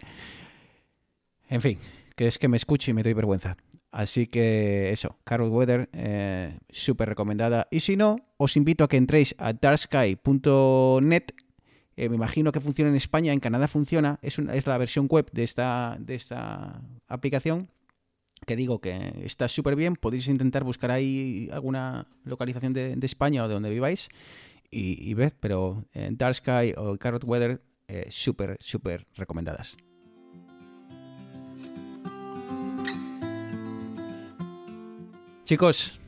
En 1.49 1.61
fin, 1.61 1.79
que 2.17 2.27
es 2.27 2.39
que 2.39 2.49
me 2.49 2.57
escuche 2.57 2.91
y 2.91 2.95
me 2.95 3.03
doy 3.03 3.13
vergüenza. 3.15 3.57
Así 3.97 4.27
que 4.27 4.91
eso, 4.91 5.17
Carol 5.25 5.49
Weather, 5.49 5.89
eh, 5.95 6.59
súper 6.69 7.09
recomendada. 7.09 7.67
Y 7.71 7.81
si 7.81 7.97
no, 7.97 8.19
os 8.37 8.57
invito 8.57 8.85
a 8.85 8.89
que 8.89 8.99
entréis 8.99 9.35
a 9.39 9.53
darksky.net. 9.55 11.23
Eh, 11.97 12.11
me 12.11 12.17
imagino 12.17 12.53
que 12.53 12.61
funciona 12.61 12.91
en 12.91 12.97
España, 12.97 13.33
en 13.33 13.41
Canadá 13.41 13.69
funciona. 13.69 14.19
Es, 14.21 14.39
es 14.39 14.67
la 14.67 14.77
versión 14.77 15.07
web 15.09 15.31
de 15.33 15.45
esta, 15.45 15.97
de 15.99 16.15
esta 16.15 16.83
aplicación. 17.09 17.71
Que 18.45 18.55
digo 18.55 18.83
que 18.83 19.15
está 19.25 19.49
súper 19.49 19.77
bien. 19.77 19.97
Podéis 19.97 20.29
intentar 20.29 20.63
buscar 20.63 20.91
ahí 20.91 21.49
alguna 21.51 22.07
localización 22.25 22.75
de, 22.75 22.99
España 23.01 23.45
o 23.45 23.49
de 23.49 23.55
donde 23.55 23.71
viváis 23.71 24.11
y, 24.71 25.09
y 25.09 25.15
ved, 25.15 25.33
pero 25.41 25.87
eh, 25.95 26.11
Dark 26.13 26.35
Sky 26.35 26.75
o 26.77 26.99
Carrot 26.99 27.25
Weather, 27.25 27.63
súper, 28.11 28.59
súper 28.61 29.07
recomendadas. 29.15 29.79
Chicos, 35.47 36.01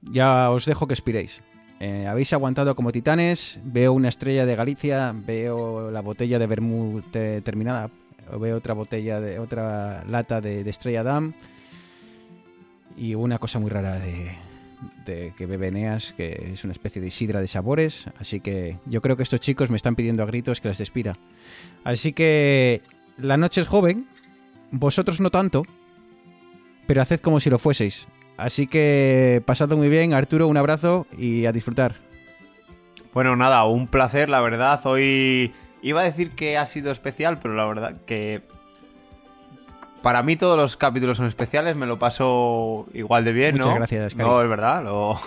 ya 0.00 0.48
os 0.48 0.64
dejo 0.64 0.88
que 0.88 0.94
expiréis. 0.94 1.42
Eh, 1.80 2.06
habéis 2.06 2.32
aguantado 2.32 2.74
como 2.74 2.92
titanes. 2.92 3.60
Veo 3.62 3.92
una 3.92 4.08
estrella 4.08 4.46
de 4.46 4.56
Galicia, 4.56 5.14
veo 5.14 5.90
la 5.90 6.00
botella 6.00 6.38
de 6.38 6.46
vermut 6.46 7.04
terminada, 7.10 7.90
veo 8.40 8.56
otra 8.56 8.72
botella 8.72 9.20
de 9.20 9.38
otra 9.38 10.02
lata 10.08 10.40
de, 10.40 10.62
Estrella 10.62 11.02
Dam 11.02 11.34
y 12.96 13.14
una 13.14 13.38
cosa 13.38 13.58
muy 13.58 13.68
rara 13.68 13.98
de, 13.98 15.34
que 15.36 15.44
bebe 15.44 15.68
Eneas, 15.68 16.14
que 16.14 16.52
es 16.54 16.64
una 16.64 16.72
especie 16.72 17.02
de 17.02 17.10
sidra 17.10 17.42
de 17.42 17.48
sabores. 17.48 18.08
Así 18.18 18.40
que 18.40 18.78
yo 18.86 19.02
creo 19.02 19.14
que 19.14 19.24
estos 19.24 19.40
chicos 19.40 19.68
me 19.68 19.76
están 19.76 19.94
pidiendo 19.94 20.22
a 20.22 20.26
gritos 20.26 20.58
que 20.62 20.68
les 20.68 20.78
despida. 20.78 21.18
Así 21.84 22.14
que 22.14 22.80
la 23.18 23.36
noche 23.36 23.60
es 23.60 23.68
joven, 23.68 24.08
vosotros 24.70 25.20
no 25.20 25.28
tanto, 25.30 25.64
pero 26.86 27.02
haced 27.02 27.20
como 27.20 27.40
si 27.40 27.50
lo 27.50 27.58
fueseis. 27.58 28.08
Así 28.40 28.66
que 28.66 29.42
pasando 29.44 29.76
muy 29.76 29.88
bien, 29.88 30.14
Arturo, 30.14 30.48
un 30.48 30.56
abrazo 30.56 31.06
y 31.16 31.44
a 31.44 31.52
disfrutar. 31.52 31.96
Bueno, 33.12 33.36
nada, 33.36 33.64
un 33.64 33.86
placer, 33.86 34.30
la 34.30 34.40
verdad. 34.40 34.80
Hoy 34.86 35.52
iba 35.82 36.00
a 36.00 36.04
decir 36.04 36.30
que 36.30 36.56
ha 36.56 36.64
sido 36.64 36.90
especial, 36.90 37.38
pero 37.38 37.54
la 37.54 37.66
verdad 37.66 37.96
que 38.06 38.40
para 40.02 40.22
mí 40.22 40.36
todos 40.36 40.56
los 40.56 40.78
capítulos 40.78 41.18
son 41.18 41.26
especiales, 41.26 41.76
me 41.76 41.86
lo 41.86 41.98
paso 41.98 42.86
igual 42.94 43.26
de 43.26 43.32
bien, 43.32 43.56
Muchas 43.56 43.74
gracias, 43.74 44.16
No, 44.16 44.40
es 44.40 44.48
verdad, 44.48 44.82
lo, 44.84 45.20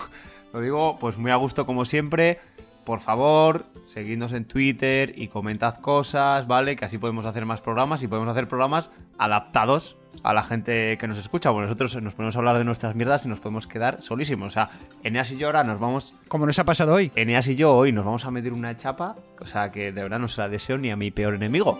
lo 0.51 0.61
digo 0.61 0.97
pues 0.99 1.17
muy 1.19 1.29
a 1.29 1.35
gusto 1.35 1.67
como 1.67 1.85
siempre 1.85 2.39
por 2.85 2.99
favor, 2.99 3.65
seguidnos 3.83 4.33
en 4.33 4.45
Twitter 4.45 5.13
y 5.15 5.27
comentad 5.27 5.75
cosas, 5.75 6.47
¿vale? 6.47 6.75
Que 6.75 6.85
así 6.85 6.97
podemos 6.97 7.25
hacer 7.25 7.45
más 7.45 7.61
programas 7.61 8.03
y 8.03 8.07
podemos 8.07 8.29
hacer 8.29 8.47
programas 8.47 8.89
adaptados 9.17 9.97
a 10.23 10.33
la 10.33 10.43
gente 10.43 10.97
que 10.97 11.07
nos 11.07 11.17
escucha. 11.17 11.49
Bueno, 11.49 11.67
nosotros 11.67 12.01
nos 12.01 12.13
podemos 12.13 12.35
hablar 12.35 12.57
de 12.57 12.65
nuestras 12.65 12.95
mierdas 12.95 13.25
y 13.25 13.29
nos 13.29 13.39
podemos 13.39 13.67
quedar 13.67 14.01
solísimos. 14.01 14.47
O 14.47 14.51
sea, 14.51 14.69
Eneas 15.03 15.31
y 15.31 15.37
yo 15.37 15.47
ahora 15.47 15.63
nos 15.63 15.79
vamos. 15.79 16.15
Como 16.27 16.45
nos 16.45 16.59
ha 16.59 16.65
pasado 16.65 16.93
hoy. 16.93 17.11
Eneas 17.15 17.47
y 17.47 17.55
yo 17.55 17.75
hoy 17.75 17.91
nos 17.91 18.05
vamos 18.05 18.25
a 18.25 18.31
meter 18.31 18.53
una 18.53 18.75
chapa, 18.75 19.15
o 19.39 19.45
sea, 19.45 19.71
que 19.71 19.91
de 19.91 20.03
verdad 20.03 20.19
no 20.19 20.27
se 20.27 20.41
la 20.41 20.49
deseo 20.49 20.77
ni 20.77 20.91
a 20.91 20.95
mi 20.95 21.11
peor 21.11 21.35
enemigo. 21.35 21.79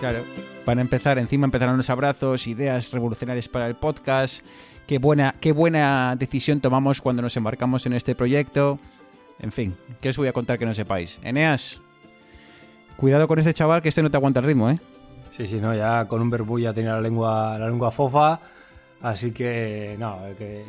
Claro. 0.00 0.24
Van 0.66 0.78
a 0.78 0.82
empezar, 0.82 1.18
encima 1.18 1.46
empezarán 1.46 1.78
los 1.78 1.88
abrazos, 1.88 2.46
ideas 2.46 2.92
revolucionarias 2.92 3.48
para 3.48 3.66
el 3.66 3.74
podcast 3.74 4.44
qué 4.88 4.98
buena, 4.98 5.34
qué 5.38 5.52
buena 5.52 6.16
decisión 6.18 6.60
tomamos 6.60 7.02
cuando 7.02 7.22
nos 7.22 7.36
embarcamos 7.36 7.84
en 7.86 7.92
este 7.92 8.14
proyecto. 8.14 8.80
En 9.40 9.52
fin, 9.52 9.76
¿qué 10.00 10.08
os 10.08 10.16
voy 10.16 10.28
a 10.28 10.32
contar 10.32 10.58
que 10.58 10.66
no 10.66 10.74
sepáis? 10.74 11.18
Eneas, 11.22 11.80
cuidado 12.96 13.28
con 13.28 13.38
este 13.38 13.54
chaval 13.54 13.82
que 13.82 13.88
este 13.88 14.02
no 14.02 14.10
te 14.10 14.16
aguanta 14.16 14.40
el 14.40 14.46
ritmo, 14.46 14.70
¿eh? 14.70 14.78
Sí, 15.30 15.46
sí, 15.46 15.60
no, 15.60 15.74
ya 15.74 16.06
con 16.06 16.20
un 16.20 16.30
verbú 16.30 16.58
ya 16.58 16.72
tenía 16.72 16.94
la 16.94 17.00
lengua, 17.00 17.56
la 17.58 17.68
lengua 17.68 17.90
fofa. 17.90 18.40
Así 19.00 19.30
que, 19.30 19.94
no, 19.98 20.18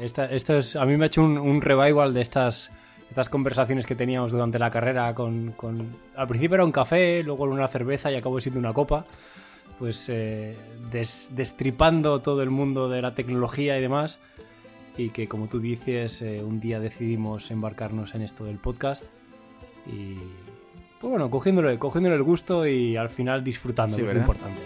esto 0.01 0.55
es, 0.57 0.76
a 0.76 0.86
mí 0.86 0.95
me 0.97 1.05
ha 1.05 1.07
hecho 1.07 1.24
un, 1.24 1.39
un 1.39 1.61
revival 1.61 2.13
de 2.13 2.22
estas, 2.22 2.70
estas 3.09 3.28
conversaciones 3.28 3.88
que 3.88 3.95
teníamos 3.95 4.32
durante 4.32 4.59
la 4.59 4.70
carrera. 4.70 5.15
Con, 5.15 5.53
con- 5.53 5.95
al 6.15 6.28
principio 6.28 6.53
era 6.55 6.65
un 6.65 6.72
café, 6.72 7.24
luego 7.24 7.45
una 7.45 7.67
cerveza 7.67 8.11
y 8.11 8.15
acabó 8.15 8.39
siendo 8.39 8.59
una 8.59 8.74
copa. 8.74 9.05
Pues 9.80 10.07
eh, 10.09 10.55
des- 10.91 11.32
destripando 11.34 12.20
todo 12.22 12.43
el 12.43 12.51
mundo 12.51 12.88
de 12.89 13.01
la 13.01 13.15
tecnología 13.15 13.80
y 13.80 13.82
demás. 13.82 14.20
Y 15.00 15.12
que, 15.12 15.30
como 15.30 15.47
tú 15.47 15.62
dices, 15.62 16.22
eh, 16.22 16.43
un 16.43 16.60
día 16.60 16.82
decidimos 16.82 17.52
embarcarnos 17.52 18.16
en 18.16 18.22
esto 18.22 18.43
del 18.43 18.58
podcast. 18.58 19.06
Y, 19.88 20.16
pues 21.00 21.10
bueno, 21.10 21.30
cogiéndole, 21.30 21.80
cogiéndole 21.80 22.18
el 22.18 22.24
gusto 22.24 22.68
y 22.68 22.97
al 22.97 23.08
final 23.08 23.41
disfrutando, 23.41 23.95
Sí, 23.95 24.04
que 24.04 24.10
es 24.10 24.14
lo 24.14 24.20
importante. 24.20 24.60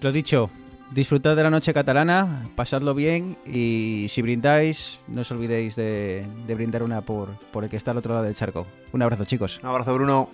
Lo 0.00 0.10
dicho, 0.10 0.50
disfrutad 0.90 1.36
de 1.36 1.44
la 1.44 1.50
noche 1.50 1.72
catalana, 1.72 2.50
pasadlo 2.56 2.94
bien 2.94 3.36
y 3.46 4.06
si 4.08 4.22
brindáis, 4.22 4.98
no 5.06 5.20
os 5.20 5.30
olvidéis 5.30 5.76
de, 5.76 6.26
de 6.48 6.54
brindar 6.56 6.82
una 6.82 7.00
por, 7.02 7.38
por 7.52 7.62
el 7.62 7.70
que 7.70 7.76
está 7.76 7.92
al 7.92 7.98
otro 7.98 8.12
lado 8.14 8.26
del 8.26 8.34
charco. 8.34 8.66
Un 8.92 9.02
abrazo, 9.02 9.24
chicos. 9.24 9.60
Un 9.62 9.68
abrazo, 9.68 9.94
Bruno. 9.94 10.28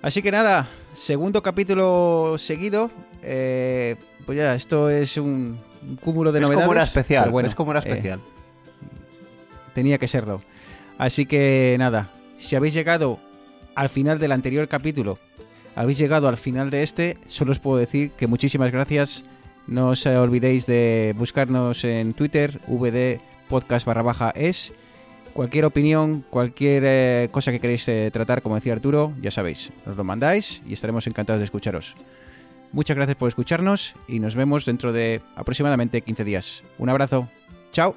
Así 0.00 0.22
que 0.22 0.32
nada, 0.32 0.68
segundo 0.94 1.42
capítulo 1.42 2.36
seguido. 2.38 2.90
Eh, 3.22 3.96
pues 4.26 4.38
ya, 4.38 4.54
esto 4.54 4.90
es 4.90 5.16
un, 5.16 5.58
un 5.86 5.96
cúmulo 5.96 6.32
de 6.32 6.40
es 6.40 6.42
novedades. 6.42 6.64
como 6.64 6.72
era 6.74 6.82
especial. 6.82 7.30
bueno, 7.30 7.48
es 7.48 7.54
como 7.54 7.70
era 7.72 7.80
eh, 7.80 7.88
especial. 7.88 8.20
tenía 9.74 9.98
que 9.98 10.08
serlo. 10.08 10.42
Así 10.98 11.26
que 11.26 11.76
nada, 11.78 12.10
si 12.38 12.56
habéis 12.56 12.74
llegado 12.74 13.18
al 13.74 13.88
final 13.88 14.18
del 14.18 14.32
anterior 14.32 14.68
capítulo, 14.68 15.18
habéis 15.74 15.98
llegado 15.98 16.28
al 16.28 16.36
final 16.36 16.70
de 16.70 16.82
este, 16.82 17.18
solo 17.26 17.52
os 17.52 17.58
puedo 17.58 17.78
decir 17.78 18.10
que 18.12 18.26
muchísimas 18.26 18.70
gracias. 18.70 19.24
No 19.66 19.90
os 19.90 20.04
eh, 20.06 20.16
olvidéis 20.16 20.66
de 20.66 21.14
buscarnos 21.16 21.84
en 21.84 22.14
Twitter, 22.14 22.60
VD 22.66 23.20
Podcast 23.48 23.86
barra 23.86 24.02
baja 24.02 24.30
es. 24.34 24.72
Cualquier 25.32 25.64
opinión, 25.64 26.24
cualquier 26.28 26.82
eh, 26.86 27.28
cosa 27.30 27.52
que 27.52 27.60
queréis 27.60 27.88
eh, 27.88 28.10
tratar, 28.12 28.42
como 28.42 28.54
decía 28.56 28.74
Arturo, 28.74 29.14
ya 29.22 29.30
sabéis, 29.30 29.70
nos 29.86 29.96
lo 29.96 30.04
mandáis 30.04 30.62
y 30.66 30.74
estaremos 30.74 31.06
encantados 31.06 31.40
de 31.40 31.44
escucharos. 31.44 31.94
Muchas 32.72 32.96
gracias 32.96 33.16
por 33.16 33.28
escucharnos 33.28 33.94
y 34.08 34.18
nos 34.18 34.34
vemos 34.34 34.64
dentro 34.64 34.92
de 34.92 35.20
aproximadamente 35.36 36.00
15 36.00 36.24
días. 36.24 36.62
Un 36.78 36.88
abrazo. 36.88 37.28
Chao. 37.70 37.94